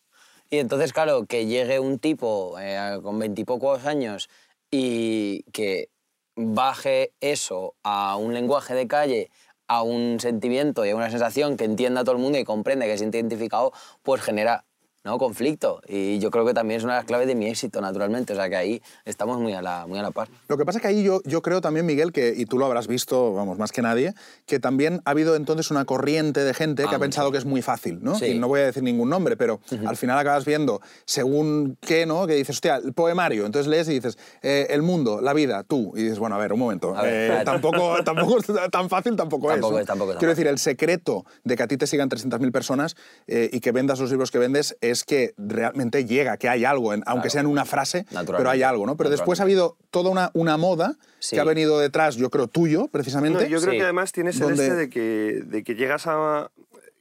Y 0.50 0.59
entonces, 0.59 0.92
claro, 0.92 1.26
que 1.26 1.46
llegue 1.46 1.78
un 1.81 1.98
tipo 1.98 2.57
eh, 2.61 3.00
con 3.02 3.18
veintipocos 3.18 3.85
años 3.85 4.31
y 4.70 5.42
que 5.52 5.88
baje 6.37 7.12
eso 7.20 7.74
a 7.83 8.16
un 8.16 8.33
lenguaje 8.33 8.74
de 8.74 8.87
calle, 8.87 9.31
a 9.66 9.83
un 9.83 10.18
sentimiento 10.20 10.87
y 10.87 10.90
a 10.90 10.96
una 10.96 11.11
sensación 11.11 11.57
que 11.57 11.64
entienda 11.64 12.02
todo 12.04 12.12
el 12.12 12.22
mundo 12.22 12.38
y 12.38 12.44
comprende 12.44 12.87
que 12.87 12.92
se 12.92 12.98
siente 12.98 13.18
identificado, 13.18 13.72
pues 14.02 14.22
genera 14.22 14.64
¿no? 15.08 15.16
Conflicto. 15.18 15.80
Y 15.88 16.18
yo 16.18 16.30
creo 16.30 16.44
que 16.44 16.52
también 16.52 16.78
es 16.78 16.84
una 16.84 16.94
de 16.94 16.98
las 16.98 17.06
claves 17.06 17.26
de 17.26 17.34
mi 17.34 17.46
éxito, 17.46 17.80
naturalmente. 17.80 18.34
O 18.34 18.36
sea, 18.36 18.50
que 18.50 18.56
ahí 18.56 18.82
estamos 19.06 19.38
muy 19.38 19.54
a 19.54 19.62
la, 19.62 19.86
muy 19.86 19.98
a 19.98 20.02
la 20.02 20.10
par. 20.10 20.28
Lo 20.48 20.58
que 20.58 20.66
pasa 20.66 20.78
es 20.78 20.82
que 20.82 20.88
ahí 20.88 21.02
yo, 21.02 21.22
yo 21.24 21.40
creo 21.40 21.62
también, 21.62 21.86
Miguel, 21.86 22.12
que, 22.12 22.34
y 22.36 22.44
tú 22.44 22.58
lo 22.58 22.66
habrás 22.66 22.86
visto, 22.86 23.32
vamos, 23.32 23.56
más 23.58 23.72
que 23.72 23.80
nadie, 23.80 24.12
que 24.44 24.60
también 24.60 25.00
ha 25.06 25.10
habido 25.12 25.34
entonces 25.34 25.70
una 25.70 25.86
corriente 25.86 26.44
de 26.44 26.52
gente 26.52 26.82
que 26.82 26.90
Ah, 26.90 26.96
ha 26.96 26.98
pensado 26.98 27.32
que 27.32 27.38
es 27.38 27.46
muy 27.46 27.62
fácil, 27.62 28.00
¿no? 28.02 28.16
Sí. 28.16 28.26
Y 28.26 28.38
no 28.38 28.48
voy 28.48 28.60
a 28.60 28.66
decir 28.66 28.82
ningún 28.82 29.08
nombre, 29.08 29.36
pero 29.36 29.60
al 29.86 29.96
final 29.96 30.18
acabas 30.18 30.44
viendo, 30.44 30.82
según 31.06 31.78
qué, 31.80 32.04
¿no? 32.04 32.26
Que 32.26 32.34
dices, 32.34 32.56
hostia, 32.56 32.76
el 32.76 32.92
poemario. 32.92 33.46
Entonces 33.46 33.66
lees 33.66 33.88
y 33.88 33.94
dices, 33.94 34.18
eh, 34.42 34.66
el 34.70 34.82
mundo, 34.82 35.22
la 35.22 35.32
vida, 35.32 35.62
tú. 35.62 35.94
Y 35.96 36.02
dices, 36.02 36.18
bueno, 36.18 36.34
a 36.34 36.38
ver, 36.38 36.52
un 36.52 36.58
momento. 36.58 36.92
Ver, 36.92 37.40
eh, 37.40 37.42
tampoco, 37.46 38.04
tampoco 38.04 38.38
es 38.40 38.46
tan 38.70 38.90
fácil, 38.90 39.16
tampoco, 39.16 39.48
Tampoco 39.48 39.68
es. 39.68 39.72
¿no? 39.72 39.80
es, 39.80 39.86
tampoco 39.86 40.14
Quiero 40.18 40.30
decir, 40.30 40.46
el 40.46 40.58
secreto 40.58 41.24
de 41.44 41.56
que 41.56 41.62
a 41.62 41.66
ti 41.66 41.78
te 41.78 41.86
sigan 41.86 42.10
300.000 42.10 42.52
personas 42.52 42.96
eh, 43.26 43.48
y 43.52 43.60
que 43.60 43.72
vendas 43.72 44.00
los 44.00 44.10
libros 44.10 44.30
que 44.30 44.38
vendes 44.38 44.76
es 44.80 44.97
que 45.04 45.34
realmente 45.38 46.04
llega, 46.04 46.37
que 46.37 46.48
hay 46.48 46.64
algo, 46.64 46.92
en- 46.94 47.02
aunque 47.06 47.28
Claro. 47.28 47.30
sea 47.30 47.40
en 47.42 47.46
una 47.46 47.64
frase, 47.64 48.06
pero 48.26 48.50
hay 48.50 48.62
algo, 48.62 48.87
¿no? 48.87 48.96
Pero 48.96 49.11
después 49.11 49.40
ha 49.40 49.44
habido 49.44 49.76
toda 49.90 50.11
una, 50.11 50.30
una 50.34 50.56
moda 50.56 50.96
Sí. 51.18 51.37
que 51.37 51.40
ha 51.40 51.44
venido 51.44 51.78
detrás, 51.80 52.16
yo 52.16 52.30
creo, 52.30 52.46
tuyo, 52.48 52.88
precisamente. 52.88 53.44
No, 53.44 53.48
yo 53.48 53.58
creo 53.61 53.72
Sí. 53.72 53.78
que 53.78 53.84
además 53.84 54.12
tienes 54.12 54.37
el 54.37 54.42
Donde- 54.48 54.62
este 54.64 54.74
de 54.76 54.90
que, 54.90 55.40
de 55.44 55.62
que 55.64 55.74
llegas 55.74 56.06
a... 56.06 56.50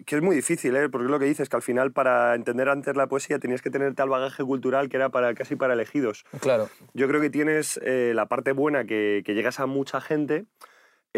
que 0.05 0.15
es 0.15 0.21
muy 0.21 0.35
difícil, 0.37 0.73
¿eh? 0.77 0.87
porque 0.89 1.05
es 1.05 1.11
lo 1.11 1.19
que 1.19 1.25
dices, 1.25 1.49
que 1.49 1.55
al 1.57 1.61
final 1.61 1.91
para 1.91 2.33
entender 2.35 2.69
antes 2.69 2.95
la 2.95 3.07
poesía 3.07 3.39
tenías 3.39 3.61
que 3.61 3.69
tener 3.69 3.93
tal 3.93 4.07
bagaje 4.07 4.41
cultural 4.41 4.87
que 4.87 4.95
era 4.95 5.09
para, 5.09 5.33
casi 5.33 5.57
para 5.57 5.73
elegidos. 5.73 6.23
Claro. 6.39 6.69
Yo 6.93 7.09
creo 7.09 7.19
que 7.19 7.29
tienes 7.29 7.77
eh, 7.83 8.13
la 8.15 8.25
parte 8.27 8.53
buena 8.53 8.85
que, 8.85 9.21
que 9.25 9.33
llegas 9.33 9.59
a 9.59 9.65
mucha 9.65 9.99
gente, 9.99 10.45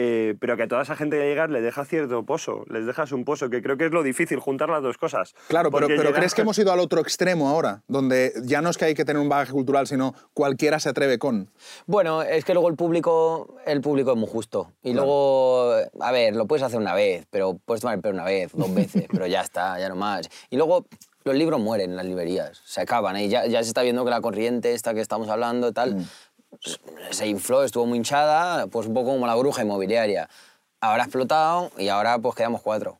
eh, 0.01 0.35
pero 0.39 0.55
que 0.55 0.63
a 0.63 0.67
toda 0.69 0.83
esa 0.83 0.95
gente 0.95 1.17
que 1.17 1.23
llegas 1.25 1.49
le 1.49 1.59
deja 1.61 1.83
cierto 1.83 2.23
pozo, 2.23 2.63
les 2.69 2.85
dejas 2.85 3.11
un 3.11 3.25
pozo, 3.25 3.49
que 3.49 3.61
creo 3.61 3.75
que 3.77 3.87
es 3.87 3.91
lo 3.91 4.01
difícil, 4.01 4.39
juntar 4.39 4.69
las 4.69 4.81
dos 4.81 4.97
cosas. 4.97 5.35
Claro, 5.49 5.71
pero, 5.71 5.87
pero 5.87 6.03
llegas- 6.03 6.15
¿crees 6.15 6.33
que 6.33 6.41
hemos 6.43 6.57
ido 6.57 6.71
al 6.71 6.79
otro 6.79 7.01
extremo 7.01 7.49
ahora? 7.49 7.81
Donde 7.89 8.31
ya 8.43 8.61
no 8.61 8.69
es 8.69 8.77
que 8.77 8.85
hay 8.85 8.93
que 8.93 9.03
tener 9.03 9.21
un 9.21 9.27
bagaje 9.27 9.51
cultural, 9.51 9.87
sino 9.87 10.13
cualquiera 10.33 10.79
se 10.79 10.87
atreve 10.89 11.19
con. 11.19 11.49
Bueno, 11.85 12.21
es 12.21 12.45
que 12.45 12.53
luego 12.53 12.69
el 12.69 12.75
público, 12.75 13.55
el 13.65 13.81
público 13.81 14.11
es 14.11 14.17
muy 14.17 14.29
justo. 14.29 14.71
Y 14.83 14.93
luego, 14.93 15.73
a 15.99 16.11
ver, 16.11 16.35
lo 16.35 16.45
puedes 16.47 16.63
hacer 16.63 16.79
una 16.79 16.93
vez, 16.93 17.25
pero 17.29 17.57
puedes 17.65 17.81
tomar 17.81 17.95
el 17.95 18.01
pelo 18.01 18.13
una 18.15 18.23
vez, 18.23 18.51
dos 18.53 18.73
veces, 18.73 19.05
pero 19.11 19.27
ya 19.27 19.41
está, 19.41 19.77
ya 19.79 19.89
no 19.89 19.95
más. 19.95 20.29
Y 20.49 20.55
luego 20.57 20.85
los 21.25 21.35
libros 21.35 21.59
mueren 21.59 21.91
en 21.91 21.97
las 21.97 22.05
librerías, 22.05 22.61
se 22.65 22.81
acaban. 22.81 23.17
Y 23.17 23.27
ya, 23.27 23.45
ya 23.45 23.61
se 23.61 23.67
está 23.69 23.81
viendo 23.81 24.03
que 24.05 24.09
la 24.09 24.21
corriente 24.21 24.73
esta 24.73 24.93
que 24.93 25.01
estamos 25.01 25.27
hablando, 25.29 25.73
tal, 25.73 25.95
pues, 25.95 26.07
se 27.11 27.27
infló, 27.27 27.63
estuvo 27.63 27.85
muy 27.85 27.97
hinchada, 27.97 28.67
pues 28.67 28.87
un 28.87 28.93
poco 28.93 29.11
como 29.11 29.27
la 29.27 29.35
bruja 29.35 29.63
inmobiliaria. 29.63 30.29
Ahora 30.81 31.03
ha 31.03 31.05
explotado 31.05 31.71
y 31.77 31.89
ahora 31.89 32.19
pues 32.19 32.35
quedamos 32.35 32.61
cuatro. 32.61 32.97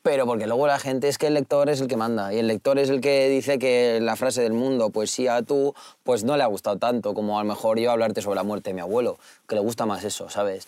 Pero 0.00 0.24
porque 0.24 0.46
luego 0.46 0.66
la 0.66 0.78
gente 0.78 1.08
es 1.08 1.18
que 1.18 1.26
el 1.26 1.34
lector 1.34 1.68
es 1.68 1.82
el 1.82 1.88
que 1.88 1.98
manda 1.98 2.32
y 2.32 2.38
el 2.38 2.46
lector 2.46 2.78
es 2.78 2.88
el 2.88 3.02
que 3.02 3.28
dice 3.28 3.58
que 3.58 3.98
la 4.00 4.16
frase 4.16 4.40
del 4.40 4.54
mundo, 4.54 4.88
poesía 4.88 5.42
tú, 5.42 5.74
pues 6.04 6.24
no 6.24 6.38
le 6.38 6.42
ha 6.42 6.46
gustado 6.46 6.78
tanto 6.78 7.12
como 7.12 7.38
a 7.38 7.42
lo 7.42 7.48
mejor 7.50 7.78
yo 7.78 7.90
hablarte 7.90 8.22
sobre 8.22 8.36
la 8.36 8.44
muerte 8.44 8.70
de 8.70 8.74
mi 8.74 8.80
abuelo, 8.80 9.18
que 9.46 9.56
le 9.56 9.60
gusta 9.60 9.84
más 9.84 10.04
eso, 10.04 10.30
¿sabes? 10.30 10.66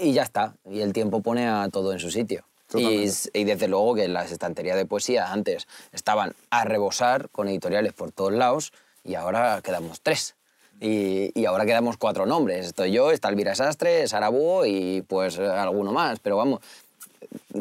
Y 0.00 0.12
ya 0.12 0.24
está, 0.24 0.54
y 0.68 0.80
el 0.80 0.92
tiempo 0.92 1.20
pone 1.20 1.48
a 1.48 1.68
todo 1.70 1.92
en 1.92 2.00
su 2.00 2.10
sitio. 2.10 2.42
Y, 2.74 3.08
y 3.32 3.44
desde 3.44 3.68
luego 3.68 3.94
que 3.94 4.08
las 4.08 4.32
estanterías 4.32 4.76
de 4.76 4.86
poesía 4.86 5.30
antes 5.32 5.68
estaban 5.92 6.34
a 6.50 6.64
rebosar 6.64 7.28
con 7.30 7.46
editoriales 7.46 7.92
por 7.92 8.10
todos 8.10 8.32
lados 8.32 8.72
y 9.04 9.14
ahora 9.14 9.60
quedamos 9.62 10.00
tres. 10.00 10.34
Y, 10.80 11.44
ahora 11.44 11.66
quedamos 11.66 11.96
cuatro 11.98 12.24
nombres. 12.24 12.66
Estoy 12.66 12.92
yo, 12.92 13.10
está 13.10 13.28
Elvira 13.28 13.54
Sastre, 13.54 14.08
Sara 14.08 14.30
Búho 14.30 14.64
y 14.64 15.02
pues 15.02 15.38
alguno 15.38 15.92
más. 15.92 16.18
Pero 16.20 16.36
vamos, 16.36 16.60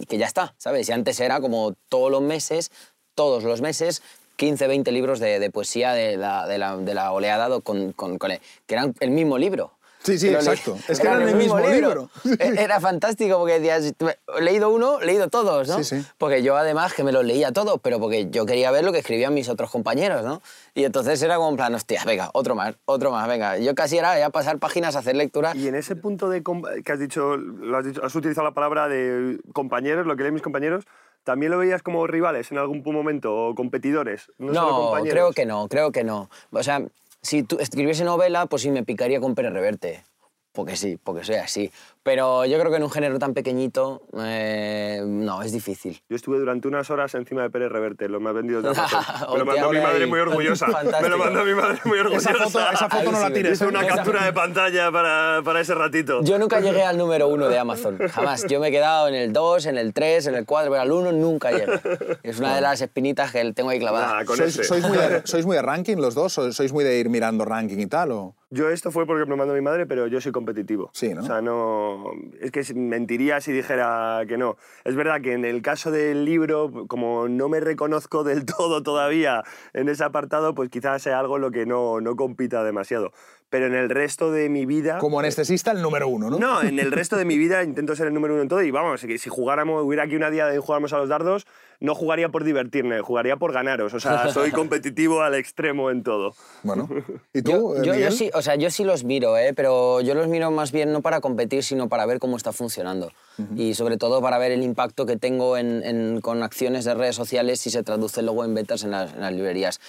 que 0.08 0.18
ya 0.18 0.26
está, 0.26 0.54
¿sabes? 0.58 0.88
Y 0.90 0.94
antes 0.94 1.20
era 1.20 1.42
como 1.42 1.74
todos 1.90 2.10
los 2.10 2.22
meses, 2.22 2.72
todos 3.16 3.44
los 3.44 3.62
meses, 3.62 4.02
15, 4.38 4.68
20 4.68 4.92
libros 4.94 5.20
de, 5.20 5.40
de 5.40 5.50
poesía 5.50 5.92
de 5.94 6.16
la, 6.16 6.48
de 6.48 6.58
la, 6.58 7.12
oleada 7.12 7.60
con, 7.60 7.92
con- 7.92 8.18
con 8.18 8.32
que 8.32 8.40
eran 8.74 8.96
el 9.02 9.12
mismo 9.12 9.38
libro. 9.38 9.74
Sí, 10.02 10.18
sí, 10.18 10.30
exacto. 10.30 10.78
Es 10.88 11.00
que 11.00 11.08
eran 11.08 11.22
el 11.28 11.36
mismo 11.36 11.60
libro. 11.60 12.10
E- 12.40 12.56
Era 12.64 12.80
fantástico 12.80 13.38
porque 13.38 13.60
decías, 13.60 13.94
he 14.38 14.42
leído 14.42 14.70
uno, 14.70 15.02
he 15.02 15.06
leído 15.06 15.28
todos, 15.28 15.68
¿no? 15.68 15.78
Sí, 15.78 15.84
sí. 15.84 16.06
Porque 16.18 16.42
yo 16.42 16.56
además 16.56 16.94
que 16.94 17.04
me 17.04 17.12
los 17.12 17.26
leía 17.26 17.52
todos, 17.52 17.80
pero 17.82 18.00
porque 18.00 18.30
yo 18.30 18.46
quería 18.46 18.72
ver 18.72 18.86
lo 18.86 18.92
que 18.94 19.00
escribían 19.00 19.34
mis 19.34 19.50
otros 19.50 19.70
compañeros, 19.70 20.24
¿no? 20.24 20.42
Y 20.74 20.86
entonces 20.86 21.22
era 21.22 21.36
como 21.36 21.50
en 21.50 21.58
plan, 21.58 21.76
hostia, 21.76 22.04
venga, 22.06 22.30
otro 22.34 22.56
más, 22.56 22.76
otro 22.86 23.12
más, 23.12 23.28
venga. 23.28 23.58
Yo 23.58 23.76
casi 23.76 23.98
era 23.98 24.18
ya 24.18 24.30
pasar 24.30 24.58
páginas, 24.58 24.96
hacer 24.96 25.16
lectura. 25.18 25.52
Y 25.56 25.68
en 25.68 25.76
ese 25.76 25.96
punto 25.98 26.30
de 26.30 26.44
que 26.84 26.92
has 26.92 27.00
dicho, 27.00 27.36
lo 27.36 27.78
has, 27.78 27.86
dicho- 27.86 28.04
has 28.04 28.16
utilizado 28.16 28.46
la 28.48 28.54
palabra 28.54 28.88
de 28.88 29.40
compañeros, 29.54 30.06
lo 30.08 30.16
que 30.16 30.24
leen 30.24 30.34
mis 30.34 30.44
compañeros, 30.44 30.86
¿también 31.26 31.52
lo 31.52 31.58
veías 31.58 31.84
como 31.84 32.08
rivales 32.08 32.52
en 32.54 32.58
algún 32.58 32.82
momento 32.86 33.36
o 33.36 33.54
competidores? 33.54 34.32
No, 34.38 34.54
solo 34.54 34.68
No, 34.72 34.78
compañeros. 34.78 35.12
creo 35.14 35.32
que 35.34 35.46
no, 35.46 35.68
creo 35.68 35.92
que 35.92 36.06
no. 36.06 36.30
O 36.52 36.64
sea, 36.64 36.82
si 37.22 37.44
tú 37.44 37.58
escribiese 37.60 38.04
novela, 38.04 38.46
pues 38.46 38.62
sí 38.62 38.72
me 38.72 38.84
picaría 38.84 39.20
con 39.20 39.36
Pérez 39.36 39.54
Reverte. 39.54 40.04
Porque 40.52 40.76
sí, 40.76 40.98
porque 41.02 41.24
soy 41.24 41.36
así. 41.36 41.72
Pero 42.02 42.44
yo 42.46 42.58
creo 42.58 42.72
que 42.72 42.78
en 42.78 42.84
un 42.84 42.90
género 42.90 43.20
tan 43.20 43.36
pequeñito, 43.36 44.02
eh, 44.18 45.04
no, 45.06 45.44
es 45.44 45.52
difícil. 45.52 46.02
Yo 46.10 46.16
estuve 46.16 46.40
durante 46.40 46.68
unas 46.68 46.90
horas 46.90 47.14
encima 47.14 47.44
de 47.44 47.52
Pérez 47.52 47.72
Reverte, 47.72 48.10
lo 48.10 48.20
me 48.20 48.30
ha 48.30 48.34
vendido 48.34 48.62
de 48.62 48.70
Amazon. 48.70 49.00
Me 49.34 49.38
lo 49.40 49.46
mandó 49.46 49.70
mi 49.70 49.80
madre 49.80 50.08
muy 50.08 50.20
orgullosa. 50.22 50.68
Me 51.02 51.10
lo 51.10 51.18
mandó 51.20 51.46
mi 51.46 51.54
madre 51.54 51.80
muy 51.86 52.00
orgullosa. 52.00 52.32
Esa 52.32 52.44
foto, 52.46 52.72
esa 52.72 52.90
foto 52.90 53.12
no 53.12 53.20
la 53.20 53.32
tires. 53.32 53.54
Hice 53.54 53.68
una 53.68 53.84
¿eh? 53.84 53.88
captura 53.88 54.26
de 54.26 54.34
pantalla 54.34 54.92
para, 54.92 55.42
para 55.44 55.62
ese 55.62 55.76
ratito. 55.76 56.24
Yo 56.24 56.40
nunca 56.40 56.60
llegué 56.62 56.84
al 56.84 56.98
número 56.98 57.28
uno 57.28 57.48
de 57.48 57.60
Amazon, 57.60 58.00
jamás. 58.12 58.46
Yo 58.48 58.60
me 58.60 58.70
he 58.70 58.72
quedado 58.72 59.08
en 59.08 59.14
el 59.14 59.32
2, 59.32 59.68
en 59.68 59.78
el 59.78 59.94
3, 59.94 60.28
en 60.28 60.36
el 60.36 60.46
4, 60.48 60.72
pero 60.72 60.82
al 60.82 60.92
1 60.92 61.12
nunca 61.12 61.52
llegué. 61.52 61.80
Es 62.24 62.40
una 62.40 62.56
de 62.56 62.62
las 62.62 62.82
espinitas 62.82 63.32
que 63.32 63.54
tengo 63.54 63.70
ahí 63.70 63.80
clavada. 63.80 64.16
Nah, 64.16 64.26
con 64.26 64.38
¿Sois, 64.38 64.56
ese. 64.56 64.64
sois 64.64 64.88
muy 64.88 64.98
de, 64.98 65.22
sois 65.26 65.46
muy 65.46 65.56
de 65.56 65.62
ranking 65.62 65.98
los 65.98 66.16
dos? 66.16 66.34
¿Sois 66.34 66.56
sois 66.56 66.74
muy 66.74 66.84
de 66.84 66.98
ir 66.98 67.10
mirando 67.10 67.46
ranking 67.46 67.78
y 67.78 67.88
tal? 67.88 68.12
O? 68.14 68.36
Yo 68.52 68.70
esto 68.72 68.90
fue 68.90 69.06
porque 69.06 69.26
me 69.26 69.30
lo 69.30 69.38
mandó 69.38 69.54
mi 69.54 69.62
madre, 69.62 69.86
pero 69.86 70.08
yo 70.08 70.20
soy 70.22 70.32
competitivo. 70.32 70.90
Sí, 70.94 71.14
¿no? 71.14 71.22
O 71.22 71.24
sea, 71.24 71.40
no... 71.42 72.12
Es 72.42 72.52
que 72.52 72.64
mentiría 72.74 73.42
si 73.42 73.52
dijera 73.52 74.24
que 74.28 74.38
no. 74.40 74.58
Es 74.86 74.96
verdad 74.96 75.22
que 75.22 75.34
en 75.34 75.46
el 75.46 75.62
caso 75.62 75.92
del 75.92 76.26
libro, 76.26 76.88
como 76.88 77.28
no 77.28 77.48
me 77.48 77.60
reconozco 77.60 78.24
del 78.24 78.46
todo 78.58 78.82
todavía 78.82 79.44
en 79.74 79.88
ese 79.88 80.04
apartado, 80.04 80.56
pues 80.56 80.70
quizás 80.70 81.04
sea 81.04 81.20
algo 81.20 81.36
en 81.36 81.42
lo 81.44 81.52
que 81.52 81.68
no, 81.68 82.02
no 82.02 82.16
compita 82.16 82.64
demasiado. 82.64 83.12
Pero 83.50 83.66
en 83.66 83.74
el 83.74 83.90
resto 83.90 84.32
de 84.32 84.48
mi 84.48 84.66
vida... 84.68 85.00
Como 85.00 85.20
anestesista, 85.20 85.72
el 85.72 85.82
número 85.82 86.08
uno, 86.08 86.30
¿no? 86.30 86.38
No, 86.38 86.62
en 86.62 86.78
el 86.80 86.92
resto 86.92 87.18
de 87.18 87.26
mi 87.26 87.38
vida 87.38 87.64
intento 87.64 87.96
ser 87.96 88.08
el 88.08 88.14
número 88.14 88.34
uno 88.36 88.44
en 88.44 88.48
todo 88.50 88.62
y 88.62 88.70
vamos, 88.72 89.02
si 89.02 89.30
jugáramos, 89.30 89.84
hubiera 89.84 90.04
aquí 90.04 90.16
una 90.16 90.30
día 90.30 90.46
de 90.46 90.60
jugáramos 90.60 90.94
a 90.94 90.98
los 91.00 91.10
dardos, 91.10 91.48
no 91.80 91.96
jugaría 91.96 92.30
por 92.30 92.44
divertirme, 92.44 93.02
jugaría 93.02 93.38
por 93.38 93.52
ganaros. 93.52 93.94
O 93.96 94.00
sea, 94.00 94.30
soy 94.34 94.52
competitivo 94.52 95.22
al 95.22 95.34
extremo 95.34 95.90
en 95.90 96.04
todo. 96.04 96.36
Bueno. 96.64 96.88
¿Y 97.34 97.42
tú, 97.42 97.52
Yo, 97.52 97.76
eh, 97.76 97.86
yo- 97.86 97.96
yo 97.96 98.12
sí, 98.12 98.30
o 98.34 98.42
sea, 98.44 98.56
yo 98.56 98.70
sí 98.70 98.84
los 98.84 99.04
miro, 99.04 99.36
¿eh? 99.38 99.54
pero 99.56 100.00
yo 100.02 100.14
los 100.14 100.28
miro 100.28 100.52
más 100.52 100.72
bien 100.72 100.92
no 100.92 101.02
para 101.02 101.20
competir, 101.20 101.64
sino 101.64 101.90
para 101.90 102.06
ver 102.06 102.20
cómo 102.20 102.38
está 102.38 102.52
funcionando. 102.52 103.12
Y 103.56 103.74
sobre 103.74 103.96
todo 103.98 104.22
para 104.22 104.38
ver 104.38 104.52
el 104.52 104.64
impacto 104.64 105.06
que 105.06 105.16
tengo 105.16 105.56
en- 105.58 105.82
en- 105.84 106.20
con 106.22 106.44
acciones 106.44 106.84
de 106.84 106.94
redes 106.94 107.16
sociales 107.16 107.62
si 107.62 107.70
se 107.70 107.84
traduce 107.84 108.22
luego 108.22 108.44
en 108.44 108.54
ventas 108.54 108.84
en 108.84 108.92
las, 108.92 109.14
en 109.14 109.22
las 109.22 109.32
librerías. 109.34 109.80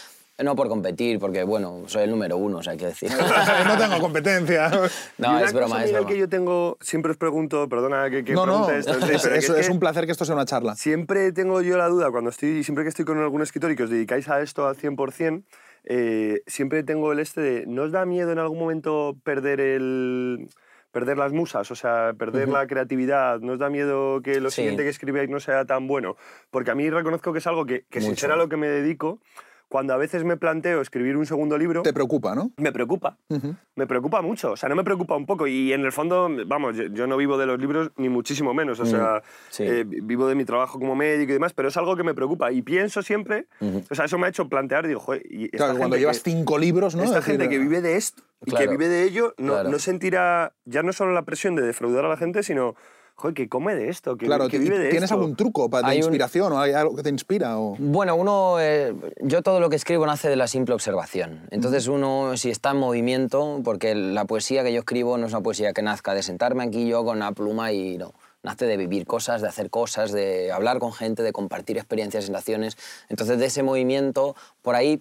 No 0.43 0.57
por 0.57 0.69
competir, 0.69 1.19
porque 1.19 1.43
bueno, 1.45 1.83
soy 1.87 2.05
el 2.05 2.11
número 2.11 2.37
uno, 2.37 2.59
o 2.59 2.63
sea, 2.63 2.73
hay 2.73 2.79
que 2.79 2.87
decir. 2.87 3.11
no 3.67 3.77
tengo 3.79 4.01
competencia. 4.01 4.71
No, 5.19 5.39
es 5.39 5.53
broma, 5.53 5.75
cosa, 5.77 5.85
es 5.85 5.93
broma. 5.93 6.09
que 6.09 6.17
yo 6.19 6.29
tengo, 6.29 6.79
siempre 6.81 7.11
os 7.13 7.19
pregunto, 7.19 7.69
perdona 7.69 8.09
que, 8.09 8.25
que 8.25 8.33
no, 8.33 8.47
no, 8.47 8.67
pregunte 8.67 8.79
esto, 8.79 8.95
sí, 9.07 9.13
es, 9.15 9.23
pero 9.23 9.33
que 9.35 9.39
es- 9.39 9.49
es 9.51 9.59
es 9.59 9.69
un 9.69 9.79
placer 9.81 10.07
que 10.07 10.13
esto 10.13 10.25
sea 10.25 10.35
una 10.35 10.47
charla. 10.47 10.75
Siempre 10.77 11.33
tengo 11.33 11.61
yo 11.61 11.77
la 11.77 11.89
duda, 11.89 12.11
cuando 12.11 12.31
estoy, 12.31 12.65
siempre 12.65 12.85
que 12.85 12.89
estoy 12.89 13.05
con 13.05 13.19
algún 13.19 13.43
escritor 13.43 13.71
y 13.71 13.77
que 13.77 13.83
os 13.83 13.91
dedicáis 13.91 14.29
a 14.29 14.41
esto 14.41 14.67
al 14.67 14.77
100%, 14.77 15.43
eh, 15.85 16.43
siempre 16.47 16.83
tengo 16.85 17.13
el 17.13 17.19
este 17.21 17.41
de, 17.41 17.67
¿no 17.67 17.83
os 17.83 17.93
da 17.93 18.05
miedo 18.07 18.33
en 18.33 18.39
algún 18.39 18.59
momento 18.59 19.17
perder 19.23 19.61
el 19.61 20.49
perder 20.93 21.19
las 21.19 21.33
musas, 21.33 21.71
o 21.71 21.77
sea, 21.77 22.15
perder 22.19 22.49
la 22.49 22.67
creatividad, 22.67 23.39
¿no 23.41 23.53
os 23.53 23.59
da 23.61 23.71
miedo 23.71 24.21
que 24.23 24.41
lo 24.41 24.51
Sí. 24.51 24.57
siguiente 24.57 24.83
que 24.83 24.89
escribáis 24.89 25.31
no 25.31 25.39
sea 25.39 25.65
tan 25.65 25.87
bueno? 25.87 26.17
Porque 26.51 26.73
a 26.73 26.75
mí 26.75 26.91
reconozco 26.91 27.33
que 27.33 27.39
es 27.39 27.47
algo 27.47 27.65
que, 27.65 27.85
que 27.89 28.01
sin 28.01 28.11
Mucho. 28.11 28.23
ser 28.23 28.33
a 28.33 28.37
lo 28.37 28.49
que 28.49 28.57
me 28.57 28.69
dedico, 28.69 29.21
cuando 29.71 29.95
a 29.95 29.97
veces 29.97 30.25
me 30.25 30.37
planteo 30.37 30.81
escribir 30.81 31.17
un 31.17 31.25
segundo 31.27 31.57
libro, 31.57 31.83
Te 31.83 31.93
preocupa, 31.93 32.35
¿no? 32.35 32.51
me 32.57 32.73
preocupa. 32.73 33.17
Me 33.77 33.87
preocupa 33.87 34.21
mucho. 34.21 34.51
O 34.51 34.57
sea, 34.57 34.69
no 34.69 34.75
me 34.75 34.83
preocupa 34.83 35.15
un 35.17 35.27
poco. 35.27 35.47
Y 35.47 35.73
en 35.73 35.83
el 35.85 35.93
fondo, 35.93 36.29
vamos, 36.47 36.77
yo, 36.77 36.87
yo 36.89 37.07
no 37.07 37.17
vivo 37.17 37.39
de 37.39 37.47
los 37.47 37.59
libros 37.61 37.93
ni 37.97 38.09
muchísimo 38.09 38.53
menos. 38.53 38.81
O 38.81 38.85
sea, 38.85 39.23
sí. 39.49 39.63
eh, 39.63 39.85
vivo 39.87 40.27
de 40.27 40.35
mi 40.35 40.45
trabajo 40.45 40.81
como 40.81 40.97
médico 40.97 41.31
y 41.31 41.35
demás, 41.35 41.53
pero 41.53 41.69
es 41.69 41.77
algo 41.77 41.95
que 41.97 42.03
me 42.03 42.15
preocupa. 42.15 42.51
Y 42.51 42.63
pienso 42.63 43.01
siempre, 43.01 43.47
o 43.89 43.95
sea, 43.95 44.07
eso 44.07 44.19
me 44.19 44.27
ha 44.27 44.31
hecho 44.31 44.49
plantear, 44.49 44.89
digo, 44.89 44.99
joder, 44.99 45.23
y 45.31 45.45
esta 45.45 45.59
Claro, 45.59 45.79
cuando 45.79 45.97
llevas 45.97 46.21
que- 46.21 46.33
cinco 46.33 46.59
libros, 46.59 46.97
¿no? 46.97 47.05
Esta 47.05 47.17
decir, 47.21 47.35
gente 47.35 47.49
que 47.49 47.59
vive 47.61 47.81
de 47.81 47.97
esto 47.97 48.25
y 48.45 48.51
Claro. 48.51 48.65
que 48.65 48.71
vive 48.73 48.89
de 48.89 49.05
ello, 49.05 49.35
no, 49.39 49.53
Claro. 49.53 49.71
no 49.71 49.79
sentirá 49.79 50.53
ya 50.65 50.83
no 50.83 50.93
solo 50.93 51.13
la 51.13 51.23
presión 51.23 51.55
de 51.55 51.63
defraudar 51.63 52.05
a 52.05 52.09
la 52.09 52.17
gente, 52.17 52.43
sino, 52.43 52.75
joder, 53.21 53.35
que 53.35 53.49
come 53.49 53.75
de 53.75 53.89
esto, 53.89 54.17
que, 54.17 54.27
Claro, 54.27 54.49
que 54.49 54.57
¿y 54.57 54.61
vive 54.61 54.79
de 54.79 54.89
¿tienes 54.89 55.05
esto. 55.05 55.15
algún 55.15 55.37
truco 55.37 55.69
para, 55.71 55.87
de 55.87 55.93
Hay 55.93 55.99
un- 55.99 56.05
inspiración 56.05 56.53
o 56.53 56.59
hay 56.61 56.73
algo 56.73 56.97
que 56.97 57.03
te 57.03 57.11
inspira? 57.11 57.59
O... 57.59 57.77
Bueno, 57.79 58.17
uno, 58.17 58.57
eh, 58.61 58.95
yo 59.21 59.43
todo 59.43 59.61
lo 59.61 59.69
que 59.71 59.77
escribo 59.77 60.07
nace 60.07 60.29
de 60.29 60.37
la 60.37 60.47
simple 60.49 60.75
observación. 60.75 61.47
Entonces 61.51 61.87
uno, 61.87 62.37
si 62.37 62.51
está 62.51 62.71
en 62.71 62.79
movimiento, 62.79 63.61
porque 63.65 63.95
la 63.95 64.25
poesía 64.25 64.63
que 64.65 64.73
yo 64.73 64.81
escribo 64.81 65.19
no 65.19 65.27
es 65.27 65.33
una 65.33 65.43
poesía 65.43 65.73
que 65.73 65.83
nazca 65.83 66.15
de 66.15 66.23
sentarme 66.23 66.65
aquí 66.65 66.89
yo 66.89 67.05
con 67.05 67.19
una 67.19 67.33
pluma 67.33 67.73
y 67.73 67.99
no. 67.99 68.13
nace 68.43 68.65
de 68.67 68.77
vivir 68.79 69.05
cosas, 69.07 69.43
de 69.43 69.49
hacer 69.49 69.69
cosas, 69.69 70.13
de 70.13 70.51
hablar 70.51 70.79
con 70.79 70.93
gente, 70.95 71.23
de 71.23 71.33
compartir 71.33 71.77
experiencias, 71.77 72.25
sensaciones. 72.25 72.79
Entonces, 73.11 73.39
de 73.39 73.45
ese 73.47 73.63
movimiento, 73.63 74.35
por 74.63 74.75
ahí 74.77 75.01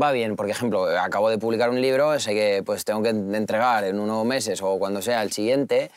va 0.00 0.12
bien. 0.12 0.36
Por 0.36 0.48
ejemplo, 0.48 0.84
acabo 1.00 1.28
de 1.28 1.38
publicar 1.38 1.70
un 1.70 1.80
libro, 1.80 2.16
sé 2.20 2.34
que 2.34 2.62
pues, 2.64 2.84
tengo 2.84 3.02
que 3.02 3.08
entregar 3.08 3.82
en 3.82 3.98
unos 3.98 4.24
meses 4.24 4.62
o 4.62 4.78
cuando 4.78 5.02
sea 5.02 5.22
el 5.24 5.32
siguiente, 5.32 5.90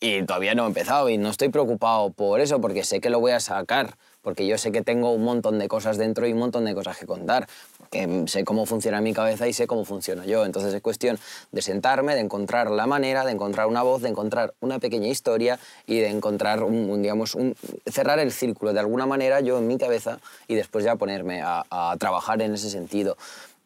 y 0.00 0.22
todavía 0.24 0.54
no 0.54 0.64
he 0.64 0.66
empezado 0.66 1.08
y 1.08 1.16
no 1.16 1.30
estoy 1.30 1.48
preocupado 1.48 2.10
por 2.10 2.40
eso 2.40 2.60
porque 2.60 2.84
sé 2.84 3.00
que 3.00 3.08
lo 3.08 3.18
voy 3.18 3.32
a 3.32 3.40
sacar, 3.40 3.96
porque 4.20 4.46
yo 4.46 4.58
sé 4.58 4.70
que 4.72 4.82
tengo 4.82 5.10
un 5.12 5.24
montón 5.24 5.58
de 5.58 5.68
cosas 5.68 5.96
dentro 5.96 6.26
y 6.26 6.32
un 6.32 6.38
montón 6.38 6.64
de 6.64 6.74
cosas 6.74 6.98
que 6.98 7.06
contar, 7.06 7.46
que 7.90 8.24
sé 8.26 8.44
cómo 8.44 8.66
funciona 8.66 9.00
mi 9.00 9.14
cabeza 9.14 9.48
y 9.48 9.52
sé 9.52 9.66
cómo 9.66 9.84
funciono 9.84 10.24
yo. 10.24 10.44
Entonces 10.44 10.74
es 10.74 10.82
cuestión 10.82 11.18
de 11.52 11.62
sentarme, 11.62 12.14
de 12.14 12.20
encontrar 12.20 12.70
la 12.70 12.86
manera, 12.86 13.24
de 13.24 13.32
encontrar 13.32 13.68
una 13.68 13.82
voz, 13.82 14.02
de 14.02 14.10
encontrar 14.10 14.52
una 14.60 14.78
pequeña 14.80 15.08
historia 15.08 15.58
y 15.86 16.00
de 16.00 16.08
encontrar, 16.08 16.62
un, 16.62 17.00
digamos, 17.00 17.34
un, 17.34 17.54
cerrar 17.86 18.18
el 18.18 18.32
círculo 18.32 18.72
de 18.72 18.80
alguna 18.80 19.06
manera 19.06 19.40
yo 19.40 19.58
en 19.58 19.66
mi 19.66 19.78
cabeza 19.78 20.18
y 20.46 20.56
después 20.56 20.84
ya 20.84 20.96
ponerme 20.96 21.40
a, 21.42 21.64
a 21.70 21.96
trabajar 21.96 22.42
en 22.42 22.52
ese 22.52 22.68
sentido. 22.68 23.16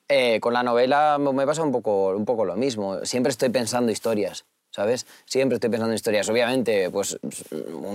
Eh, 0.08 0.40
con 0.40 0.52
la 0.52 0.62
novela 0.62 1.18
me 1.18 1.46
pasa 1.46 1.62
un 1.62 1.72
poco, 1.72 2.08
un 2.08 2.24
poco 2.24 2.44
lo 2.44 2.56
mismo. 2.56 3.04
Siempre 3.04 3.30
estoy 3.30 3.48
pensando 3.48 3.90
historias. 3.90 4.44
¿Sabes? 4.70 5.06
Siempre 5.24 5.56
estoy 5.56 5.70
pensando 5.70 5.92
en 5.92 5.96
historias. 5.96 6.28
Obviamente, 6.28 6.90
pues 6.90 7.18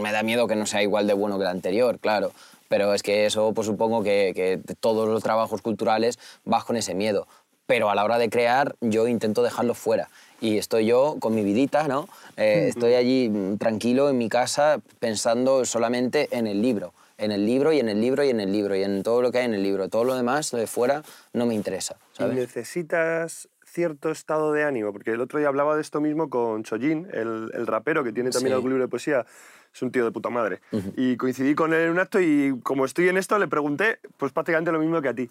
me 0.01 0.11
da 0.11 0.23
miedo 0.23 0.47
que 0.47 0.55
no 0.55 0.65
sea 0.65 0.84
igual 0.84 1.07
de 1.07 1.13
bueno 1.13 1.38
que 1.38 1.43
el 1.43 1.49
anterior, 1.49 1.99
claro. 1.99 2.32
Pero 2.67 2.93
es 2.93 3.03
que 3.03 3.26
eso, 3.26 3.53
pues 3.53 3.67
supongo 3.67 4.03
que, 4.03 4.32
que 4.36 4.59
todos 4.80 5.07
los 5.07 5.21
trabajos 5.21 5.61
culturales 5.61 6.19
vas 6.43 6.63
con 6.65 6.78
ese 6.78 6.95
miedo. 6.95 7.28
Pero 7.67 7.89
a 7.89 7.95
la 7.95 8.03
hora 8.03 8.17
de 8.17 8.30
crear, 8.30 8.76
yo 8.82 9.07
intento 9.07 9.43
dejarlo 9.43 9.73
fuera. 9.73 10.09
Y 10.41 10.57
estoy 10.57 10.86
yo 10.86 11.17
con 11.19 11.34
mi 11.34 11.43
vidita, 11.43 11.88
¿no? 11.88 12.07
Eh, 12.38 12.67
estoy 12.69 12.93
allí 12.93 13.30
mm, 13.30 13.57
tranquilo 13.57 14.09
en 14.09 14.17
mi 14.17 14.30
casa 14.30 14.80
pensando 14.99 15.65
solamente 15.65 16.28
en 16.32 16.47
el 16.47 16.61
libro. 16.61 16.93
En 17.17 17.32
el 17.32 17.45
libro 17.45 17.71
y 17.71 17.80
en 17.80 17.88
el 17.88 18.01
libro 18.01 18.23
y 18.23 18.30
en 18.30 18.41
el 18.41 18.51
libro 18.51 18.76
y 18.76 18.84
en 18.84 19.01
todo 19.01 19.21
lo 19.21 19.32
que 19.32 19.39
hay 19.39 19.45
en 19.45 19.53
el 19.53 19.63
libro. 19.63 19.88
Todo 19.88 20.03
lo 20.03 20.15
demás, 20.15 20.51
lo 20.51 20.59
de 20.59 20.67
fuera, 20.67 21.01
no 21.34 21.45
me 21.45 21.55
interesa. 21.55 21.95
¿sabes? 22.13 22.36
¿Y 22.36 22.39
necesitas 22.41 23.47
cierto 23.76 24.09
estado 24.09 24.53
de 24.53 24.63
ánimo, 24.63 24.93
porque 24.93 25.11
el 25.11 25.19
otro 25.19 25.38
día 25.38 25.49
hablaba 25.49 25.76
de 25.76 25.82
esto 25.82 25.99
mismo 25.99 26.30
con 26.30 26.63
Chojin, 26.63 27.09
el, 27.11 27.51
el 27.53 27.67
rapero 27.67 28.05
que 28.05 28.13
tiene 28.13 28.30
también 28.32 28.51
Sí. 28.51 28.55
algún 28.55 28.69
libro 28.71 28.86
de 28.86 28.88
poesía, 28.89 29.26
es 29.73 29.82
un 29.82 29.91
tío 29.91 30.05
de 30.05 30.11
puta 30.11 30.30
madre. 30.30 30.61
Y 30.95 31.17
coincidí 31.17 31.53
con 31.55 31.73
él 31.73 31.82
en 31.82 31.91
un 31.91 31.99
acto 31.99 32.21
y 32.21 32.57
como 32.63 32.86
estoy 32.86 33.09
en 33.09 33.17
esto 33.17 33.38
le 33.38 33.49
pregunté 33.49 33.99
pues 34.17 34.32
prácticamente 34.32 34.71
lo 34.71 34.80
mismo 34.80 35.01
que 35.01 35.09
a 35.09 35.13
ti. 35.13 35.30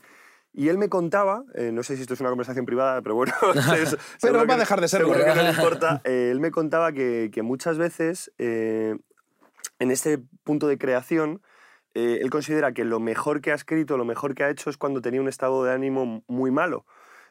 Y 0.52 0.68
él 0.68 0.76
me 0.78 0.88
contaba, 0.90 1.42
eh, 1.54 1.72
no 1.72 1.82
sé 1.82 1.96
si 1.96 2.02
esto 2.02 2.12
es 2.14 2.20
una 2.20 2.28
conversación 2.28 2.66
privada, 2.66 3.00
pero 3.02 3.14
bueno, 3.14 3.32
es- 3.76 3.96
seguro 4.18 4.46
va 4.46 4.54
a 4.54 4.58
dejar 4.58 4.80
de 4.82 4.88
serlo. 4.88 5.08
seguro 5.08 5.24
que 5.24 5.34
no 5.34 5.42
le 5.42 5.50
importa. 5.50 6.00
Eh, 6.04 6.28
él 6.30 6.38
me 6.38 6.50
contaba 6.50 6.92
que, 6.92 7.30
que 7.32 7.42
muchas 7.42 7.78
veces 7.78 8.30
eh, 8.38 8.94
en 9.78 9.90
este 9.90 10.18
punto 10.44 10.68
de 10.68 10.76
creación, 10.76 11.40
él 11.94 12.28
considera 12.28 12.72
que 12.72 12.84
lo 12.84 12.98
mejor 13.00 13.40
que 13.40 13.52
ha 13.52 13.54
escrito, 13.54 13.96
lo 13.96 14.04
mejor 14.04 14.34
que 14.34 14.42
ha 14.44 14.50
hecho 14.50 14.68
es 14.68 14.76
cuando 14.76 15.00
tenía 15.00 15.20
un 15.20 15.28
estado 15.28 15.64
de 15.64 15.72
ánimo 15.72 16.22
muy 16.26 16.50
malo. 16.50 16.84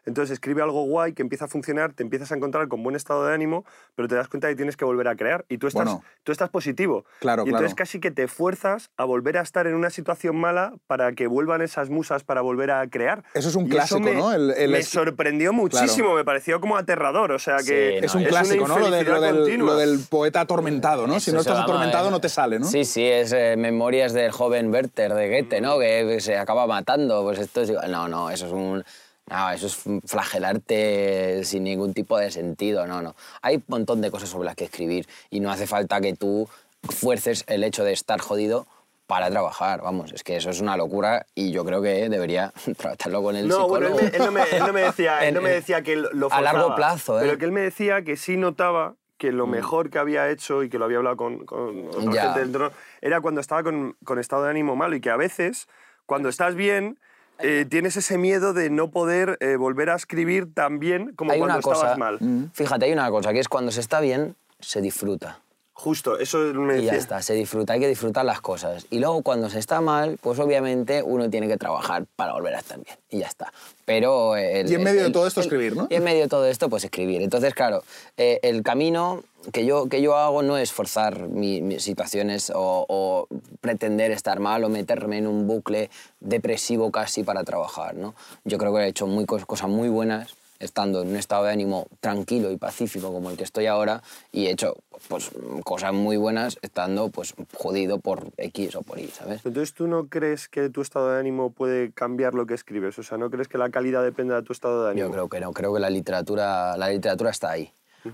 Entonces 0.06 0.32
escribe 0.34 0.62
algo 0.62 0.84
guay 0.84 1.14
que 1.14 1.22
empieza 1.22 1.45
a 1.45 1.47
funcionar, 1.47 1.93
te 1.93 2.04
empiezas 2.04 2.32
a 2.32 2.36
encontrar 2.36 2.68
con 2.68 2.84
buen 2.84 2.95
estado 2.95 3.26
de 3.26 3.34
ánimo, 3.34 3.66
pero 3.95 4.08
te 4.08 4.16
das 4.16 4.28
cuenta 4.28 4.47
que 4.49 4.56
tienes 4.56 4.76
que 4.78 4.86
volver 4.86 5.08
a 5.08 5.16
crear. 5.16 5.45
Y 5.49 5.58
tú 5.58 5.68
estás, 5.68 5.86
Bueno. 5.86 6.04
tú 6.24 6.32
estás 6.32 6.49
positivo. 6.49 7.06
Claro, 7.20 7.43
y 7.45 7.49
entonces 7.49 7.74
claro. 7.74 7.78
casi 7.88 7.99
que 7.99 8.12
te 8.12 8.28
fuerzas 8.28 8.89
a 8.97 9.06
volver 9.06 9.38
a 9.38 9.41
estar 9.41 9.68
en 9.68 9.76
una 9.76 9.89
situación 9.89 10.36
mala 10.36 10.74
para 10.88 11.14
que 11.14 11.28
vuelvan 11.28 11.62
esas 11.62 11.89
musas 11.89 12.24
para 12.24 12.41
volver 12.41 12.72
a 12.72 12.88
crear. 12.89 13.24
Eso 13.34 13.49
es 13.49 13.56
un 13.56 13.66
Y 13.68 13.70
clásico, 13.70 13.99
me, 14.01 14.14
¿no? 14.16 14.34
El- 14.34 14.51
el 14.51 14.72
me 14.72 14.84
sorprendió 14.84 15.54
muchísimo, 15.54 16.16
me 16.16 16.24
pareció 16.26 16.60
como 16.60 16.78
aterrador. 16.78 17.32
O 17.32 17.39
sea 17.39 17.58
que 17.58 17.64
Sí, 17.95 17.99
no, 18.01 18.06
Es 18.06 18.16
un 18.16 18.22
es 18.24 18.28
clásico, 18.28 18.68
¿no? 18.68 18.80
Lo, 18.80 18.91
de- 18.91 18.99
infelicidad 18.99 19.16
lo 19.16 19.22
del, 19.22 19.36
continua. 19.38 19.68
lo 19.74 19.78
del 19.78 19.99
poeta 20.10 20.41
atormentado, 20.41 21.08
¿no? 21.08 21.20
si 21.20 21.32
no 21.32 21.39
estás 21.39 21.60
atormentado 21.60 22.10
eh, 22.10 22.12
no 22.12 22.20
te 22.22 22.30
sale, 22.30 22.60
¿no? 22.60 22.66
Sí, 22.66 22.84
sí, 22.86 23.04
es 23.06 23.32
eh, 23.34 23.56
Memorias 23.58 24.14
del 24.14 24.32
joven 24.32 24.72
Werther 24.72 25.14
de 25.14 25.30
Goethe, 25.30 25.62
¿no? 25.62 25.80
Que 25.80 26.20
se 26.20 26.38
acaba 26.38 26.68
matando. 26.68 27.24
Pues 27.24 27.39
esto 27.39 27.62
es 27.62 27.70
igual. 27.70 27.91
No, 27.91 28.08
no, 28.08 28.30
eso 28.30 28.47
es 28.47 28.51
un. 28.51 28.84
No, 29.30 29.49
eso 29.51 29.67
es 29.67 29.80
flagelarte 30.05 31.43
sin 31.45 31.63
ningún 31.63 31.93
tipo 31.93 32.17
de 32.17 32.30
sentido, 32.32 32.86
no, 32.88 33.01
no. 33.01 33.15
Hay 33.41 33.55
un 33.57 33.63
montón 33.67 34.01
de 34.01 34.11
cosas 34.11 34.30
sobre 34.30 34.45
las 34.45 34.55
que 34.55 34.65
escribir 34.65 35.07
y 35.30 35.39
no 35.39 35.49
hace 35.51 35.65
falta 35.65 36.01
que 36.01 36.13
tú 36.13 36.47
fuerces 36.89 37.45
el 37.47 37.63
hecho 37.63 37.84
de 37.84 37.93
estar 37.93 38.19
jodido 38.19 38.67
para 39.07 39.30
trabajar, 39.30 39.82
vamos, 39.82 40.11
es 40.13 40.24
que 40.24 40.36
eso 40.38 40.49
es 40.49 40.59
una 40.61 40.76
locura 40.78 41.26
y 41.36 41.51
yo 41.51 41.63
creo 41.65 41.82
que 41.82 42.09
debería 42.09 42.51
tratarlo 42.78 43.21
con 43.24 43.36
el 43.36 43.47
No, 43.47 43.67
bueno, 43.67 43.88
psicólogo. 43.88 43.99
él, 43.99 44.11
me- 44.11 44.17
él 44.17 44.24
no 44.24 44.32
me, 44.32 44.43
él 44.57 44.65
no 44.65 44.74
me 44.74 44.82
decía, 44.82 45.24
él 45.28 45.34
no 45.34 45.41
me 45.41 45.49
En- 45.49 45.55
decía 45.55 45.82
que 45.84 45.95
lo 45.95 46.28
a 46.32 46.41
largo 46.41 46.59
forzaba, 46.59 46.76
plazo, 46.76 47.19
¿eh? 47.19 47.24
Pero 47.26 47.38
que 47.38 47.45
él 47.45 47.51
me 47.51 47.61
decía 47.61 48.01
que 48.03 48.17
sí 48.17 48.38
notaba 48.38 48.95
que 49.17 49.32
lo 49.32 49.47
mejor 49.47 49.89
que 49.89 49.99
había 49.99 50.30
hecho 50.30 50.63
y 50.63 50.69
que 50.69 50.78
lo 50.80 50.86
había 50.86 50.97
hablado 50.97 51.15
con, 51.15 51.45
con 51.45 51.88
otra 51.88 52.11
gente 52.24 52.39
del 52.39 52.47
entorno 52.49 52.71
era 53.01 53.21
cuando 53.21 53.39
estaba 53.39 53.63
con, 53.63 53.95
con 54.03 54.19
estado 54.19 54.43
de 54.43 54.49
ánimo 54.49 54.76
malo 54.76 54.95
y 54.97 55.01
que 55.01 55.09
a 55.11 55.15
veces, 55.17 55.67
cuando 56.05 56.28
estás 56.28 56.55
bien, 56.55 56.99
eh, 57.39 57.65
tienes 57.69 57.97
ese 57.97 58.17
miedo 58.17 58.53
de 58.53 58.69
no 58.69 58.89
poder 58.91 59.38
eh, 59.39 59.55
volver 59.55 59.89
a 59.89 59.95
escribir 59.95 60.53
tan 60.53 60.79
bien 60.79 61.13
como 61.15 61.31
hay 61.31 61.39
cuando 61.39 61.55
una 61.55 61.59
estabas 61.59 61.79
cosa, 61.79 61.97
mal. 61.97 62.49
fíjate, 62.53 62.86
hay 62.86 62.93
una 62.93 63.09
cosa, 63.09 63.34
que 63.34 63.39
es 63.39 63.49
cuando 63.49 63.71
se 63.71 63.81
está 63.81 63.99
bien, 63.99 64.36
se 64.59 64.81
disfruta. 64.81 65.39
Justo, 65.84 66.17
eso 66.17 66.38
me 66.38 66.75
Y 66.75 66.77
decía. 66.77 66.93
ya 66.93 66.97
está, 66.97 67.21
se 67.21 67.34
disfruta, 67.34 67.73
hay 67.73 67.81
que 67.81 67.89
disfrutar 67.89 68.23
las 68.23 68.39
cosas. 68.39 68.86
Y 68.89 68.99
luego 68.99 69.21
cuando 69.21 69.49
se 69.49 69.59
está 69.59 69.81
mal, 69.81 70.17
pues 70.21 70.39
obviamente 70.39 71.03
uno 71.03 71.29
tiene 71.29 71.49
que 71.49 71.57
trabajar 71.57 72.05
para 72.15 72.31
volver 72.31 72.55
a 72.55 72.59
estar 72.59 72.79
bien. 72.79 72.95
Y 73.09 73.19
ya 73.19 73.27
está. 73.27 73.51
Pero... 73.84 74.38
el- 74.38 74.71
Y 74.71 74.75
en 74.75 74.84
medio 74.84 75.03
de 75.03 75.09
todo 75.09 75.27
esto 75.27 75.41
el- 75.41 75.45
escribir, 75.47 75.75
¿no? 75.75 75.88
Y 75.89 75.95
en 75.95 76.03
medio 76.05 76.21
de 76.21 76.29
todo 76.29 76.45
esto, 76.47 76.69
pues 76.69 76.86
escribir. 76.86 77.21
Entonces, 77.21 77.53
claro, 77.53 77.84
eh, 78.15 78.39
el 78.43 78.63
camino 78.63 79.23
que 79.51 79.65
yo, 79.65 79.89
que 79.89 80.01
yo 80.01 80.15
hago 80.15 80.41
no 80.41 80.57
es 80.57 80.71
forzar 80.71 81.27
mi- 81.27 81.61
mis 81.61 81.84
situaciones 81.84 82.49
o, 82.55 82.86
o 82.88 83.27
pretender 83.59 84.11
estar 84.11 84.39
mal 84.39 84.63
o 84.63 84.69
meterme 84.69 85.17
en 85.17 85.27
un 85.27 85.47
bucle 85.47 85.89
depresivo 86.21 86.91
casi 86.91 87.23
para 87.23 87.43
trabajar, 87.43 87.95
¿no? 87.95 88.15
Yo 88.45 88.57
creo 88.57 88.73
que 88.73 88.84
he 88.84 88.88
hecho 88.88 89.05
muy, 89.05 89.25
cos- 89.25 89.45
cosas 89.45 89.67
muy 89.67 89.89
buenas 89.89 90.34
estando 90.60 91.01
en 91.01 91.10
un 91.10 91.16
estado 91.16 91.45
de 91.45 91.51
ánimo 91.51 91.88
tranquilo 91.99 92.51
y 92.51 92.58
pacífico 92.58 93.12
como 93.12 93.30
el 93.30 93.38
que 93.38 93.43
estoy 93.43 93.66
ahora 93.66 94.01
y 94.32 94.47
he 94.47 94.51
hecho 94.51 94.78
pues, 95.08 95.32
cosas 95.64 95.93
muy 95.93 96.18
buenas 96.18 96.58
estando 96.62 97.10
pues, 97.10 97.34
jodido 97.54 97.99
por 97.99 98.28
X 98.38 98.76
o 98.76 98.82
por 98.82 98.99
Y, 98.99 99.08
¿sabes? 99.08 99.41
Entonces, 99.45 99.74
¿tú 99.74 99.88
no 99.88 100.08
crees 100.08 100.47
que 100.47 100.70
tu 100.70 100.82
estado 100.82 101.12
de 101.12 101.20
ánimo 101.20 101.51
puede 101.51 101.91
cambiar 101.91 102.34
lo 102.34 102.45
que 102.45 102.54
escribes? 102.54 102.97
O 102.99 103.04
sea, 103.04 103.18
¿no 103.18 103.30
crees 103.30 103.47
que 103.47 103.58
la 103.58 103.70
calidad 103.70 104.04
dependa 104.04 104.36
de 104.36 104.43
tu 104.43 104.54
estado 104.54 104.86
de 104.86 104.91
ánimo? 104.91 105.08
Yo 105.08 105.12
creo 105.12 105.30
que 105.30 105.39
no, 105.39 105.51
creo 105.54 105.74
que 105.74 105.80
la 105.80 105.89
literatura, 105.89 106.78
la 106.78 106.89
literatura 106.89 107.32
está 107.32 107.51
ahí. 107.51 107.72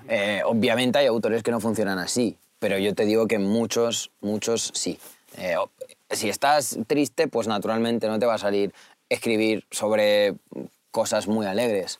Eh, 0.08 0.42
obviamente 0.46 1.00
hay 1.00 1.08
autores 1.08 1.42
que 1.42 1.52
no 1.52 1.60
funcionan 1.60 1.98
así, 1.98 2.38
pero 2.60 2.78
yo 2.78 2.94
te 2.94 3.06
digo 3.06 3.28
que 3.28 3.40
muchos, 3.40 4.12
muchos 4.22 4.72
sí. 4.76 5.00
Eh, 5.38 5.56
si 6.12 6.30
estás 6.30 6.78
triste, 6.88 7.28
pues 7.28 7.48
naturalmente 7.48 8.08
no 8.08 8.20
te 8.20 8.26
va 8.26 8.36
a 8.36 8.40
salir 8.40 8.74
escribir 9.10 9.66
sobre 9.72 10.36
cosas 10.92 11.28
muy 11.28 11.46
alegres. 11.46 12.00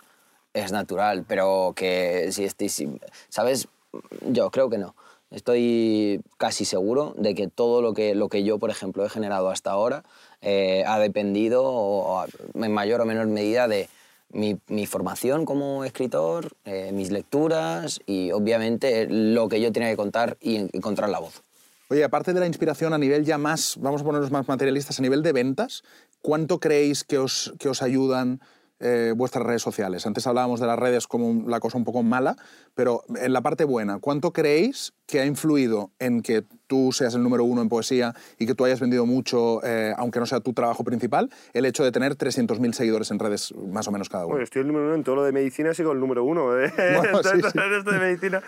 Es 0.54 0.72
natural, 0.72 1.26
pero 1.28 1.74
que 1.76 2.30
si 2.32 2.44
estés... 2.44 2.84
¿Sabes? 3.30 3.68
Yo 4.28 4.50
creo 4.50 4.70
que 4.70 4.78
no. 4.78 4.96
Estoy 5.32 6.22
casi 6.38 6.66
seguro 6.66 7.14
de 7.18 7.36
que 7.36 7.48
todo 7.48 7.82
lo 7.84 7.94
que, 7.94 8.16
lo 8.16 8.30
que 8.30 8.44
yo, 8.44 8.58
por 8.58 8.72
ejemplo, 8.72 9.06
he 9.06 9.10
generado 9.10 9.50
hasta 9.50 9.70
ahora 9.72 10.04
eh, 10.42 10.84
ha 10.88 10.98
dependido 10.98 11.64
o- 11.66 12.26
en 12.56 12.72
mayor 12.72 13.02
o 13.02 13.06
menor 13.06 13.28
medida 13.28 13.68
de 13.68 13.90
mi, 14.32 14.58
formación 14.88 15.46
como 15.46 15.84
escritor, 15.86 16.54
eh, 16.66 16.92
mis 16.94 17.12
lecturas 17.12 18.00
y 18.08 18.32
obviamente 18.32 19.08
lo 19.08 19.50
que 19.50 19.62
yo 19.62 19.72
tenía 19.72 19.90
que 19.90 19.98
contar 19.98 20.38
y 20.42 20.56
en- 20.56 20.70
encontrar 20.74 21.10
la 21.10 21.20
voz. 21.20 21.44
Oye, 21.90 22.04
aparte 22.04 22.34
de 22.34 22.40
la 22.40 22.48
inspiración 22.48 22.94
a 22.94 22.98
nivel 22.98 23.24
ya 23.26 23.38
más, 23.38 23.76
vamos 23.80 24.02
a 24.02 24.06
ponernos 24.06 24.32
más 24.32 24.48
materialistas, 24.48 24.98
a 25.00 25.02
nivel 25.02 25.22
de 25.24 25.32
ventas, 25.32 25.84
¿cuánto 26.22 26.60
creéis 26.60 27.04
que 27.04 27.18
os, 27.20 27.54
que 27.60 27.70
os 27.70 27.82
ayudan 27.82 28.40
eh, 28.80 29.14
vuestras 29.16 29.46
redes 29.46 29.62
sociales? 29.62 30.06
Antes 30.06 30.26
hablábamos 30.28 30.60
de 30.60 30.68
las 30.68 30.80
redes 30.80 31.08
como 31.08 31.48
la 31.48 31.60
cosa 31.60 31.78
un 31.78 31.84
poco 31.84 32.04
mala, 32.04 32.36
pero 32.76 33.04
en 33.16 33.34
la 33.34 33.42
parte 33.42 33.64
buena, 33.64 34.00
¿cuánto 34.00 34.32
creéis 34.32 34.94
que 35.06 35.20
ha 35.20 35.26
influido 35.26 35.92
en 36.00 36.22
que 36.22 36.44
tú 36.68 36.92
seas 36.92 37.16
el 37.16 37.24
número 37.24 37.44
uno 37.44 37.62
en 37.62 37.70
poesía 37.70 38.14
y 38.38 38.46
que 38.46 38.54
tú 38.54 38.66
hayas 38.66 38.80
vendido 38.80 39.06
mucho, 39.06 39.64
eh, 39.64 39.94
aunque 39.98 40.20
no 40.20 40.26
sea 40.26 40.40
tu 40.40 40.54
trabajo 40.54 40.84
principal, 40.84 41.30
el 41.54 41.66
hecho 41.66 41.84
de 41.84 41.92
tener 41.92 42.16
300.000 42.16 42.74
seguidores 42.74 43.10
en 43.12 43.20
redes 43.20 43.54
más 43.56 43.88
o 43.88 43.92
menos 43.92 44.08
cada 44.08 44.26
uno? 44.26 44.34
Bueno, 44.34 44.44
estoy 44.44 44.62
el 44.62 44.68
número 44.68 44.86
uno 44.86 44.96
en 44.96 45.04
todo 45.04 45.16
lo 45.16 45.24
de 45.24 45.32
medicina, 45.32 45.74
sigo 45.74 45.92
el 45.92 46.00
número 46.00 46.24
uno. 46.24 46.58
¿eh? 46.60 46.72
Bueno, 47.00 47.24
sí, 47.24 47.42
sí. 47.42 47.92
de 47.92 48.00
medicina. 48.00 48.44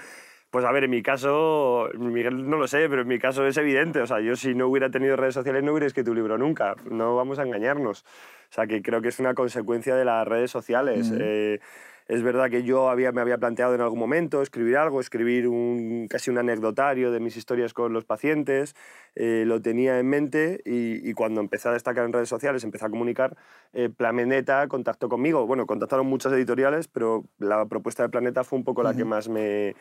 Pues 0.51 0.65
a 0.65 0.71
ver, 0.73 0.83
en 0.83 0.91
mi 0.91 1.01
caso, 1.01 1.89
Miguel 1.97 2.49
no 2.49 2.57
lo 2.57 2.67
sé, 2.67 2.89
pero 2.89 3.03
en 3.03 3.07
mi 3.07 3.19
caso 3.19 3.47
es 3.47 3.55
evidente. 3.55 4.01
O 4.01 4.05
sea, 4.05 4.19
yo 4.19 4.35
si 4.35 4.53
no 4.53 4.67
hubiera 4.67 4.91
tenido 4.91 5.15
redes 5.15 5.33
sociales 5.33 5.63
no 5.63 5.71
hubiera 5.71 5.87
escrito 5.87 6.11
un 6.11 6.17
libro 6.17 6.37
nunca. 6.37 6.75
No 6.89 7.15
vamos 7.15 7.39
a 7.39 7.43
engañarnos. 7.43 8.01
O 8.01 8.53
sea, 8.53 8.67
que 8.67 8.81
creo 8.81 9.01
que 9.01 9.07
es 9.07 9.19
una 9.19 9.33
consecuencia 9.33 9.95
de 9.95 10.03
las 10.03 10.27
redes 10.27 10.51
sociales. 10.51 11.09
Eh, 11.17 11.61
es 12.09 12.21
verdad 12.21 12.49
que 12.49 12.63
yo 12.63 12.89
había, 12.89 13.13
me 13.13 13.21
había 13.21 13.37
planteado 13.37 13.73
en 13.75 13.79
algún 13.79 13.97
momento 13.97 14.41
escribir 14.41 14.75
algo, 14.75 14.99
escribir 14.99 15.47
un, 15.47 16.07
casi 16.09 16.29
un 16.29 16.37
anecdotario 16.37 17.13
de 17.13 17.21
mis 17.21 17.37
historias 17.37 17.73
con 17.73 17.93
los 17.93 18.03
pacientes. 18.03 18.75
Eh, 19.15 19.45
lo 19.47 19.61
tenía 19.61 19.99
en 19.99 20.09
mente 20.09 20.59
y, 20.65 21.09
y 21.09 21.13
cuando 21.13 21.39
empecé 21.39 21.69
a 21.69 21.71
destacar 21.71 22.03
en 22.03 22.11
redes 22.11 22.27
sociales, 22.27 22.65
empecé 22.65 22.85
a 22.85 22.89
comunicar, 22.89 23.37
eh, 23.71 23.87
Planeta 23.87 24.67
contactó 24.67 25.07
conmigo. 25.07 25.47
Bueno, 25.47 25.65
contactaron 25.65 26.07
muchas 26.07 26.33
editoriales, 26.33 26.89
pero 26.89 27.23
la 27.39 27.65
propuesta 27.67 28.03
de 28.03 28.09
Planeta 28.09 28.43
fue 28.43 28.59
un 28.59 28.65
poco 28.65 28.83
la 28.83 28.93
que 28.93 29.05
más 29.05 29.29
me 29.29 29.75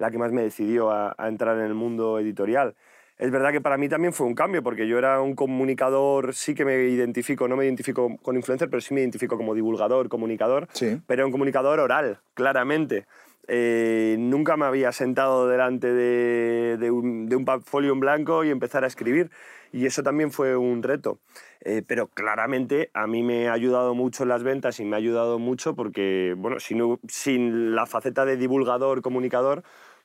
la 0.00 0.10
que 0.10 0.18
más 0.18 0.32
me 0.32 0.42
decidió 0.42 0.90
a, 0.90 1.14
a 1.16 1.28
entrar 1.28 1.56
en 1.58 1.64
el 1.64 1.74
mundo 1.74 2.18
editorial. 2.18 2.74
es 3.18 3.30
verdad 3.30 3.52
que 3.52 3.60
para 3.60 3.76
mí 3.76 3.86
también 3.88 4.14
fue 4.14 4.26
un 4.26 4.34
cambio, 4.34 4.62
porque 4.62 4.88
yo 4.88 4.96
era 4.98 5.20
un 5.20 5.34
comunicador, 5.34 6.34
sí 6.34 6.54
que 6.54 6.64
me 6.64 6.84
identifico, 6.88 7.46
no 7.48 7.54
me 7.56 7.64
identifico 7.66 8.16
con 8.22 8.34
influencer, 8.34 8.70
pero 8.70 8.80
sí 8.80 8.94
me 8.94 9.00
identifico 9.00 9.36
como 9.36 9.54
divulgador, 9.54 10.08
comunicador, 10.08 10.68
Sí. 10.72 11.00
pero 11.06 11.26
un 11.26 11.32
comunicador 11.32 11.78
oral, 11.80 12.18
claramente. 12.34 13.06
Eh, 13.52 14.16
nunca 14.18 14.56
me 14.56 14.64
había 14.64 14.92
sentado 14.92 15.48
delante 15.48 15.92
de, 15.92 16.76
de 16.78 16.90
un, 16.90 17.26
de 17.28 17.34
un 17.36 17.44
folio 17.62 17.92
en 17.92 17.98
blanco 18.00 18.44
y 18.44 18.50
empezar 18.50 18.84
a 18.84 18.86
escribir. 18.86 19.30
Y 19.72 19.86
eso 19.86 20.02
también 20.02 20.30
fue 20.30 20.56
un 20.56 20.82
reto. 20.82 21.18
Eh, 21.62 21.82
pero 21.86 22.06
claramente 22.06 22.90
a 22.94 23.06
mí 23.06 23.22
me 23.22 23.48
ha 23.48 23.52
ayudado 23.52 23.94
mucho 23.94 24.22
en 24.22 24.28
las 24.30 24.42
ventas 24.44 24.78
y 24.80 24.84
me 24.84 24.94
ha 24.96 24.98
ayudado 24.98 25.38
mucho 25.38 25.74
porque, 25.74 26.34
bueno, 26.38 26.58
si 26.60 26.74
no- 26.74 27.00
sin 27.08 27.74
la 27.74 27.86
faceta 27.86 28.24
de 28.24 28.36
divulgador, 28.36 29.02
comunicador, 29.02 29.62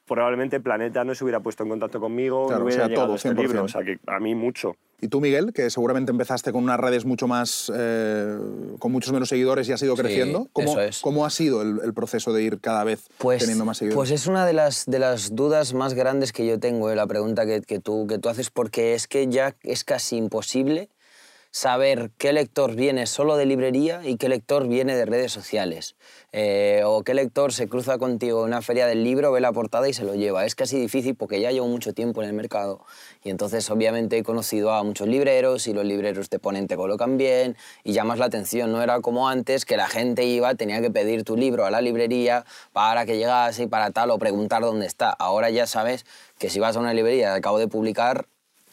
probablemente 0.07 0.59
Planeta 0.59 1.03
no 1.03 1.15
se 1.15 1.23
hubiera 1.23 1.39
puesto 1.39 1.63
en 1.63 1.69
contacto 1.69 1.99
conmigo, 1.99 2.47
Claro, 2.47 2.59
no 2.59 2.65
o 2.65 2.67
hubiera 2.67 2.83
sea, 2.83 2.89
llegado 2.89 3.07
todo, 3.07 3.15
este 3.15 3.29
100%. 3.29 3.41
libro. 3.41 3.63
O 3.63 3.67
sea, 3.67 3.83
que 3.83 3.97
a 4.07 4.19
mí 4.19 4.35
mucho. 4.35 4.75
Y 5.01 5.07
tú, 5.09 5.19
Miguel, 5.19 5.51
que 5.51 5.69
seguramente 5.69 6.11
empezaste 6.11 6.51
con 6.53 6.63
unas 6.63 6.79
redes 6.79 7.03
mucho 7.05 7.27
más, 7.27 7.71
eh, 7.75 8.37
con 8.79 8.91
muchos 8.91 9.11
menos 9.11 9.27
seguidores 9.29 9.67
y 9.67 9.73
has 9.73 9.81
ido 9.83 9.95
Sí, 9.95 10.01
creciendo. 10.01 10.47
¿Cómo, 10.53 10.71
eso 10.71 10.81
es. 10.81 11.01
¿Cómo 11.01 11.25
ha 11.25 11.29
sido 11.29 11.61
el, 11.61 11.79
el 11.83 11.93
proceso 11.93 12.31
de 12.33 12.43
ir 12.43 12.59
cada 12.61 12.83
vez 12.85 13.07
Pues, 13.17 13.39
teniendo 13.41 13.65
más 13.65 13.77
seguidores? 13.77 13.97
pues 13.97 14.11
es 14.11 14.27
una 14.27 14.45
de 14.45 14.53
las, 14.53 14.85
de 14.85 14.99
las 14.99 15.35
dudas 15.35 15.73
más 15.73 15.93
grandes 15.95 16.31
que 16.31 16.45
yo 16.47 16.59
tengo, 16.59 16.89
eh, 16.91 16.95
la 16.95 17.07
pregunta 17.07 17.45
que, 17.45 17.61
que 17.61 17.79
tú, 17.79 18.07
que 18.07 18.17
tú 18.19 18.29
haces, 18.29 18.49
porque 18.51 18.93
es 18.93 19.07
que 19.07 19.27
ya 19.27 19.55
es 19.63 19.83
casi 19.83 20.15
imposible 20.15 20.89
saber 21.55 22.11
qué 22.17 22.33
lector 22.33 22.75
viene 22.75 23.07
solo 23.07 23.37
de 23.37 23.45
librería 23.45 24.01
y 24.03 24.17
qué 24.17 24.27
lector 24.27 24.67
viene 24.67 24.93
de 24.93 25.05
redes 25.05 25.31
sociales. 25.31 25.95
Eh, 26.33 26.81
o 26.83 27.01
qué 27.03 27.13
lector 27.13 27.53
se 27.53 27.69
cruza 27.69 27.97
contigo 27.97 28.41
en 28.41 28.47
una 28.47 28.61
feria 28.61 28.87
del 28.87 29.05
libro, 29.05 29.31
ve 29.31 29.39
la 29.39 29.53
portada 29.53 29.87
y 29.87 29.93
se 29.93 30.03
lo 30.03 30.15
lleva. 30.15 30.45
Es 30.45 30.53
casi 30.53 30.77
difícil 30.77 31.15
porque 31.15 31.39
ya 31.39 31.53
llevo 31.53 31.67
mucho 31.67 31.93
tiempo 31.93 32.21
en 32.21 32.27
el 32.27 32.35
mercado 32.35 32.81
y 33.23 33.29
entonces 33.29 33.69
obviamente 33.69 34.17
he 34.17 34.23
conocido 34.23 34.73
a 34.73 34.83
muchos 34.83 35.07
libreros 35.07 35.65
y 35.67 35.73
los 35.73 35.85
libreros 35.85 36.27
te 36.27 36.39
ponen, 36.39 36.67
te 36.67 36.75
colocan 36.75 37.17
bien 37.17 37.55
y 37.85 37.93
llamas 37.93 38.19
la 38.19 38.25
atención. 38.25 38.73
No 38.73 38.83
era 38.83 38.99
como 38.99 39.29
antes 39.29 39.63
que 39.63 39.77
la 39.77 39.87
gente 39.87 40.25
iba, 40.25 40.55
tenía 40.55 40.81
que 40.81 40.91
pedir 40.91 41.23
tu 41.23 41.37
libro 41.37 41.65
a 41.65 41.71
la 41.71 41.79
librería 41.79 42.43
para 42.73 43.05
que 43.05 43.17
llegase 43.17 43.63
y 43.63 43.67
para 43.67 43.91
tal 43.91 44.11
o 44.11 44.19
preguntar 44.19 44.61
dónde 44.61 44.87
está. 44.87 45.09
Ahora 45.09 45.49
ya 45.51 45.67
sabes 45.67 46.05
que 46.37 46.49
si 46.49 46.59
vas 46.59 46.75
a 46.75 46.81
una 46.81 46.93
librería 46.93 47.33
acabo 47.33 47.59
de 47.59 47.69
publicar, 47.69 48.27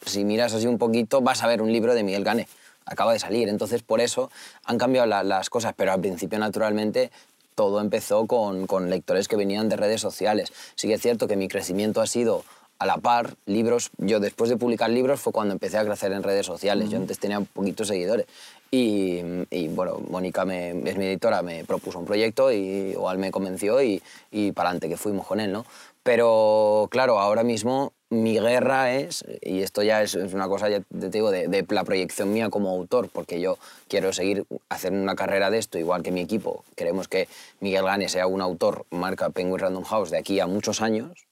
si 0.05 0.25
miras 0.25 0.53
así 0.53 0.67
un 0.67 0.77
poquito 0.77 1.21
vas 1.21 1.43
a 1.43 1.47
ver 1.47 1.61
un 1.61 1.71
libro 1.71 1.95
de 1.95 2.03
Miguel 2.03 2.25
Gané. 2.25 2.45
Acaba 2.85 3.13
de 3.13 3.19
salir, 3.19 3.49
entonces 3.49 3.81
por 3.83 4.01
eso 4.01 4.29
han 4.65 4.77
cambiado 4.77 5.07
la- 5.07 5.23
las 5.23 5.49
cosas, 5.49 5.73
pero 5.75 5.91
al 5.93 6.01
principio 6.01 6.39
naturalmente 6.39 7.11
todo 7.55 7.79
empezó 7.81 8.25
con, 8.25 8.65
con 8.67 8.89
lectores 8.89 9.27
que 9.27 9.35
venían 9.35 9.69
de 9.69 9.75
redes 9.75 10.01
sociales. 10.01 10.51
Sí 10.75 10.87
que 10.87 10.95
es 10.95 11.01
cierto 11.01 11.27
que 11.27 11.35
mi 11.35 11.47
crecimiento 11.47 12.01
ha 12.01 12.07
sido 12.07 12.43
a 12.79 12.85
la 12.85 12.97
par, 12.97 13.35
libros, 13.45 13.91
yo 13.97 14.19
después 14.19 14.49
de 14.49 14.57
publicar 14.57 14.89
libros 14.89 15.21
fue 15.21 15.31
cuando 15.31 15.53
empecé 15.53 15.77
a 15.77 15.85
crecer 15.85 16.11
en 16.11 16.23
redes 16.23 16.45
sociales, 16.45 16.89
yo 16.89 16.97
antes 16.97 17.19
tenía 17.19 17.39
poquitos 17.39 17.87
seguidores. 17.87 18.25
Y, 18.71 19.21
y, 19.51 19.67
bueno, 19.67 19.99
Mónica 20.09 20.43
me- 20.45 20.71
es 20.89 20.97
mi 20.97 21.05
editora, 21.05 21.43
me 21.43 21.63
propuso 21.63 21.99
un 21.99 22.05
proyecto 22.05 22.51
y 22.51 22.55
igual 22.93 23.19
me 23.19 23.29
convenció 23.31 23.81
y, 23.83 24.01
y 24.31 24.51
para 24.51 24.69
adelante 24.69 24.89
que 24.89 24.97
fuimos 24.97 25.27
con 25.27 25.39
él, 25.39 25.51
¿no? 25.51 25.63
Pero 26.01 26.87
claro, 26.91 27.19
ahora 27.19 27.43
mismo 27.43 27.93
mi 28.13 28.39
guerra 28.39 28.93
es, 28.93 29.25
y 29.41 29.61
esto 29.61 29.83
ya 29.83 30.01
es, 30.01 30.15
una 30.15 30.47
cosa, 30.47 30.67
te 30.67 31.09
digo, 31.09 31.31
de, 31.31 31.47
de 31.47 31.65
la 31.69 31.83
proyección 31.83 32.31
mía 32.31 32.49
como 32.49 32.69
autor, 32.69 33.09
porque 33.09 33.41
yo 33.41 33.57
quiero 33.87 34.13
seguir 34.13 34.45
haciendo 34.69 35.01
una 35.01 35.15
carrera 35.15 35.49
de 35.49 35.57
esto, 35.57 35.79
igual 35.79 36.03
que 36.03 36.11
mi 36.11 36.21
equipo. 36.21 36.63
Queremos 36.75 37.07
que 37.07 37.27
Miguel 37.59 37.83
Gane 37.83 38.09
sea 38.09 38.27
un 38.27 38.41
autor, 38.41 38.85
marca 38.91 39.29
Penguin 39.29 39.59
Random 39.59 39.83
House, 39.83 40.11
de 40.11 40.17
aquí 40.17 40.39
a 40.39 40.47
muchos 40.47 40.81
años. 40.81 41.25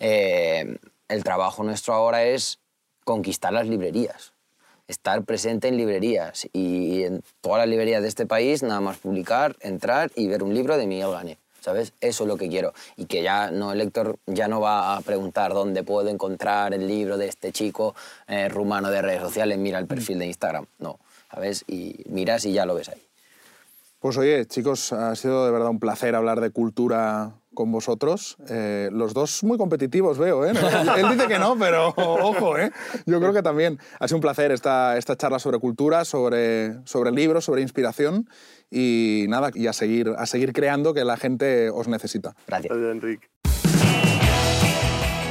Eh, 0.00 0.76
el 1.08 1.24
trabajo 1.24 1.62
nuestro 1.62 1.94
ahora 1.94 2.24
es 2.24 2.58
conquistar 3.04 3.52
las 3.52 3.66
librerías, 3.66 4.32
estar 4.88 5.22
presente 5.24 5.68
en 5.68 5.76
librerías 5.76 6.48
y 6.52 7.02
en 7.04 7.22
todas 7.40 7.58
las 7.58 7.68
librerías 7.68 8.02
de 8.02 8.08
este 8.08 8.26
país, 8.26 8.62
nada 8.62 8.80
más 8.80 8.98
publicar, 8.98 9.56
entrar 9.60 10.10
y 10.14 10.28
ver 10.28 10.42
un 10.42 10.54
libro 10.54 10.76
de 10.76 10.86
Miguel 10.86 11.10
Gane. 11.10 11.41
¿Sabes? 11.62 11.92
Eso 12.00 12.24
es 12.24 12.28
lo 12.28 12.36
que 12.36 12.48
quiero. 12.48 12.74
Y 12.96 13.06
que 13.06 13.22
ya 13.22 13.52
no, 13.52 13.70
el 13.70 13.78
lector 13.78 14.18
ya 14.26 14.48
no 14.48 14.60
va 14.60 14.96
a 14.96 15.00
preguntar 15.00 15.54
dónde 15.54 15.84
puedo 15.84 16.08
encontrar 16.08 16.74
el 16.74 16.88
libro 16.88 17.16
de 17.18 17.28
este 17.28 17.52
chico 17.52 17.94
eh, 18.26 18.48
rumano 18.48 18.90
de 18.90 19.00
redes 19.00 19.20
sociales, 19.20 19.58
mira 19.58 19.78
el 19.78 19.86
perfil 19.86 20.18
de 20.18 20.26
Instagram. 20.26 20.66
No, 20.80 20.98
¿sabes? 21.32 21.64
Y 21.68 22.02
miras 22.08 22.44
y 22.46 22.52
ya 22.52 22.66
lo 22.66 22.74
ves 22.74 22.88
ahí. 22.88 23.00
Pues 24.00 24.16
oye, 24.16 24.44
chicos, 24.46 24.92
ha 24.92 25.14
sido 25.14 25.46
de 25.46 25.52
verdad 25.52 25.68
un 25.68 25.78
placer 25.78 26.16
hablar 26.16 26.40
de 26.40 26.50
cultura 26.50 27.30
con 27.54 27.70
vosotros. 27.70 28.36
Eh, 28.48 28.88
los 28.92 29.14
dos 29.14 29.42
muy 29.44 29.58
competitivos, 29.58 30.18
veo, 30.18 30.44
¿eh? 30.46 30.52
Él 30.96 31.08
dice 31.10 31.26
que 31.28 31.38
no, 31.38 31.56
pero 31.58 31.88
ojo, 31.96 32.58
¿eh? 32.58 32.70
Yo 33.06 33.20
creo 33.20 33.32
que 33.32 33.42
también 33.42 33.78
ha 33.98 34.08
sido 34.08 34.16
un 34.16 34.22
placer 34.22 34.52
esta, 34.52 34.96
esta 34.96 35.16
charla 35.16 35.38
sobre 35.38 35.58
cultura, 35.58 36.04
sobre, 36.04 36.74
sobre 36.84 37.10
libros, 37.12 37.44
sobre 37.44 37.62
inspiración 37.62 38.28
y 38.70 39.26
nada, 39.28 39.50
y 39.54 39.66
a 39.66 39.72
seguir, 39.72 40.12
a 40.16 40.26
seguir 40.26 40.52
creando 40.52 40.94
que 40.94 41.04
la 41.04 41.16
gente 41.16 41.70
os 41.70 41.88
necesita. 41.88 42.34
Gracias. 42.46 42.72
Enrique. 42.72 43.28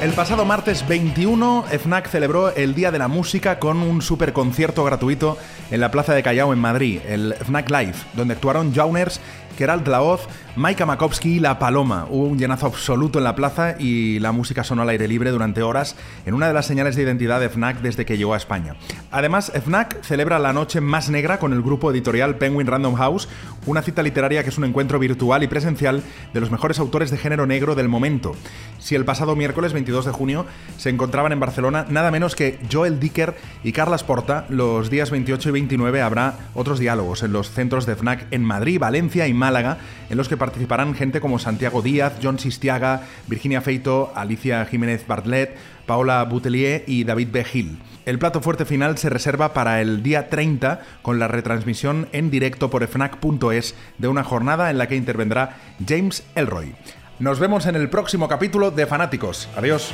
El 0.02 0.14
pasado 0.14 0.46
martes 0.46 0.88
21, 0.88 1.66
FNAC 1.70 2.08
celebró 2.08 2.50
el 2.56 2.74
Día 2.74 2.90
de 2.90 2.98
la 2.98 3.08
Música 3.08 3.60
con 3.60 3.78
un 3.78 4.02
super 4.02 4.34
concierto 4.34 4.84
gratuito 4.84 5.38
en 5.70 5.80
la 5.80 5.92
Plaza 5.92 6.16
de 6.16 6.24
Callao 6.24 6.54
en 6.54 6.58
Madrid, 6.58 7.02
el 7.08 7.36
FNAC 7.36 7.70
Live, 7.70 7.94
donde 8.16 8.34
actuaron 8.34 8.74
Jauners, 8.74 9.22
Gerald 9.62 9.88
Laoz, 9.88 10.22
Maika 10.56 10.88
Makowski 10.88 11.36
y 11.36 11.40
La 11.40 11.60
Paloma. 11.60 12.08
Hubo 12.10 12.26
un 12.26 12.40
llenazo 12.40 12.66
absoluto 12.66 13.20
en 13.20 13.26
la 13.26 13.36
plaza 13.36 13.76
y 13.78 14.18
la 14.18 14.32
música 14.32 14.64
sonó 14.64 14.82
al 14.82 14.90
aire 14.90 15.08
libre 15.08 15.30
durante 15.30 15.62
horas 15.62 15.96
en 16.26 16.34
una 16.34 16.48
de 16.48 16.54
las 16.56 16.66
señales 16.66 16.96
de 16.96 17.04
identidad 17.04 17.40
de 17.40 17.48
FNAC 17.48 17.80
desde 17.82 18.04
que 18.04 18.18
llegó 18.18 18.34
a 18.34 18.38
España. 18.38 18.76
Además, 19.12 19.52
FNAC 19.54 20.02
celebra 20.02 20.40
la 20.40 20.52
noche 20.52 20.82
más 20.82 21.12
negra 21.12 21.38
con 21.38 21.54
el 21.54 21.62
grupo 21.62 21.92
editorial 21.92 22.38
Penguin 22.38 22.66
Random 22.66 22.96
House, 22.96 23.30
una 23.68 23.84
cita 23.84 24.02
literaria 24.02 24.44
que 24.44 24.50
es 24.50 24.58
un 24.58 24.64
encuentro 24.64 24.98
virtual 24.98 25.44
y 25.44 25.48
presencial 25.48 26.02
de 26.34 26.40
los 26.40 26.50
mejores 26.50 26.80
autores 26.80 27.12
de 27.12 27.18
género 27.18 27.46
negro 27.46 27.76
del 27.76 27.88
momento. 27.88 28.36
Si 28.80 28.96
el 28.96 29.06
pasado 29.06 29.36
miércoles 29.36 29.74
22 29.74 30.06
de 30.06 30.12
junio 30.12 30.48
se 30.78 30.90
encontraban 30.90 31.34
en 31.34 31.40
Barcelona 31.40 31.86
nada 31.88 32.10
menos 32.10 32.36
que 32.36 32.58
Joel 32.72 33.00
Dicker 33.00 33.36
y 33.64 33.74
Carlas 33.74 34.04
Porta, 34.04 34.48
los 34.50 34.90
días 34.90 35.12
28 35.12 35.50
y 35.50 35.52
29 35.52 36.02
habrá 36.02 36.34
otros 36.56 36.80
diálogos 36.80 37.22
en 37.22 37.32
los 37.32 37.52
centros 37.52 37.86
de 37.86 37.96
FNAC 37.96 38.26
en 38.32 38.44
Madrid, 38.44 38.80
Valencia 38.80 39.28
y 39.28 39.36
Málaga, 39.36 39.51
en 40.10 40.18
los 40.18 40.28
que 40.28 40.38
participarán 40.38 40.96
gente 40.96 41.22
como 41.22 41.40
Santiago 41.40 41.82
Díaz, 41.82 42.14
John 42.22 42.40
Sistiaga, 42.40 43.04
Virginia 43.28 43.62
Feito, 43.62 44.12
Alicia 44.16 44.66
Jiménez 44.66 45.06
Bartlett, 45.06 45.56
Paola 45.86 46.24
Boutelier 46.24 46.84
y 46.88 47.04
David 47.04 47.30
B. 47.32 47.44
Gil. 47.44 47.80
El 48.06 48.18
plato 48.18 48.42
fuerte 48.42 48.66
final 48.66 48.98
se 48.98 49.10
reserva 49.10 49.54
para 49.54 49.82
el 49.82 50.02
día 50.02 50.30
30 50.30 50.82
con 51.02 51.20
la 51.20 51.28
retransmisión 51.28 52.08
en 52.12 52.32
directo 52.32 52.70
por 52.70 52.86
fnac.es 52.88 53.76
de 53.98 54.08
una 54.08 54.24
jornada 54.24 54.72
en 54.72 54.78
la 54.78 54.88
que 54.88 54.96
intervendrá 54.96 55.58
James 55.88 56.24
Elroy. 56.36 56.74
Nos 57.20 57.40
vemos 57.40 57.68
en 57.68 57.76
el 57.76 57.90
próximo 57.90 58.28
capítulo 58.28 58.72
de 58.72 58.88
Fanáticos. 58.88 59.48
Adiós. 59.56 59.94